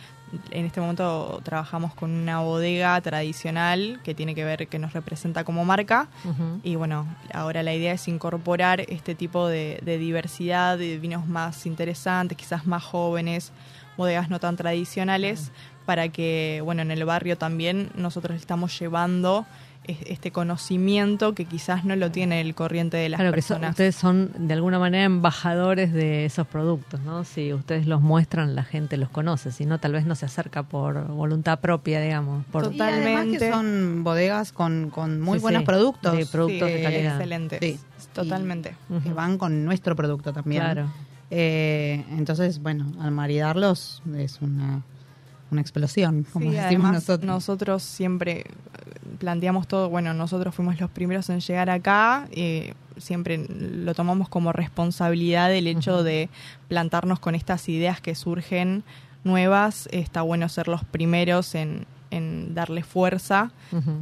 En 0.50 0.66
este 0.66 0.80
momento 0.80 1.40
trabajamos 1.42 1.94
con 1.94 2.10
una 2.10 2.40
bodega 2.40 3.00
tradicional 3.00 4.00
que 4.04 4.14
tiene 4.14 4.34
que 4.34 4.44
ver, 4.44 4.68
que 4.68 4.78
nos 4.78 4.92
representa 4.92 5.42
como 5.44 5.64
marca. 5.64 6.08
Y 6.62 6.74
bueno, 6.74 7.06
ahora 7.32 7.62
la 7.62 7.72
idea 7.74 7.92
es 7.94 8.08
incorporar 8.08 8.80
este 8.82 9.14
tipo 9.14 9.48
de, 9.48 9.78
de 9.82 9.96
diversidad, 9.98 10.76
de 10.76 10.98
vinos 10.98 11.26
más 11.26 11.64
interesantes, 11.64 12.36
quizás 12.36 12.66
más 12.66 12.82
jóvenes, 12.82 13.52
bodegas 13.98 14.30
no 14.30 14.40
tan 14.40 14.56
tradicionales, 14.56 15.50
para 15.84 16.08
que, 16.08 16.62
bueno, 16.64 16.80
en 16.82 16.90
el 16.90 17.04
barrio 17.04 17.36
también 17.36 17.90
nosotros 17.94 18.36
estamos 18.36 18.78
llevando 18.78 19.44
es- 19.84 19.96
este 20.06 20.32
conocimiento 20.32 21.34
que 21.34 21.46
quizás 21.46 21.86
no 21.86 21.96
lo 21.96 22.10
tiene 22.10 22.42
el 22.42 22.54
corriente 22.54 22.98
de 22.98 23.08
las 23.08 23.20
Claro 23.20 23.32
que 23.34 23.40
son- 23.40 23.54
personas. 23.56 23.70
ustedes 23.70 23.96
son 23.96 24.30
de 24.36 24.52
alguna 24.52 24.78
manera 24.78 25.04
embajadores 25.04 25.94
de 25.94 26.26
esos 26.26 26.46
productos, 26.46 27.00
¿no? 27.00 27.24
Si 27.24 27.54
ustedes 27.54 27.86
los 27.86 28.02
muestran, 28.02 28.54
la 28.54 28.64
gente 28.64 28.98
los 28.98 29.08
conoce, 29.08 29.50
si 29.50 29.64
no, 29.64 29.78
tal 29.78 29.92
vez 29.92 30.04
no 30.04 30.14
se 30.14 30.26
acerca 30.26 30.62
por 30.62 31.06
voluntad 31.06 31.58
propia, 31.60 32.02
digamos. 32.02 32.44
Por, 32.52 32.64
Y 32.64 32.78
además 32.78 33.24
que 33.24 33.38
Totalmente. 33.38 33.50
son 33.50 34.04
bodegas 34.04 34.52
con, 34.52 34.90
con 34.90 35.22
muy 35.22 35.38
Sí, 35.38 35.42
buenos 35.42 35.60
sí, 35.62 35.66
productos. 35.66 36.12
de 36.18 36.26
productos 36.26 36.68
de 36.70 36.82
calidad. 36.82 37.12
Excelente, 37.14 37.58
Sí. 37.62 37.80
totalmente. 38.12 38.74
y 38.90 39.00
que 39.02 39.12
van 39.14 39.38
con 39.38 39.64
nuestro 39.64 39.96
producto 39.96 40.34
también. 40.34 40.60
Claro. 40.62 40.88
Eh, 41.30 42.04
entonces, 42.10 42.60
bueno, 42.62 42.86
al 43.00 43.10
maridarlos 43.10 44.02
es 44.16 44.40
una, 44.40 44.82
una 45.50 45.60
explosión, 45.60 46.24
como 46.32 46.50
Sí, 46.50 46.56
decimos 46.56 46.92
nosotros. 46.92 47.26
nosotros 47.26 47.82
siempre 47.82 48.40
eh, 48.40 48.44
planteamos 49.18 49.66
todo, 49.68 49.90
bueno, 49.90 50.14
nosotros 50.14 50.54
fuimos 50.54 50.80
los 50.80 50.90
primeros 50.90 51.28
en 51.30 51.40
llegar 51.40 51.68
acá, 51.70 52.26
eh, 52.32 52.74
siempre 52.96 53.46
lo 53.48 53.94
tomamos 53.94 54.28
como 54.28 54.52
responsabilidad 54.52 55.52
el 55.54 55.66
hecho 55.66 56.02
de 56.02 56.28
plantarnos 56.68 57.18
con 57.20 57.34
estas 57.34 57.68
ideas 57.68 58.00
que 58.00 58.14
surgen 58.14 58.82
nuevas, 59.24 59.88
está 59.92 60.22
bueno 60.22 60.48
ser 60.48 60.68
los 60.68 60.84
primeros 60.84 61.54
en, 61.54 61.84
en 62.10 62.54
darle 62.54 62.82
fuerza, 62.82 63.50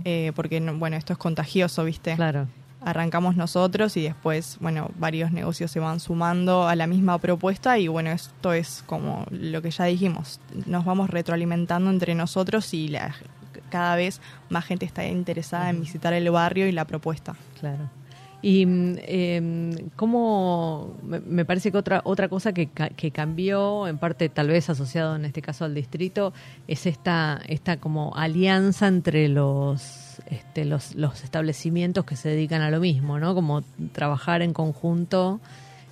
eh, 0.04 0.32
porque, 0.36 0.60
no- 0.60 0.76
bueno, 0.78 0.96
esto 0.96 1.12
es 1.12 1.18
contagioso, 1.18 1.84
¿viste? 1.84 2.14
Claro. 2.14 2.46
Arrancamos 2.86 3.34
nosotros 3.36 3.96
y 3.96 4.02
después, 4.02 4.58
bueno, 4.60 4.90
varios 4.96 5.32
negocios 5.32 5.72
se 5.72 5.80
van 5.80 5.98
sumando 5.98 6.68
a 6.68 6.76
la 6.76 6.86
misma 6.86 7.18
propuesta 7.18 7.78
y 7.78 7.88
bueno, 7.88 8.10
esto 8.10 8.52
es 8.52 8.84
como 8.86 9.26
lo 9.30 9.60
que 9.60 9.72
ya 9.72 9.86
dijimos, 9.86 10.38
nos 10.66 10.84
vamos 10.84 11.10
retroalimentando 11.10 11.90
entre 11.90 12.14
nosotros 12.14 12.72
y 12.72 12.86
la, 12.86 13.12
cada 13.70 13.96
vez 13.96 14.20
más 14.50 14.64
gente 14.64 14.86
está 14.86 15.04
interesada 15.04 15.68
en 15.68 15.80
visitar 15.80 16.12
el 16.12 16.30
barrio 16.30 16.68
y 16.68 16.72
la 16.72 16.84
propuesta. 16.84 17.34
Claro. 17.58 17.90
Y 18.40 18.64
eh, 18.68 19.88
cómo 19.96 20.94
me, 21.02 21.44
parece 21.44 21.72
que 21.72 21.78
otra 21.78 22.02
otra 22.04 22.28
cosa 22.28 22.52
que, 22.52 22.68
que 22.68 23.10
cambió, 23.10 23.88
en 23.88 23.98
parte 23.98 24.28
tal 24.28 24.46
vez 24.46 24.70
asociado 24.70 25.16
en 25.16 25.24
este 25.24 25.42
caso 25.42 25.64
al 25.64 25.74
distrito, 25.74 26.32
es 26.68 26.86
esta 26.86 27.40
esta 27.48 27.78
como 27.78 28.14
alianza 28.14 28.86
entre 28.86 29.28
los 29.28 30.05
este, 30.26 30.64
los, 30.64 30.94
los 30.94 31.22
establecimientos 31.24 32.04
que 32.04 32.16
se 32.16 32.28
dedican 32.28 32.62
a 32.62 32.70
lo 32.70 32.80
mismo, 32.80 33.18
¿no? 33.18 33.34
Como 33.34 33.62
trabajar 33.92 34.42
en 34.42 34.52
conjunto 34.52 35.40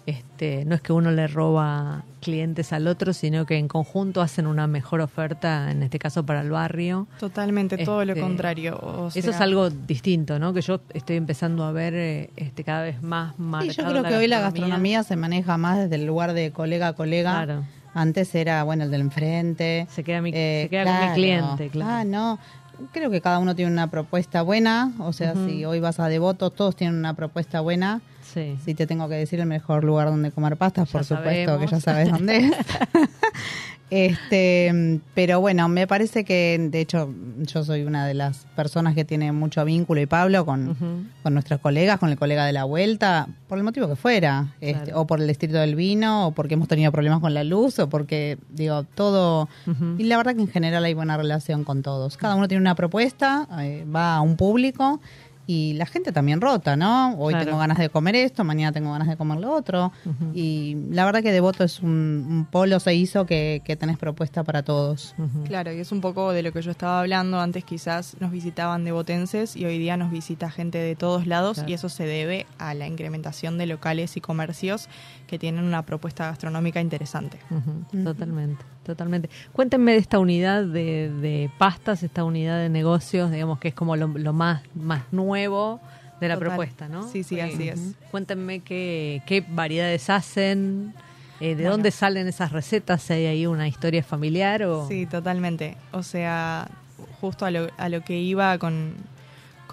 este, 0.06 0.66
no 0.66 0.74
es 0.74 0.82
que 0.82 0.92
uno 0.92 1.10
le 1.12 1.26
roba 1.28 2.02
clientes 2.20 2.74
al 2.74 2.86
otro, 2.88 3.14
sino 3.14 3.46
que 3.46 3.56
en 3.56 3.68
conjunto 3.68 4.20
hacen 4.20 4.46
una 4.46 4.66
mejor 4.66 5.00
oferta, 5.00 5.70
en 5.70 5.82
este 5.82 5.98
caso 5.98 6.26
para 6.26 6.42
el 6.42 6.50
barrio. 6.50 7.06
Totalmente, 7.18 7.78
todo 7.86 8.04
lo 8.04 8.12
Este, 8.12 8.20
contrario. 8.20 8.76
o 8.76 9.08
Eso 9.08 9.30
es 9.30 9.40
algo 9.40 9.70
distinto, 9.70 10.38
¿no? 10.38 10.52
Que 10.52 10.60
yo 10.60 10.80
estoy 10.92 11.16
empezando 11.16 11.64
a 11.64 11.72
ver 11.72 11.94
eh, 11.94 12.30
este, 12.36 12.64
cada 12.64 12.82
vez 12.82 13.02
más 13.02 13.34
Sí, 13.36 13.42
marcado. 13.42 13.72
yo 13.72 13.88
creo 13.88 14.02
que 14.04 14.16
hoy 14.16 14.28
la 14.28 14.40
gastronomía 14.40 15.02
se 15.04 15.16
maneja 15.16 15.56
más 15.56 15.78
desde 15.78 15.94
el 15.94 16.04
lugar 16.06 16.34
de 16.34 16.50
colega 16.50 16.88
a 16.88 16.92
colega. 16.92 17.32
Claro. 17.44 17.64
Antes 17.94 18.34
era, 18.34 18.62
bueno, 18.64 18.84
el 18.84 18.90
del 18.90 19.02
enfrente. 19.02 19.86
Se 19.88 20.04
queda, 20.04 20.20
mi, 20.20 20.32
Eh, 20.34 20.64
se 20.64 20.68
queda 20.68 20.84
con 20.98 21.08
mi 21.08 21.14
cliente, 21.14 21.68
claro. 21.70 21.90
Ah, 21.92 22.04
no. 22.04 22.38
Creo 22.92 23.10
que 23.10 23.20
cada 23.20 23.38
uno 23.38 23.54
tiene 23.54 23.70
una 23.72 23.88
propuesta 23.88 24.42
buena. 24.42 24.92
O 24.98 25.12
sea, 25.12 25.34
si 25.46 25.64
hoy 25.64 25.80
vas 25.80 26.00
a 26.00 26.08
Devotos, 26.08 26.54
todos 26.54 26.74
tienen 26.76 26.96
una 26.98 27.14
propuesta 27.14 27.60
buena. 27.60 28.00
Sí. 28.32 28.56
Si 28.64 28.74
te 28.74 28.86
tengo 28.86 29.08
que 29.08 29.14
decir 29.14 29.38
el 29.40 29.46
mejor 29.46 29.84
lugar 29.84 30.08
donde 30.08 30.30
comer 30.32 30.56
pastas, 30.56 30.88
Ya 30.88 30.92
por 30.92 31.04
supuesto 31.04 31.30
sabemos. 31.52 31.60
que 31.70 31.76
ya 31.76 31.80
sabes 31.80 32.10
dónde 32.10 32.36
es. 32.46 32.52
Este, 33.90 35.00
pero 35.14 35.40
bueno, 35.40 35.68
me 35.68 35.86
parece 35.86 36.24
que, 36.24 36.58
de 36.70 36.80
hecho, 36.80 37.12
yo 37.38 37.64
soy 37.64 37.82
una 37.82 38.06
de 38.06 38.14
las 38.14 38.46
personas 38.56 38.94
que 38.94 39.04
tiene 39.04 39.30
mucho 39.32 39.64
vínculo 39.64 40.00
y 40.00 40.06
Pablo 40.06 40.44
con, 40.44 41.10
con 41.22 41.34
nuestros 41.34 41.60
colegas, 41.60 41.98
con 41.98 42.10
el 42.10 42.18
colega 42.18 42.46
de 42.46 42.52
la 42.52 42.64
vuelta, 42.64 43.28
por 43.48 43.58
el 43.58 43.64
motivo 43.64 43.88
que 43.88 43.96
fuera, 43.96 44.54
este, 44.60 44.94
o 44.94 45.06
por 45.06 45.20
el 45.20 45.28
distrito 45.28 45.58
del 45.58 45.74
vino, 45.74 46.28
o 46.28 46.30
porque 46.32 46.54
hemos 46.54 46.68
tenido 46.68 46.90
problemas 46.92 47.20
con 47.20 47.34
la 47.34 47.44
luz, 47.44 47.78
o 47.78 47.88
porque, 47.88 48.38
digo, 48.50 48.84
todo. 48.94 49.48
Y 49.98 50.04
la 50.04 50.16
verdad 50.16 50.34
que 50.34 50.42
en 50.42 50.48
general 50.48 50.84
hay 50.84 50.94
buena 50.94 51.16
relación 51.16 51.64
con 51.64 51.82
todos. 51.82 52.16
Cada 52.16 52.34
uno 52.34 52.48
tiene 52.48 52.60
una 52.60 52.74
propuesta, 52.74 53.46
eh, 53.60 53.84
va 53.94 54.16
a 54.16 54.20
un 54.20 54.36
público. 54.36 55.00
Y 55.46 55.74
la 55.74 55.84
gente 55.84 56.10
también 56.10 56.40
rota, 56.40 56.74
¿no? 56.74 57.14
Hoy 57.18 57.34
Claro. 57.34 57.44
tengo 57.46 57.58
ganas 57.58 57.76
de 57.78 57.90
comer 57.90 58.14
esto, 58.16 58.44
mañana 58.44 58.72
tengo 58.72 58.90
ganas 58.92 59.08
de 59.08 59.16
comer 59.16 59.38
lo 59.40 59.52
otro. 59.52 59.92
Y 60.32 60.76
la 60.90 61.04
verdad 61.04 61.22
que 61.22 61.32
Devoto 61.32 61.64
es 61.64 61.80
un, 61.80 61.90
un 62.28 62.46
polo 62.50 62.80
se 62.80 62.94
hizo 62.94 63.26
que, 63.26 63.60
que 63.64 63.76
tenés 63.76 63.98
propuesta 63.98 64.42
para 64.42 64.62
todos. 64.62 65.14
Ujú. 65.18 65.44
Claro, 65.44 65.72
y 65.72 65.80
es 65.80 65.92
un 65.92 66.00
poco 66.00 66.32
de 66.32 66.42
lo 66.42 66.52
que 66.52 66.62
yo 66.62 66.70
estaba 66.70 67.00
hablando. 67.00 67.40
Antes 67.40 67.64
quizás 67.64 68.16
nos 68.20 68.30
visitaban 68.30 68.84
devotenses 68.84 69.54
y 69.56 69.64
hoy 69.66 69.78
día 69.78 69.96
nos 69.98 70.10
visita 70.10 70.50
gente 70.50 70.78
de 70.78 70.96
todos 70.96 71.26
lados 71.26 71.56
Claro. 71.58 71.70
y 71.70 71.74
eso 71.74 71.88
se 71.90 72.06
debe 72.06 72.46
a 72.58 72.72
la 72.74 72.86
incrementación 72.86 73.58
de 73.58 73.66
locales 73.66 74.16
y 74.16 74.20
comercios 74.22 74.88
que 75.26 75.38
tienen 75.38 75.64
una 75.64 75.82
propuesta 75.82 76.26
gastronómica 76.26 76.80
interesante. 76.80 77.38
Totalmente, 78.04 78.64
totalmente. 78.84 79.30
Cuéntenme 79.52 79.92
de 79.92 79.98
esta 79.98 80.18
unidad 80.18 80.64
de, 80.64 81.10
de 81.10 81.50
pastas, 81.58 82.02
esta 82.02 82.24
unidad 82.24 82.58
de 82.58 82.68
negocios, 82.68 83.30
digamos 83.30 83.58
que 83.58 83.68
es 83.68 83.74
como 83.74 83.96
lo, 83.96 84.08
lo 84.08 84.32
más, 84.32 84.62
más 84.74 85.02
nuevo 85.12 85.80
de 86.20 86.28
la 86.28 86.34
Total. 86.34 86.48
propuesta, 86.48 86.88
¿no? 86.88 87.08
Sí, 87.08 87.22
sí, 87.24 87.40
así 87.40 87.68
es. 87.68 87.94
Cuéntenme 88.10 88.60
qué, 88.60 89.22
qué 89.26 89.44
variedades 89.46 90.08
hacen, 90.10 90.94
eh, 91.40 91.48
de 91.48 91.54
Bueno. 91.56 91.70
dónde 91.72 91.90
salen 91.90 92.28
esas 92.28 92.52
recetas, 92.52 93.02
si 93.02 93.12
hay 93.14 93.26
ahí 93.26 93.46
una 93.46 93.66
historia 93.66 94.02
familiar 94.04 94.62
o... 94.62 94.86
Sí, 94.86 95.06
totalmente. 95.06 95.76
O 95.92 96.02
sea, 96.02 96.68
justo 97.20 97.44
a 97.44 97.50
lo, 97.50 97.66
a 97.76 97.88
lo 97.88 98.02
que 98.02 98.18
iba 98.20 98.56
con, 98.58 98.94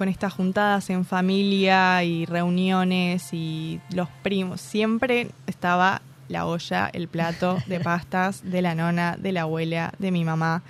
con 0.02 0.10
estas 0.10 0.34
juntadas 0.34 0.90
en 0.90 1.06
familia 1.06 2.04
y 2.04 2.26
reuniones 2.26 3.32
y 3.34 3.80
los 3.94 4.10
primos, 4.24 4.60
siempre 4.60 5.28
estaba 5.46 6.02
la 6.28 6.48
olla, 6.48 6.90
el 6.92 7.08
plato 7.08 7.60
de 7.68 7.80
pastas 7.84 8.42
de 8.44 8.64
la 8.64 8.74
nona, 8.74 9.16
de 9.16 9.32
la 9.32 9.42
abuela, 9.42 9.94
de 10.00 10.10
mi 10.10 10.24
mamá. 10.26 10.64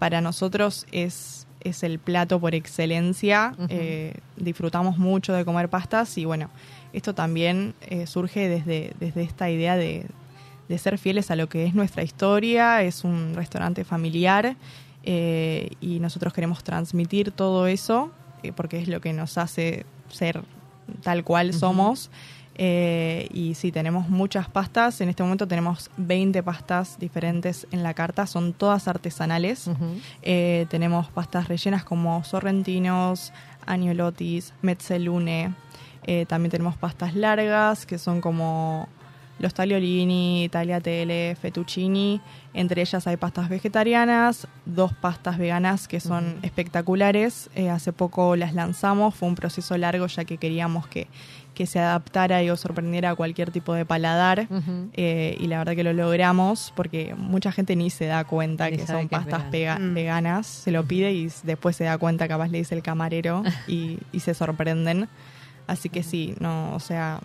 Para 0.00 0.20
nosotros 0.20 0.88
es, 0.90 1.46
es 1.60 1.84
el 1.84 2.00
plato 2.00 2.40
por 2.40 2.56
excelencia. 2.56 3.54
Eh, 3.68 4.14
disfrutamos 4.36 4.98
mucho 4.98 5.32
de 5.32 5.44
comer 5.44 5.68
pastas 5.68 6.18
y 6.18 6.24
bueno, 6.24 6.50
esto 6.92 7.14
también 7.14 7.74
eh, 7.82 8.08
surge 8.08 8.48
desde, 8.48 8.94
desde 8.98 9.22
esta 9.22 9.48
idea 9.48 9.76
de, 9.76 10.06
de 10.68 10.78
ser 10.78 10.98
fieles 10.98 11.30
a 11.30 11.36
lo 11.36 11.48
que 11.48 11.66
es 11.66 11.74
nuestra 11.76 12.02
historia. 12.02 12.82
Es 12.82 13.04
un 13.04 13.34
restaurante 13.36 13.84
familiar 13.84 14.56
eh, 15.04 15.70
y 15.80 16.00
nosotros 16.00 16.32
queremos 16.32 16.64
transmitir 16.64 17.30
todo 17.30 17.68
eso 17.68 18.10
porque 18.50 18.80
es 18.80 18.88
lo 18.88 19.00
que 19.00 19.12
nos 19.12 19.38
hace 19.38 19.86
ser 20.08 20.42
tal 21.02 21.24
cual 21.24 21.52
somos. 21.52 22.10
Eh, 22.54 23.28
y 23.32 23.54
sí, 23.54 23.72
tenemos 23.72 24.08
muchas 24.08 24.48
pastas. 24.48 25.00
En 25.00 25.08
este 25.08 25.22
momento 25.22 25.48
tenemos 25.48 25.90
20 25.96 26.42
pastas 26.42 26.98
diferentes 26.98 27.66
en 27.70 27.82
la 27.82 27.94
carta. 27.94 28.26
Son 28.26 28.52
todas 28.52 28.88
artesanales. 28.88 29.70
Eh, 30.22 30.66
tenemos 30.68 31.08
pastas 31.08 31.48
rellenas 31.48 31.84
como 31.84 32.22
sorrentinos, 32.24 33.32
agnolotis, 33.66 34.52
mezzalune. 34.62 35.54
Eh, 36.04 36.26
también 36.26 36.50
tenemos 36.50 36.76
pastas 36.76 37.14
largas 37.14 37.86
que 37.86 37.96
son 37.96 38.20
como 38.20 38.88
los 39.42 39.52
tagliolini, 39.52 40.48
tagliatelle, 40.50 41.36
fettuccini. 41.40 42.20
Entre 42.54 42.80
ellas 42.80 43.06
hay 43.06 43.16
pastas 43.18 43.48
vegetarianas, 43.50 44.46
dos 44.64 44.92
pastas 44.94 45.36
veganas 45.36 45.88
que 45.88 46.00
son 46.00 46.36
espectaculares. 46.42 47.50
Eh, 47.54 47.68
hace 47.68 47.92
poco 47.92 48.36
las 48.36 48.54
lanzamos, 48.54 49.14
fue 49.14 49.28
un 49.28 49.34
proceso 49.34 49.76
largo 49.76 50.06
ya 50.06 50.24
que 50.24 50.38
queríamos 50.38 50.86
que, 50.86 51.08
que 51.54 51.66
se 51.66 51.78
adaptara 51.80 52.42
y 52.42 52.50
o 52.50 52.56
sorprendiera 52.56 53.10
a 53.10 53.14
cualquier 53.14 53.50
tipo 53.50 53.74
de 53.74 53.84
paladar. 53.84 54.46
Eh, 54.94 55.36
y 55.40 55.46
la 55.48 55.58
verdad 55.58 55.74
que 55.74 55.84
lo 55.84 55.92
logramos 55.92 56.72
porque 56.76 57.14
mucha 57.16 57.52
gente 57.52 57.74
ni 57.76 57.90
se 57.90 58.06
da 58.06 58.24
cuenta 58.24 58.70
Ni 58.70 58.76
que 58.78 58.86
son 58.86 59.02
que 59.08 59.16
pastas 59.16 59.42
pega- 59.50 59.78
Mm. 59.78 59.94
veganas, 59.94 60.46
se 60.46 60.70
lo 60.70 60.84
pide 60.84 61.12
y 61.12 61.28
después 61.42 61.74
se 61.76 61.84
da 61.84 61.98
cuenta, 61.98 62.28
capaz 62.28 62.48
le 62.48 62.58
dice 62.58 62.74
el 62.74 62.82
camarero 62.82 63.42
y, 63.66 63.98
y 64.12 64.20
se 64.20 64.34
sorprenden. 64.34 65.08
Así 65.66 65.88
que 65.88 66.02
sí, 66.02 66.34
no, 66.40 66.74
o 66.74 66.80
sea, 66.80 67.20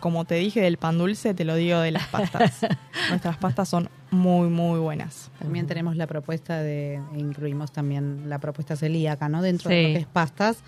como 0.00 0.24
te 0.24 0.34
dije 0.36 0.60
del 0.60 0.76
pan 0.76 0.98
dulce, 0.98 1.34
te 1.34 1.44
lo 1.44 1.54
digo 1.54 1.78
de 1.80 1.92
las 1.92 2.06
pastas. 2.08 2.66
Nuestras 3.10 3.36
pastas 3.36 3.68
son 3.68 3.88
muy, 4.10 4.48
muy 4.48 4.80
buenas. 4.80 5.30
También 5.38 5.66
tenemos 5.66 5.96
la 5.96 6.06
propuesta 6.06 6.58
de, 6.60 7.00
incluimos 7.16 7.72
también 7.72 8.28
la 8.28 8.38
propuesta 8.38 8.76
celíaca, 8.76 9.28
¿no? 9.28 9.42
Dentro 9.42 9.70
Sí. 9.70 9.76
de 9.76 9.82
lo 9.82 9.88
que 9.94 10.00
es 10.00 10.06
pastas, 10.06 10.62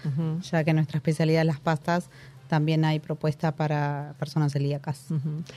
ya 0.50 0.62
que 0.64 0.72
nuestra 0.72 0.98
especialidad 0.98 1.40
es 1.42 1.46
las 1.46 1.60
pastas, 1.60 2.08
también 2.48 2.84
hay 2.84 3.00
propuesta 3.00 3.56
para 3.56 4.14
personas 4.18 4.52
celíacas. 4.52 5.06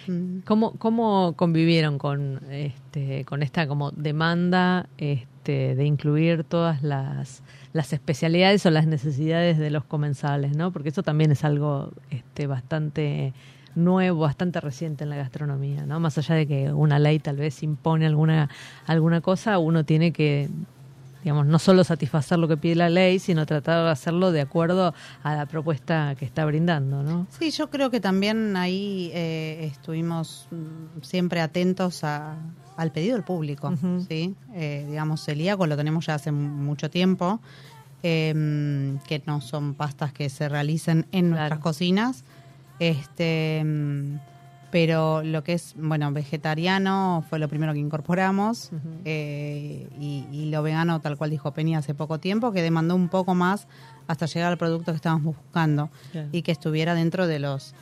Mm. 0.08 0.40
¿Cómo, 0.46 0.72
cómo 0.78 1.34
convivieron 1.36 1.98
con 1.98 2.40
este 2.50 3.26
con 3.26 3.44
esta 3.44 3.68
como 3.68 3.92
demanda 3.92 4.88
este, 4.98 5.76
de 5.76 5.86
incluir 5.86 6.46
todas 6.46 6.84
las, 6.84 7.44
las 7.74 7.92
especialidades 7.92 8.66
o 8.66 8.72
las 8.72 8.88
necesidades 8.88 9.58
de 9.58 9.72
los 9.72 9.84
comensales, 9.84 10.56
¿no? 10.56 10.72
Porque 10.72 10.88
eso 10.88 11.04
también 11.04 11.32
es 11.32 11.44
algo 11.44 11.92
este, 12.12 12.48
bastante 12.48 13.34
nuevo, 13.76 14.22
bastante 14.22 14.60
reciente 14.62 15.04
en 15.04 15.10
la 15.10 15.16
gastronomía, 15.18 15.86
¿no? 15.86 16.00
Más 16.00 16.18
allá 16.18 16.36
de 16.36 16.48
que 16.48 16.72
una 16.74 16.98
ley 17.00 17.20
tal 17.20 17.38
vez 17.38 17.62
impone 17.64 18.06
alguna 18.06 18.50
alguna 18.88 19.22
cosa, 19.22 19.58
uno 19.60 19.84
tiene 19.84 20.12
que 20.12 20.50
digamos, 21.24 21.48
no 21.48 21.58
solo 21.58 21.84
satisfacer 21.84 22.38
lo 22.38 22.48
que 22.48 22.56
pide 22.56 22.76
la 22.76 22.88
ley, 22.88 23.18
sino 23.18 23.48
tratar 23.48 23.84
de 23.84 23.90
hacerlo 23.90 24.32
de 24.32 24.42
acuerdo 24.42 24.94
a 25.24 25.36
la 25.36 25.48
propuesta 25.48 26.14
que 26.20 26.24
está 26.24 26.46
brindando, 26.46 27.02
¿no? 27.02 27.26
Sí, 27.40 27.50
yo 27.50 27.72
creo 27.72 27.90
que 27.90 28.00
también 28.00 28.56
ahí 28.56 29.10
eh, 29.12 29.68
estuvimos 29.72 30.48
mm, 30.52 31.02
siempre 31.02 31.42
atentos 31.42 32.04
a- 32.04 32.36
al 32.78 32.92
pedido 32.92 33.16
del 33.16 33.24
público. 33.24 33.74
¿sí? 34.08 34.36
Eh, 34.54 34.86
digamos, 34.88 35.24
celíaco 35.26 35.66
lo 35.66 35.76
tenemos 35.76 36.06
ya 36.06 36.14
hace 36.14 36.32
mu- 36.32 36.48
mucho 36.64 36.92
tiempo, 36.92 37.40
em, 38.04 39.00
que 39.08 39.24
no 39.26 39.42
son 39.42 39.74
pastas 39.74 40.14
que 40.14 40.30
se 40.30 40.48
realicen 40.48 41.08
en 41.12 41.32
nuestras 41.32 41.60
cocinas, 41.60 42.24
este, 42.80 43.64
mm, 43.64 44.20
pero 44.72 45.24
lo 45.24 45.44
que 45.44 45.54
es, 45.54 45.74
bueno, 45.78 46.12
vegetariano 46.12 47.24
fue 47.30 47.40
lo 47.40 47.48
primero 47.48 47.74
que 47.74 47.80
incorporamos, 47.80 48.72
eh, 49.06 49.88
y, 50.00 50.26
y 50.32 50.50
lo 50.50 50.64
vegano, 50.64 51.00
tal 51.00 51.18
cual 51.18 51.30
dijo 51.30 51.54
Penny 51.54 51.76
hace 51.76 51.94
poco 51.94 52.20
tiempo, 52.20 52.52
que 52.52 52.62
demandó 52.62 52.96
un 52.96 53.08
poco 53.08 53.36
más 53.36 53.68
hasta 54.08 54.26
llegar 54.26 54.52
al 54.52 54.58
producto 54.58 54.92
que 54.92 54.98
estábamos 54.98 55.36
buscando 55.38 55.90
y 56.32 56.42
que 56.42 56.52
estuviera 56.52 56.94
dentro 56.94 57.28
de 57.28 57.40
los 57.40 57.74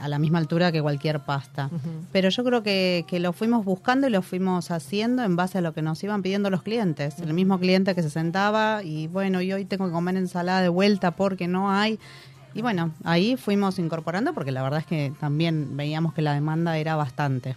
a 0.00 0.08
la 0.08 0.18
misma 0.18 0.38
altura 0.38 0.70
que 0.70 0.80
cualquier 0.80 1.20
pasta. 1.20 1.68
Pero 2.12 2.28
yo 2.28 2.44
creo 2.44 2.62
que, 2.62 3.04
que 3.08 3.18
lo 3.18 3.32
fuimos 3.32 3.64
buscando 3.64 4.06
y 4.06 4.10
lo 4.10 4.22
fuimos 4.22 4.70
haciendo 4.70 5.24
en 5.24 5.34
base 5.34 5.58
a 5.58 5.60
lo 5.60 5.74
que 5.74 5.82
nos 5.82 6.02
iban 6.04 6.22
pidiendo 6.22 6.48
los 6.48 6.62
clientes. 6.62 7.18
El 7.18 7.34
mismo 7.34 7.58
cliente 7.58 7.94
que 7.94 8.02
se 8.02 8.10
sentaba 8.10 8.82
y 8.84 9.08
bueno, 9.08 9.42
y 9.42 9.52
hoy 9.52 9.64
tengo 9.64 9.86
que 9.86 9.92
comer 9.92 10.16
ensalada 10.16 10.62
de 10.62 10.68
vuelta 10.68 11.16
porque 11.16 11.48
no 11.48 11.70
hay. 11.70 11.98
Y 12.58 12.62
bueno, 12.62 12.90
ahí 13.04 13.36
fuimos 13.36 13.78
incorporando 13.78 14.34
porque 14.34 14.50
la 14.50 14.62
verdad 14.64 14.80
es 14.80 14.86
que 14.86 15.12
también 15.20 15.76
veíamos 15.76 16.12
que 16.12 16.22
la 16.22 16.32
demanda 16.34 16.76
era 16.76 16.96
bastante. 16.96 17.54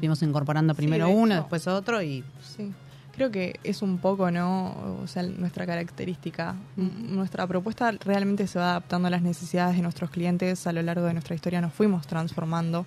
Fuimos 0.00 0.22
incorporando 0.22 0.74
primero 0.74 1.06
de 1.06 1.14
uno, 1.14 1.32
hecho- 1.34 1.40
después 1.42 1.66
otro 1.66 2.02
y 2.02 2.22
Sí. 2.42 2.72
Creo 3.14 3.30
que 3.30 3.58
es 3.64 3.80
un 3.80 3.96
poco, 3.96 4.30
¿no? 4.30 4.98
O 5.02 5.06
sea, 5.06 5.22
nuestra 5.22 5.64
característica. 5.64 6.54
Nuestra 6.76 7.46
propuesta 7.46 7.90
realmente 8.04 8.46
se 8.46 8.58
va 8.58 8.72
adaptando 8.72 9.08
a 9.08 9.10
las 9.10 9.22
necesidades 9.22 9.76
de 9.76 9.82
nuestros 9.82 10.10
clientes. 10.10 10.66
A 10.66 10.72
lo 10.72 10.82
largo 10.82 11.06
de 11.06 11.14
nuestra 11.14 11.34
historia 11.34 11.62
nos 11.62 11.72
fuimos 11.72 12.06
transformando. 12.06 12.84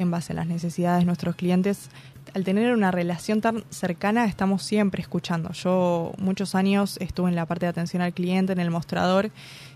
en 0.00 0.12
base 0.12 0.32
a 0.32 0.36
las 0.36 0.46
necesidades 0.46 1.00
de 1.00 1.06
nuestros 1.06 1.34
clientes. 1.34 1.90
Al 2.32 2.44
tener 2.44 2.72
una 2.72 2.92
relación 2.92 3.40
tan 3.40 3.64
cercana, 3.70 4.26
estamos 4.26 4.62
siempre 4.62 5.02
escuchando. 5.02 5.50
Yo 5.54 6.12
muchos 6.18 6.54
años 6.54 6.98
estuve 7.00 7.30
en 7.30 7.34
la 7.34 7.46
parte 7.46 7.66
de 7.66 7.70
atención 7.70 8.00
al 8.00 8.12
cliente, 8.12 8.52
en 8.52 8.60
el 8.60 8.70
mostrador, 8.70 9.32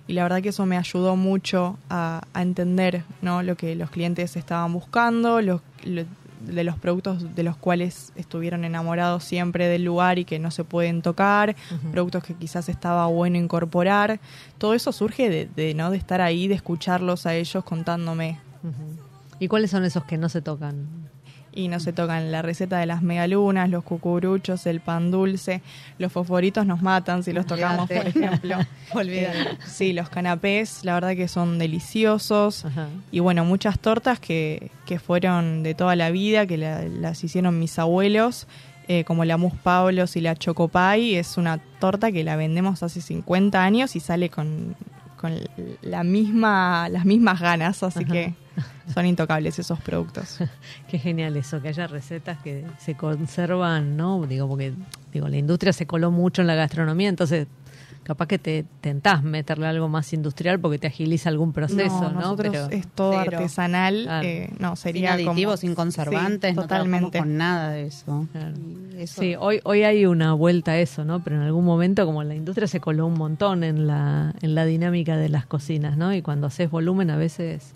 y 0.09 0.13
la 0.15 0.23
verdad 0.25 0.43
que 0.43 0.49
eso 0.51 0.67
me 0.67 0.77
ayudó 0.77 1.17
mucho 1.17 1.79
a, 1.91 2.23
a 2.35 2.43
entender 2.43 3.05
¿no? 3.23 3.43
lo 3.43 3.57
que 3.57 3.75
los 3.77 3.91
clientes 3.91 4.37
estaban 4.37 4.73
buscando, 4.73 5.41
los, 5.41 5.61
lo- 5.85 6.05
de 6.43 6.65
los 6.65 6.77
productos 6.77 7.37
de 7.37 7.45
los 7.45 7.57
cuales 7.57 8.13
estuvieron 8.17 8.65
enamorados 8.65 9.23
siempre 9.23 9.69
del 9.69 9.85
lugar 9.85 10.19
y 10.19 10.25
que 10.25 10.41
no 10.41 10.51
se 10.51 10.65
pueden 10.65 11.01
tocar, 11.01 11.55
productos 11.93 12.25
que 12.25 12.35
quizás 12.35 12.69
estaba 12.69 13.07
bueno 13.07 13.37
incorporar. 13.39 14.19
Todo 14.59 14.75
eso 14.75 14.91
surge 14.91 15.31
de, 15.31 15.47
de, 15.47 15.73
¿no? 15.75 15.93
de 15.93 15.99
estar 15.99 16.21
ahí, 16.21 16.49
de 16.49 16.55
escucharlos 16.57 17.27
a 17.27 17.35
ellos 17.37 17.63
contándome. 17.63 18.41
¿Y 19.39 19.47
cuáles 19.47 19.71
son 19.71 19.85
esos 19.85 20.05
que 20.05 20.19
no 20.19 20.29
se 20.29 20.43
tocan? 20.43 20.85
Y 21.55 21.69
no 21.69 21.81
se 21.81 21.93
tocan 21.93 22.33
la 22.33 22.41
receta 22.41 22.79
de 22.79 22.87
las 22.87 23.03
medialunas, 23.03 23.69
los 23.69 23.85
cucuruchos, 23.85 24.67
el 24.67 24.81
pan 24.81 25.11
dulce. 25.11 25.61
Los 25.99 26.11
fosforitos 26.11 26.65
nos 26.65 26.81
matan 26.81 27.23
si 27.23 27.33
los 27.35 27.45
tocamos, 27.47 27.91
por 27.91 28.07
ejemplo. 28.07 28.57
Olvídate. 28.95 29.39
Eh, 29.43 29.59
sí, 29.67 29.93
los 29.93 30.09
canapés, 30.09 30.83
la 30.83 30.95
verdad 30.95 31.15
que 31.15 31.29
son 31.29 31.59
deliciosos. 31.59 32.65
Ajá. 32.65 32.89
Y 33.11 33.21
bueno, 33.21 33.45
muchas 33.45 33.79
tortas 33.79 34.19
que, 34.19 34.71
que 34.87 34.99
fueron 34.99 35.63
de 35.63 35.75
toda 35.75 35.95
la 35.95 36.11
vida, 36.11 36.47
que 36.47 36.57
la- 36.57 36.85
las 36.85 37.23
hicieron 37.23 37.59
mis 37.59 37.79
abuelos, 37.79 38.47
eh, 38.89 39.05
como 39.05 39.25
la 39.27 39.37
Mus 39.37 39.53
Pablos 39.55 40.17
y 40.17 40.23
la 40.23 40.35
Chocopay. 40.35 41.17
Es 41.17 41.37
una 41.37 41.59
torta 41.59 42.11
que 42.13 42.25
la 42.25 42.37
vendemos 42.37 42.83
hace 42.83 43.03
50 43.03 43.63
años 43.63 43.95
y 43.95 44.01
sale 44.01 44.31
con, 44.31 44.75
con 45.19 45.35
la 45.83 46.03
misma, 46.03 46.89
las 46.89 47.05
mismas 47.05 47.41
ganas, 47.41 47.83
así 47.83 48.05
Ajá. 48.05 48.13
que 48.13 48.35
son 48.95 49.07
intocables 49.07 49.59
esos 49.59 49.81
productos. 49.81 50.39
Qué 50.89 50.99
genial 50.99 51.37
eso, 51.37 51.61
que 51.63 51.69
haya 51.69 51.87
recetas 51.87 52.39
que 52.43 52.65
se 52.79 52.95
conservan, 52.97 53.97
¿no? 53.97 54.27
Digo, 54.27 54.49
porque 54.49 54.73
digo, 55.13 55.29
la 55.29 55.37
industria 55.37 55.73
se 55.73 55.87
coló 55.87 56.11
mucho 56.11 56.43
en 56.43 56.49
la 56.49 56.55
gastronomía, 56.55 57.09
entonces 57.09 57.47
capaz 58.05 58.27
que 58.27 58.37
te 58.41 58.65
tentás 58.81 59.23
meterle 59.23 59.69
algo 59.69 59.89
más 59.89 60.13
industrial 60.13 60.59
porque 60.59 60.77
te 60.77 60.89
agiliza 60.89 61.29
algún 61.29 61.53
proceso, 61.53 62.11
¿no? 62.11 62.21
nosotros 62.21 62.51
Pero- 62.53 62.69
es 62.71 62.89
todo 62.89 63.13
Cero. 63.23 63.37
artesanal, 63.39 64.03
Claro. 64.03 64.27
eh, 64.27 64.51
no, 64.59 64.75
Sin 64.75 64.83
sería 64.83 65.13
aditivos, 65.13 65.37
como- 65.37 65.57
sin 65.59 65.75
conservantes, 65.77 66.51
Sí, 66.51 66.57
no 66.57 66.63
totalmente. 66.63 67.19
con 67.21 67.37
nada 67.37 67.71
de 67.71 67.87
eso. 67.87 68.27
Claro. 68.33 68.57
Eso- 68.99 69.21
Sí, 69.21 69.37
hoy, 69.39 69.61
hoy 69.63 69.85
hay 69.85 70.05
una 70.07 70.33
vuelta 70.33 70.73
a 70.73 70.79
eso, 70.81 71.05
¿no? 71.05 71.23
Pero 71.23 71.37
en 71.37 71.43
algún 71.43 71.65
momento, 71.65 72.05
como 72.05 72.25
la 72.25 72.35
industria 72.35 72.67
se 72.67 72.81
coló 72.81 73.07
un 73.07 73.15
montón 73.15 73.63
en 73.63 73.87
la, 73.87 74.35
en 74.43 74.57
la 74.57 74.65
dinámica 74.65 75.17
de 75.17 75.29
las 75.29 75.47
cocinas, 75.47 75.97
¿no? 75.97 76.13
Y 76.13 76.23
cuando 76.23 76.49
haces 76.49 76.71
volumen 76.73 77.09
a 77.09 77.17
veces, 77.17 77.73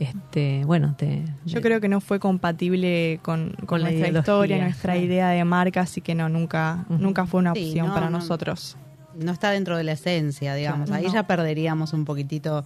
este, 0.00 0.62
bueno, 0.64 0.94
te... 0.96 1.24
Yo 1.44 1.60
creo 1.60 1.80
que 1.80 1.88
no 1.88 2.00
fue 2.00 2.20
compatible 2.20 3.18
con, 3.22 3.50
con, 3.50 3.66
Con 3.66 3.82
la 3.82 3.90
nuestra 3.90 4.18
historia, 4.20 4.62
nuestra 4.62 4.96
idea 4.96 5.28
de 5.30 5.44
marca, 5.44 5.80
así 5.82 6.00
que 6.00 6.14
no, 6.14 6.28
nunca, 6.28 6.84
nunca 6.88 7.26
fue 7.26 7.40
una 7.40 7.54
Sí, 7.54 7.66
opción 7.68 7.88
no, 7.88 7.94
para 7.94 8.10
no. 8.10 8.18
nosotros. 8.18 8.76
no 9.18 9.32
está 9.32 9.50
dentro 9.50 9.76
de 9.76 9.84
la 9.84 9.92
esencia, 9.92 10.54
digamos. 10.54 10.86
Claro, 10.88 11.00
Ahí 11.00 11.06
no. 11.08 11.12
ya 11.14 11.26
perderíamos 11.26 11.92
un 11.92 12.04
poquitito 12.04 12.64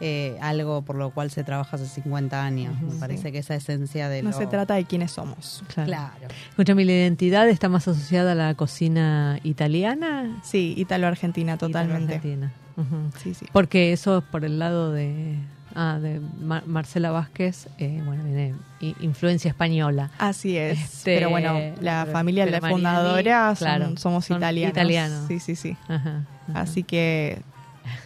eh, 0.00 0.36
algo 0.40 0.82
por 0.82 0.96
lo 0.96 1.10
cual 1.10 1.30
se 1.30 1.44
trabaja 1.44 1.76
hace 1.76 1.86
50 1.86 2.44
años. 2.44 2.74
Me 2.82 2.94
parece 2.98 3.30
que 3.30 3.38
esa 3.38 3.54
esencia 3.54 4.08
de 4.08 4.20
No 4.24 4.30
lo- 4.30 4.36
se 4.36 4.48
trata 4.48 4.74
de 4.74 4.84
quiénes 4.84 5.12
somos. 5.12 5.62
Claro. 5.72 5.86
Claro. 5.86 6.34
Escúchame, 6.50 6.84
¿la 6.84 6.90
identidad 6.92 7.48
está 7.48 7.68
más 7.68 7.86
asociada 7.86 8.32
a 8.32 8.34
la 8.34 8.54
cocina 8.56 9.38
italiana? 9.44 10.40
Sí, 10.42 10.74
Ítalo-Argentina, 10.76 11.56
totalmente. 11.56 12.16
Italo-argentina. 12.16 12.52
Ujú. 12.76 13.10
Sí, 13.22 13.34
sí. 13.34 13.46
Porque 13.52 13.92
eso 13.92 14.18
es 14.18 14.24
por 14.24 14.44
el 14.44 14.58
lado 14.58 14.90
de, 14.90 15.36
ah, 15.74 15.98
de 16.00 16.20
Mar- 16.40 16.66
Marcela 16.66 17.10
Vázquez, 17.10 17.68
eh, 17.78 18.00
bueno, 18.04 18.24
viene 18.24 18.54
influencia 19.00 19.48
española. 19.50 20.10
Así 20.18 20.56
es. 20.56 20.78
Este, 20.78 21.16
pero 21.16 21.30
bueno, 21.30 21.58
la 21.80 22.06
familia, 22.06 22.44
la 22.46 22.60
Mariani, 22.60 22.74
fundadora, 22.74 23.54
son- 23.54 23.66
claro, 23.66 23.96
somos 23.96 24.24
son 24.26 24.38
italianos. 24.38 24.72
italianos. 24.72 25.28
Sí, 25.28 25.40
sí, 25.40 25.56
sí. 25.56 25.76
Ajá, 25.88 26.24
ajá. 26.48 26.60
Así 26.60 26.82
que 26.82 27.40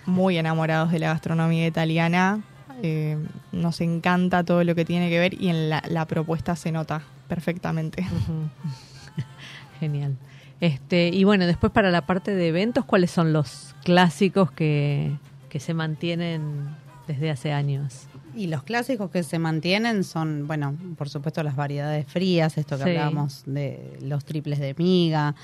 muy 0.06 0.36
enamorados 0.38 0.90
de 0.92 0.98
la 0.98 1.08
gastronomía 1.08 1.66
italiana. 1.66 2.40
Eh, 2.82 3.16
nos 3.52 3.80
encanta 3.80 4.44
todo 4.44 4.62
lo 4.62 4.74
que 4.74 4.84
tiene 4.84 5.08
que 5.08 5.18
ver 5.18 5.40
y 5.40 5.48
en 5.48 5.70
la, 5.70 5.82
la 5.88 6.04
propuesta 6.06 6.56
se 6.56 6.72
nota 6.72 7.00
perfectamente. 7.26 8.06
Genial. 9.80 10.16
Este, 10.60 11.08
y 11.08 11.24
bueno, 11.24 11.46
después 11.46 11.72
para 11.72 11.90
la 11.90 12.06
parte 12.06 12.34
de 12.34 12.48
eventos, 12.48 12.84
¿cuáles 12.84 13.10
son 13.10 13.32
los 13.32 13.74
clásicos 13.84 14.50
que, 14.50 15.12
que 15.48 15.60
se 15.60 15.74
mantienen 15.74 16.68
desde 17.06 17.30
hace 17.30 17.52
años? 17.52 18.06
Y 18.34 18.48
los 18.48 18.62
clásicos 18.62 19.10
que 19.10 19.22
se 19.22 19.38
mantienen 19.38 20.04
son, 20.04 20.46
bueno, 20.46 20.76
por 20.98 21.08
supuesto 21.08 21.42
las 21.42 21.56
variedades 21.56 22.06
frías, 22.06 22.58
esto 22.58 22.76
que 22.76 22.84
Sí. 22.84 22.90
hablábamos 22.90 23.42
de 23.46 23.98
los 24.02 24.24
triples 24.24 24.58
de 24.58 24.74
miga. 24.76 25.34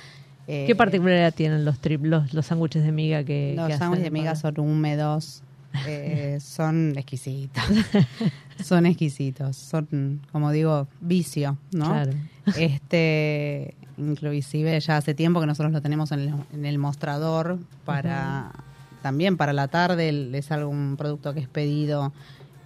eh, 0.46 0.64
¿Qué 0.66 0.74
particularidad 0.76 1.32
tienen 1.32 1.64
los 1.64 1.76
los, 2.02 2.34
los 2.34 2.46
sándwiches 2.46 2.82
de 2.82 2.92
miga 2.92 3.24
que, 3.24 3.54
Los 3.56 3.72
sándwiches 3.76 4.04
de 4.04 4.10
miga 4.10 4.34
son 4.36 4.58
húmedos, 4.60 5.42
eh, 5.86 6.38
son 6.40 6.92
exquisitos. 6.98 7.62
son 8.62 8.84
exquisitos, 8.86 9.56
son, 9.56 10.20
como 10.32 10.50
digo, 10.50 10.86
vicio, 11.00 11.56
¿no? 11.72 11.86
Claro. 11.86 12.12
Este, 12.58 13.74
inclusive 13.96 14.78
ya 14.80 14.96
hace 14.96 15.14
tiempo 15.14 15.40
que 15.40 15.46
nosotros 15.46 15.72
lo 15.72 15.80
tenemos 15.80 16.12
en 16.12 16.20
el, 16.20 16.34
en 16.52 16.66
el 16.66 16.78
mostrador 16.78 17.58
para 17.84 18.50
también 19.02 19.36
para 19.36 19.52
la 19.52 19.68
tarde 19.68 20.30
es 20.36 20.50
algún 20.52 20.96
producto 20.96 21.34
que 21.34 21.40
es 21.40 21.48
pedido 21.48 22.12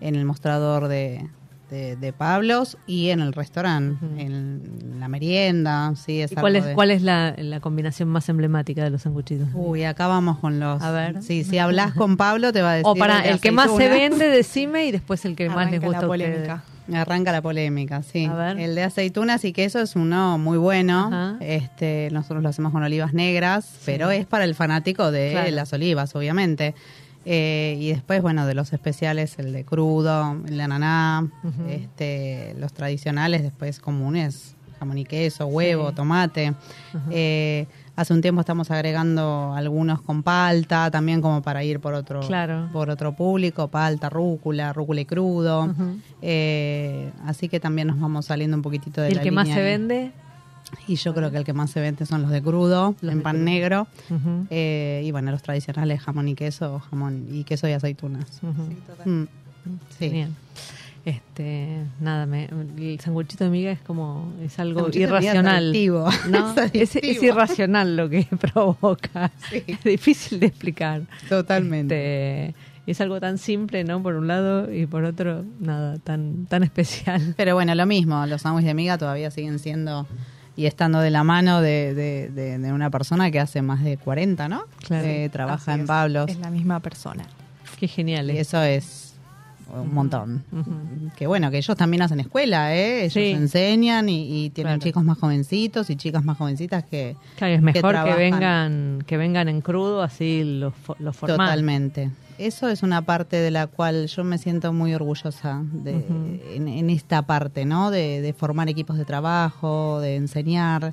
en 0.01 0.15
el 0.15 0.25
mostrador 0.25 0.89
de, 0.89 1.27
de, 1.71 1.97
de 1.97 2.13
Pablos 2.13 2.77
y 2.87 3.09
en 3.11 3.21
el 3.21 3.33
restaurante, 3.33 3.99
en 4.23 4.97
la 5.01 5.09
merienda, 5.09 5.93
sí, 5.97 6.21
es 6.21 6.31
¿Y 6.33 6.35
cuál 6.37 6.57
es, 6.57 6.65
de- 6.67 6.75
cuál 6.75 6.91
es 6.91 7.03
la, 7.03 7.35
la 7.39 7.61
combinación 7.61 8.09
más 8.09 8.29
emblemática 8.29 8.85
de 8.85 8.91
los 8.91 9.03
sanguchitos? 9.03 9.49
Uy, 9.55 9.85
acá 9.85 10.07
vamos 10.07 10.39
con 10.39 10.61
los. 10.61 10.83
A 10.83 10.91
ver. 10.93 11.23
Sí, 11.23 11.43
si 11.45 11.59
hablas 11.59 11.93
con 11.95 12.17
Pablo 12.17 12.53
te 12.53 12.63
va 12.63 12.73
a 12.73 12.75
decir. 12.75 12.87
o 12.91 12.95
para 12.95 13.21
el 13.27 13.41
que 13.41 13.51
más 13.53 13.75
se 13.75 13.89
vende, 13.89 14.29
decime, 14.29 14.87
y 14.87 14.93
después 14.93 15.25
el 15.25 15.35
que 15.35 15.49
más 15.51 15.71
les 15.71 15.81
gusta 15.81 16.01
la 16.01 16.05
a 16.05 16.09
polémica. 16.09 16.63
Arranca 16.95 17.33
la 17.33 17.43
polémica, 17.43 18.03
sí. 18.03 18.27
A 18.27 18.35
ver. 18.35 18.59
El 18.61 18.75
de 18.75 18.83
aceitunas 18.85 19.45
y 19.45 19.53
queso 19.53 19.81
es 19.81 19.97
uno 19.97 20.39
muy 20.39 20.59
bueno. 20.59 21.07
Ajá. 21.09 21.37
Este, 21.41 22.09
nosotros 22.13 22.43
lo 22.43 22.49
hacemos 22.49 22.73
con 22.73 22.83
olivas 22.83 23.13
negras, 23.13 23.69
pero 23.85 24.11
es 24.11 24.27
para 24.27 24.45
el 24.45 24.55
fanático 24.55 25.11
de 25.11 25.31
Claro. 25.33 25.51
las 25.51 25.73
olivas, 25.73 26.15
obviamente. 26.15 26.75
Eh, 27.25 27.77
y 27.81 27.89
después, 27.89 28.23
bueno, 28.23 28.47
de 28.47 28.55
los 28.55 28.73
especiales, 28.73 29.37
el 29.39 29.53
de 29.53 29.65
crudo, 29.65 30.37
el 30.47 30.57
de 30.57 30.63
ananá, 30.63 31.29
este, 31.69 32.55
los 32.59 32.73
tradicionales, 32.73 33.43
después 33.43 33.81
comunes, 33.81 34.55
jamón 34.79 34.99
y 34.99 35.05
queso, 35.05 35.47
huevo, 35.47 35.89
Sí. 35.89 35.95
tomate. 35.97 36.55
Eh, 37.11 37.67
hace 37.97 38.13
un 38.13 38.21
tiempo 38.21 38.41
estamos 38.41 38.71
agregando 38.71 39.53
algunos 39.57 40.03
con 40.03 40.23
palta, 40.23 40.91
también 40.91 41.21
como 41.23 41.43
para 41.43 41.65
ir 41.65 41.81
por 41.81 41.95
otro, 41.95 42.21
Claro. 42.21 42.69
por 42.73 42.91
otro 42.91 43.13
público, 43.15 43.69
palta, 43.69 44.09
rúcula, 44.11 44.73
rúcula 44.73 45.01
y 45.01 45.05
crudo. 45.07 45.75
Eh, 46.23 47.11
así 47.25 47.49
que 47.49 47.59
también 47.61 47.89
nos 47.89 47.99
vamos 48.01 48.27
saliendo 48.27 48.57
un 48.57 48.63
poquitito 48.63 49.01
de 49.01 49.09
¿Y 49.09 49.13
el 49.13 49.17
la 49.19 49.23
que 49.23 49.31
más 49.31 49.49
se 49.49 49.55
ahí. 49.55 49.63
vende? 49.63 50.13
Y 50.89 50.97
yo 50.97 51.15
creo 51.15 51.31
que 51.31 51.37
el 51.39 51.45
que 51.45 51.53
más 51.53 51.71
se 51.71 51.81
vende 51.81 52.07
son 52.07 52.23
los 52.23 52.31
de 52.31 52.43
crudo, 52.43 52.95
Los 53.01 53.13
en 53.13 53.19
de 53.19 53.25
pan 53.25 53.37
crudo. 53.37 53.45
negro. 53.45 53.87
Eh, 54.51 55.03
y 55.05 55.11
bueno, 55.13 55.31
los 55.31 55.43
tradicionales 55.43 56.01
jamón 56.03 56.29
y 56.29 56.35
queso, 56.35 56.81
jamón 56.91 57.27
y 57.31 57.45
queso 57.45 57.69
y 57.69 57.73
aceitunas. 57.73 58.27
Ujú. 58.43 59.09
Mm, 59.09 59.25
sí. 59.91 60.09
Genial. 60.11 60.31
Este, 61.07 61.85
nada, 62.01 62.27
me, 62.27 62.47
el 62.79 62.99
sanguchito 62.99 63.45
de 63.45 63.51
miga 63.51 63.71
es 63.71 63.79
como, 63.81 64.33
es 64.43 64.59
algo 64.59 64.89
es 64.89 64.97
irracional. 64.97 65.73
¿no? 66.29 66.51
Es 66.73 66.75
es, 66.75 66.97
es 66.97 66.97
adictivo. 66.97 67.25
irracional 67.27 67.97
lo 67.97 68.11
que 68.11 68.25
provoca. 68.53 69.31
Sí. 69.49 69.63
Es 69.69 69.85
difícil 69.85 70.41
de 70.41 70.47
explicar. 70.47 71.03
Totalmente. 71.29 72.49
Este, 72.49 72.55
es 72.89 73.01
algo 73.01 73.21
tan 73.21 73.39
simple, 73.39 73.85
¿no? 73.85 74.03
Por 74.03 74.17
un 74.17 74.27
lado, 74.27 74.73
y 74.73 74.87
por 74.87 75.05
otro, 75.05 75.45
nada, 75.61 75.97
tan, 75.99 76.47
tan 76.47 76.65
especial. 76.65 77.35
Pero 77.37 77.55
bueno, 77.55 77.73
lo 77.77 77.87
mismo, 77.87 78.27
los 78.27 78.43
sándwiches 78.43 78.67
de 78.67 78.75
miga 78.75 78.99
todavía 78.99 79.31
siguen 79.31 79.61
siendo 79.61 80.09
y 80.57 80.67
estando 80.67 80.99
de 80.99 81.11
la 81.11 81.23
mano 81.23 81.61
de, 81.61 81.95
de- 81.95 82.31
de- 82.31 82.59
de 82.59 82.73
una 82.73 82.91
persona 82.91 83.31
que 83.31 83.39
hace 83.39 83.63
más 83.63 83.85
de 83.85 83.97
40, 83.97 84.49
¿no? 84.49 84.65
Claro. 84.87 85.07
Eh, 85.07 85.29
trabaja 85.31 85.73
Así 85.73 85.81
en. 85.83 85.87
Pablos. 85.87 86.31
Es 86.31 86.39
la 86.41 86.51
misma 86.51 86.81
persona. 86.81 87.25
Qué 87.79 87.87
genial. 87.87 88.29
Y 88.31 88.39
es. 88.39 88.49
eso 88.49 88.63
es 88.63 89.06
un 89.75 89.93
montón. 89.95 90.45
Ujú. 90.53 91.11
Que 91.17 91.27
bueno, 91.27 91.51
que 91.51 91.59
ellos 91.59 91.77
también 91.77 92.03
hacen 92.03 92.21
escuela, 92.21 92.75
¿eh? 92.75 93.01
Ellos 93.03 93.13
Sí. 93.15 93.31
enseñan 93.31 94.09
y, 94.09 94.45
y 94.47 94.51
tienen 94.51 94.75
Claro. 94.75 94.83
chicos 94.83 95.05
más 95.05 95.19
jovencitos 95.19 95.91
y 95.91 95.97
chicas 95.97 96.25
más 96.25 96.39
jovencitas 96.39 96.85
que... 96.85 97.17
Claro, 97.37 97.55
es 97.55 97.63
mejor 97.63 97.95
que, 98.05 98.15
vengan 98.15 99.03
que 99.07 99.17
vengan 99.17 99.49
en 99.49 99.61
crudo, 99.61 100.03
así 100.03 100.43
los, 100.45 100.73
fo- 100.75 100.97
los 100.99 101.17
formás. 101.17 101.39
Totalmente. 101.39 102.11
Eso 102.39 102.69
es 102.69 102.83
una 102.83 103.01
parte 103.03 103.37
de 103.37 103.51
la 103.51 103.67
cual 103.67 104.09
yo 104.09 104.23
me 104.23 104.37
siento 104.39 104.73
muy 104.73 104.93
orgullosa 104.95 105.63
de, 105.73 106.05
en, 106.55 106.69
en 106.69 106.91
esta 106.91 107.23
parte, 107.23 107.65
¿no? 107.65 107.91
De, 107.91 108.21
de 108.21 108.33
formar 108.35 108.69
equipos 108.69 108.99
de 108.99 109.05
trabajo, 109.07 110.01
de 110.01 110.17
enseñar. 110.17 110.93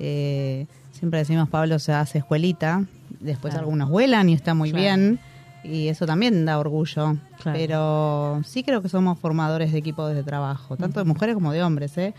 Eh, 0.00 0.66
siempre 0.90 1.20
decimos, 1.20 1.48
Pablo 1.48 1.78
se 1.78 1.92
hace 1.92 2.18
escuelita, 2.18 2.84
después 3.20 3.52
Claro. 3.52 3.66
algunos 3.66 3.90
vuelan 3.90 4.28
y 4.28 4.32
está 4.34 4.54
muy 4.54 4.70
Claro. 4.72 4.82
bien, 4.82 5.20
y 5.64 5.88
eso 5.88 6.06
también 6.06 6.44
da 6.44 6.58
orgullo. 6.58 7.16
Claro. 7.42 7.58
Pero 7.58 8.40
sí 8.44 8.62
creo 8.62 8.82
que 8.82 8.88
somos 8.88 9.18
formadores 9.18 9.72
de 9.72 9.78
equipos 9.78 10.14
de 10.14 10.22
trabajo, 10.22 10.76
tanto 10.76 11.00
de 11.00 11.04
mujeres 11.04 11.34
como 11.34 11.52
de 11.52 11.62
hombres, 11.62 11.96
¿eh? 11.98 12.14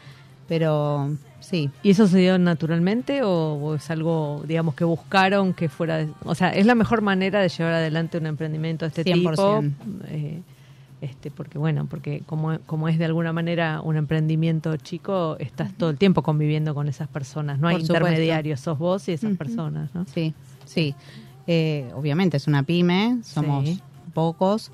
Pero 0.47 1.15
sí, 1.39 1.69
¿Y 1.83 1.91
eso 1.91 2.05
se 2.07 2.17
dio 2.19 2.37
naturalmente 2.37 3.21
o, 3.23 3.75
es 3.75 3.89
algo, 3.89 4.43
digamos, 4.45 4.75
que 4.75 4.83
buscaron 4.83 5.53
que 5.53 5.69
fuera... 5.69 5.97
de- 5.97 6.09
o 6.25 6.35
sea, 6.35 6.49
¿es 6.49 6.65
la 6.65 6.75
mejor 6.75 7.01
manera 7.01 7.39
de 7.41 7.47
llevar 7.49 7.73
adelante 7.73 8.17
un 8.17 8.25
emprendimiento 8.25 8.85
de 8.85 8.89
este 8.89 9.03
100%. 9.05 9.29
tipo? 9.29 9.63
Eh, 10.09 10.41
este, 10.99 11.31
porque, 11.31 11.57
bueno, 11.57 11.85
porque 11.89 12.23
como, 12.25 12.59
como 12.65 12.87
es 12.89 12.97
de 12.97 13.05
alguna 13.05 13.33
manera 13.33 13.81
un 13.81 13.95
emprendimiento 13.97 14.75
chico, 14.77 15.35
estás 15.39 15.73
todo 15.73 15.89
el 15.89 15.97
tiempo 15.97 16.23
conviviendo 16.23 16.73
con 16.75 16.87
esas 16.87 17.07
personas. 17.07 17.57
No 17.59 17.67
hay 17.67 17.75
Por 17.75 17.81
supuesto. 17.81 18.05
intermediarios, 18.07 18.59
sos 18.59 18.77
vos 18.77 19.07
y 19.09 19.13
esas 19.13 19.35
personas, 19.37 19.93
¿no? 19.93 20.05
Sí, 20.13 20.33
sí. 20.65 20.93
Eh, 21.47 21.91
obviamente 21.95 22.37
es 22.37 22.47
una 22.47 22.63
pyme, 22.63 23.19
somos 23.23 23.65
Sí. 23.65 23.81
pocos 24.13 24.71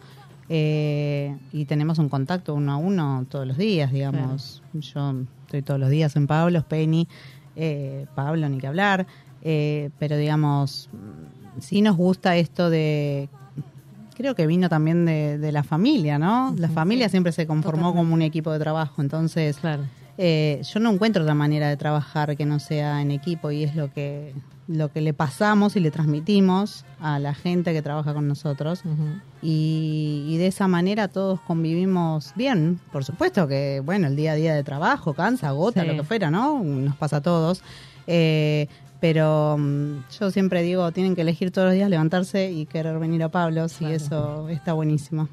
eh, 0.49 1.35
y 1.53 1.65
tenemos 1.65 1.99
un 1.99 2.09
contacto 2.09 2.53
uno 2.55 2.71
a 2.73 2.77
uno 2.77 3.25
todos 3.29 3.45
los 3.47 3.57
días, 3.57 3.91
digamos. 3.91 4.61
Yo 4.73 5.15
estoy 5.45 5.61
todos 5.61 5.79
los 5.79 5.89
días 5.89 6.15
en 6.15 6.27
Pablo, 6.27 6.63
Penny, 6.67 7.07
eh, 7.55 8.05
Pablo, 8.15 8.47
ni 8.49 8.57
que 8.59 8.67
hablar, 8.67 9.05
eh, 9.41 9.89
pero 9.99 10.17
digamos, 10.17 10.89
mm, 10.91 11.59
sí 11.61 11.81
nos 11.81 11.95
gusta 11.97 12.35
esto 12.35 12.69
de... 12.69 13.29
Creo 14.15 14.35
que 14.35 14.47
vino 14.47 14.67
también 14.69 15.05
de, 15.05 15.37
de 15.37 15.51
la 15.53 15.63
familia, 15.63 16.19
¿no? 16.19 16.53
La 16.57 16.67
familia 16.69 17.07
siempre 17.09 17.31
se 17.31 17.47
conformó 17.47 17.95
como 17.95 18.13
un 18.13 18.21
equipo 18.21 18.51
de 18.51 18.59
trabajo, 18.59 19.01
entonces 19.01 19.57
Claro. 19.57 19.83
Eh, 20.21 20.61
yo 20.71 20.79
no 20.81 20.91
encuentro 20.91 21.23
otra 21.23 21.33
manera 21.33 21.69
de 21.69 21.77
trabajar 21.77 22.35
que 22.35 22.45
no 22.45 22.59
sea 22.59 23.01
en 23.01 23.09
equipo 23.11 23.49
y 23.51 23.63
es 23.63 23.73
lo 23.75 23.91
que 23.93 24.33
lo 24.67 24.91
que 24.91 25.01
le 25.01 25.13
pasamos 25.15 25.75
y 25.75 25.79
le 25.79 25.89
transmitimos 25.89 26.85
a 27.01 27.17
la 27.17 27.33
gente 27.33 27.73
que 27.73 27.81
trabaja 27.81 28.13
con 28.13 28.27
nosotros 28.27 28.83
y, 29.41 30.25
y 30.27 30.37
de 30.37 30.45
esa 30.45 30.67
manera 30.67 31.07
todos 31.07 31.39
convivimos 31.41 32.33
bien. 32.35 32.79
Por 32.91 33.03
supuesto 33.03 33.47
que, 33.47 33.81
bueno, 33.83 34.05
el 34.05 34.15
día 34.15 34.33
a 34.33 34.35
día 34.35 34.53
de 34.53 34.63
trabajo 34.63 35.13
cansa, 35.15 35.47
agota, 35.47 35.81
Sí. 35.81 35.87
lo 35.87 35.93
que 35.95 36.03
fuera, 36.03 36.29
¿no? 36.29 36.63
Nos 36.63 36.95
pasa 36.97 37.17
a 37.17 37.21
todos. 37.21 37.63
Eh, 38.05 38.67
pero 38.99 39.55
mm, 39.57 40.03
yo 40.19 40.31
siempre 40.31 40.61
digo, 40.61 40.91
tienen 40.91 41.15
que 41.15 41.21
elegir 41.21 41.51
todos 41.51 41.67
los 41.67 41.73
días 41.75 41.89
levantarse 41.89 42.51
y 42.51 42.65
querer 42.65 42.99
venir 42.99 43.23
a 43.23 43.29
Pablo, 43.29 43.65
y 43.65 43.69
Claro. 43.77 43.93
eso 43.95 44.49
está 44.49 44.73
buenísimo. 44.73 45.27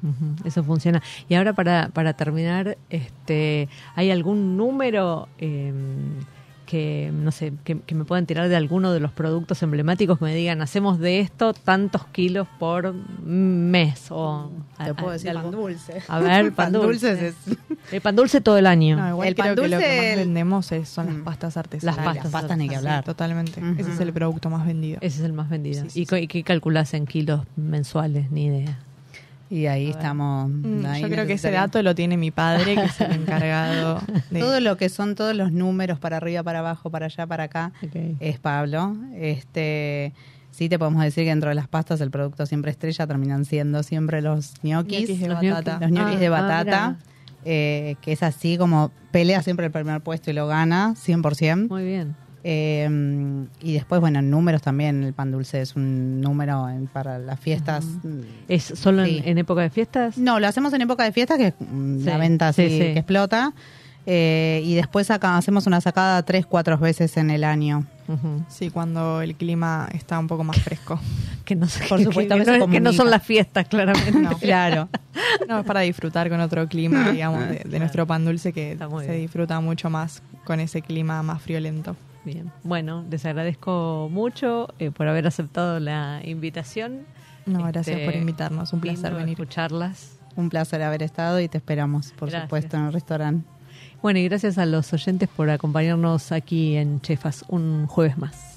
Eso 0.45 0.63
funciona. 0.63 1.01
Y 1.27 1.35
ahora 1.35 1.53
para, 1.53 1.89
para 1.89 2.13
terminar, 2.13 2.77
este, 2.89 3.67
¿hay 3.95 4.11
algún 4.11 4.55
número 4.57 5.27
eh, 5.37 5.73
que, 6.67 7.09
no 7.11 7.31
sé, 7.31 7.53
que, 7.63 7.79
que 7.79 7.95
me 7.95 8.05
puedan 8.05 8.27
tirar 8.27 8.47
de 8.49 8.55
alguno 8.55 8.91
de 8.93 8.99
los 8.99 9.11
productos 9.11 9.63
emblemáticos 9.63 10.19
que 10.19 10.25
me 10.25 10.35
digan, 10.35 10.61
hacemos 10.61 10.99
de 10.99 11.21
esto 11.21 11.53
tantos 11.53 12.05
kilos 12.07 12.47
por 12.59 12.93
mes? 12.93 14.07
O, 14.11 14.51
Te 14.77 14.83
a- 14.91 14.93
puedo 14.93 15.09
a- 15.09 15.13
decir 15.13 15.29
de 15.31 15.39
pan 15.39 15.51
dulce. 15.51 16.01
A 16.07 16.19
ver, 16.19 16.51
pan, 16.53 16.71
Pan 16.71 16.73
dulce. 16.73 17.15
dulces 17.15 17.35
es- 17.47 17.57
El 17.91 18.01
pan 18.01 18.15
dulce 18.15 18.41
todo 18.41 18.57
el 18.57 18.67
año. 18.67 18.97
No, 18.97 19.09
igual 19.09 19.27
El 19.29 19.33
creo 19.35 19.45
pan 19.45 19.55
que 19.63 19.69
lo 19.69 19.77
que 19.79 19.85
más 20.07 20.15
vendemos 20.17 20.71
es- 20.71 20.89
son 20.89 21.05
las 21.07 21.15
Mm. 21.15 21.23
pastas 21.23 21.57
artesanales. 21.57 21.95
Las 21.97 22.05
pastas 22.05 22.23
Las 22.25 22.31
pastas 22.33 22.57
ni 22.57 22.65
que 22.67 22.73
Sí, 22.75 22.77
hablar. 22.77 23.03
totalmente. 23.03 23.61
Ese 23.77 23.91
es 23.93 23.99
el 23.99 24.13
producto 24.13 24.49
más 24.49 24.65
vendido. 24.67 24.97
Ese 25.01 25.19
es 25.19 25.25
el 25.25 25.33
más 25.33 25.49
vendido. 25.49 25.83
Sí, 25.89 26.05
sí, 26.05 26.15
¿Y, 26.15 26.23
y 26.23 26.27
qué 26.27 26.43
calculás 26.43 26.93
en 26.93 27.05
kilos 27.07 27.41
mensuales? 27.55 28.29
Ni 28.29 28.45
idea. 28.45 28.77
Y 29.49 29.67
ahí 29.67 29.89
estamos. 29.89 30.49
Mm, 30.49 30.85
ahí 30.85 31.01
Yo 31.01 31.09
creo 31.09 31.25
que 31.25 31.33
ese 31.33 31.51
dato 31.51 31.81
lo 31.81 31.95
tiene 31.95 32.17
mi 32.17 32.31
padre, 32.31 32.75
que 32.75 32.83
es 32.83 32.99
el 33.01 33.11
encargado 33.21 34.01
de... 34.29 34.39
Todo 34.39 34.59
lo 34.59 34.75
que 34.77 34.89
son 34.89 35.15
todos 35.15 35.35
los 35.35 35.51
números 35.51 35.99
para 35.99 36.17
arriba, 36.17 36.43
para 36.43 36.59
abajo, 36.59 36.89
para 36.89 37.05
allá, 37.05 37.25
para 37.27 37.43
acá, 37.45 37.71
es 38.19 38.39
Pablo. 38.39 38.95
Este, 39.15 40.13
sí 40.51 40.67
te 40.69 40.77
podemos 40.77 41.01
decir 41.03 41.23
que 41.23 41.29
dentro 41.29 41.49
de 41.49 41.55
las 41.55 41.67
pastas 41.67 42.01
el 42.01 42.11
producto 42.11 42.45
siempre 42.45 42.71
estrella 42.71 43.07
terminan 43.07 43.45
siendo 43.45 43.83
siempre 43.83 44.21
los 44.21 44.53
ñoquis, 44.63 45.01
Ñoquis 45.01 45.19
de 45.21 45.27
los 45.29 45.41
batata. 45.41 45.79
los 45.81 45.91
ñoquis 45.91 46.15
Ah, 46.17 46.19
de 46.19 46.27
ah, 46.27 46.29
batata, 46.29 46.87
mira. 46.89 46.97
eh, 47.45 47.95
que 48.01 48.11
es 48.11 48.23
así 48.23 48.57
como 48.57 48.91
pelea 49.11 49.41
siempre 49.43 49.67
el 49.67 49.71
primer 49.71 50.01
puesto 50.01 50.29
y 50.29 50.33
lo 50.33 50.47
gana 50.47 50.93
100%. 50.95 51.69
Muy 51.69 51.83
bien. 51.85 52.15
Eh, 52.43 53.45
y 53.61 53.73
después, 53.73 53.99
bueno, 54.01 54.19
en 54.19 54.29
números 54.29 54.61
también, 54.61 55.03
el 55.03 55.13
pan 55.13 55.31
dulce 55.31 55.61
es 55.61 55.75
un 55.75 56.21
número 56.21 56.69
en- 56.69 56.87
para 56.87 57.19
las 57.19 57.39
fiestas. 57.39 57.85
¿Es 58.47 58.63
solo 58.63 59.03
en- 59.03 59.07
Sí. 59.09 59.21
en, 59.25 59.37
época 59.37 59.61
de 59.61 59.69
fiestas? 59.69 60.17
No, 60.17 60.39
lo 60.39 60.47
hacemos 60.47 60.71
en 60.73 60.81
época 60.81 61.03
de 61.03 61.11
fiesta, 61.11 61.37
que 61.37 61.47
es 61.47 61.53
mm, 61.59 61.99
Sí, 61.99 62.05
la 62.05 62.17
venta 62.17 62.47
así 62.49 62.63
sí, 62.63 62.69
sí. 62.73 62.79
que 62.79 62.91
explota. 62.99 63.53
Eh, 64.09 64.61
y 64.63 64.75
después 64.75 65.11
acá 65.11 65.35
hacemos 65.35 65.67
una 65.67 65.81
sacada 65.81 66.23
tres, 66.23 66.45
cuatro 66.45 66.77
veces 66.77 67.17
en 67.17 67.29
el 67.29 67.43
año. 67.43 67.85
Sí, 68.47 68.69
cuando 68.69 69.21
el 69.21 69.35
clima 69.35 69.89
está 69.93 70.17
un 70.17 70.27
poco 70.27 70.43
más 70.45 70.57
fresco. 70.61 70.97
Que 71.43 71.55
no, 71.55 71.65
sé- 71.67 71.85
Por 71.87 72.03
supuesto, 72.03 72.33
a 72.33 72.37
que, 72.37 72.43
veces 72.43 72.59
no, 72.59 72.67
que 72.67 72.79
no 72.81 72.91
son 72.91 73.09
las 73.09 73.23
fiestas, 73.23 73.67
claramente. 73.69 74.11
No. 74.19 74.37
Claro. 74.37 74.89
No, 75.47 75.59
es 75.59 75.65
para 75.65 75.79
disfrutar 75.79 76.29
con 76.29 76.41
otro 76.41 76.67
clima, 76.67 77.09
digamos, 77.11 77.47
de, 77.47 77.59
de 77.65 77.79
nuestro 77.79 78.05
pan 78.05 78.25
dulce 78.25 78.51
que 78.51 78.77
se 78.77 79.07
bien. 79.07 79.21
disfruta 79.21 79.59
mucho 79.61 79.89
más 79.89 80.21
con 80.43 80.59
ese 80.59 80.81
clima 80.81 81.23
más 81.23 81.41
friolento. 81.41 81.95
Bien. 82.27 82.51
Bueno, 82.63 83.05
les 83.09 83.25
agradezco 83.25 84.09
mucho 84.11 84.67
eh, 84.79 84.91
por 84.91 85.07
haber 85.07 85.25
aceptado 85.27 85.79
la 85.79 86.19
invitación. 86.25 87.05
No, 87.45 87.59
gracias 87.63 87.87
Este, 87.97 88.05
por 88.05 88.15
invitarnos, 88.15 88.73
un 88.73 88.81
placer 88.81 89.13
venir. 89.13 89.29
escucharlas. 89.39 90.19
Un 90.35 90.49
placer 90.49 90.81
haber 90.83 91.03
estado 91.03 91.39
y 91.39 91.47
te 91.47 91.57
esperamos, 91.57 92.11
por 92.11 92.29
Gracias. 92.29 92.43
supuesto, 92.49 92.75
en 92.75 92.83
el 92.87 92.93
restaurante. 92.93 93.47
Bueno, 94.01 94.19
y 94.19 94.25
gracias 94.27 94.57
a 94.57 94.65
los 94.65 94.91
oyentes 94.91 95.29
por 95.29 95.49
acompañarnos 95.49 96.31
aquí 96.33 96.75
en 96.75 96.99
Chefas 97.01 97.45
un 97.47 97.87
jueves 97.87 98.17
más. 98.17 98.56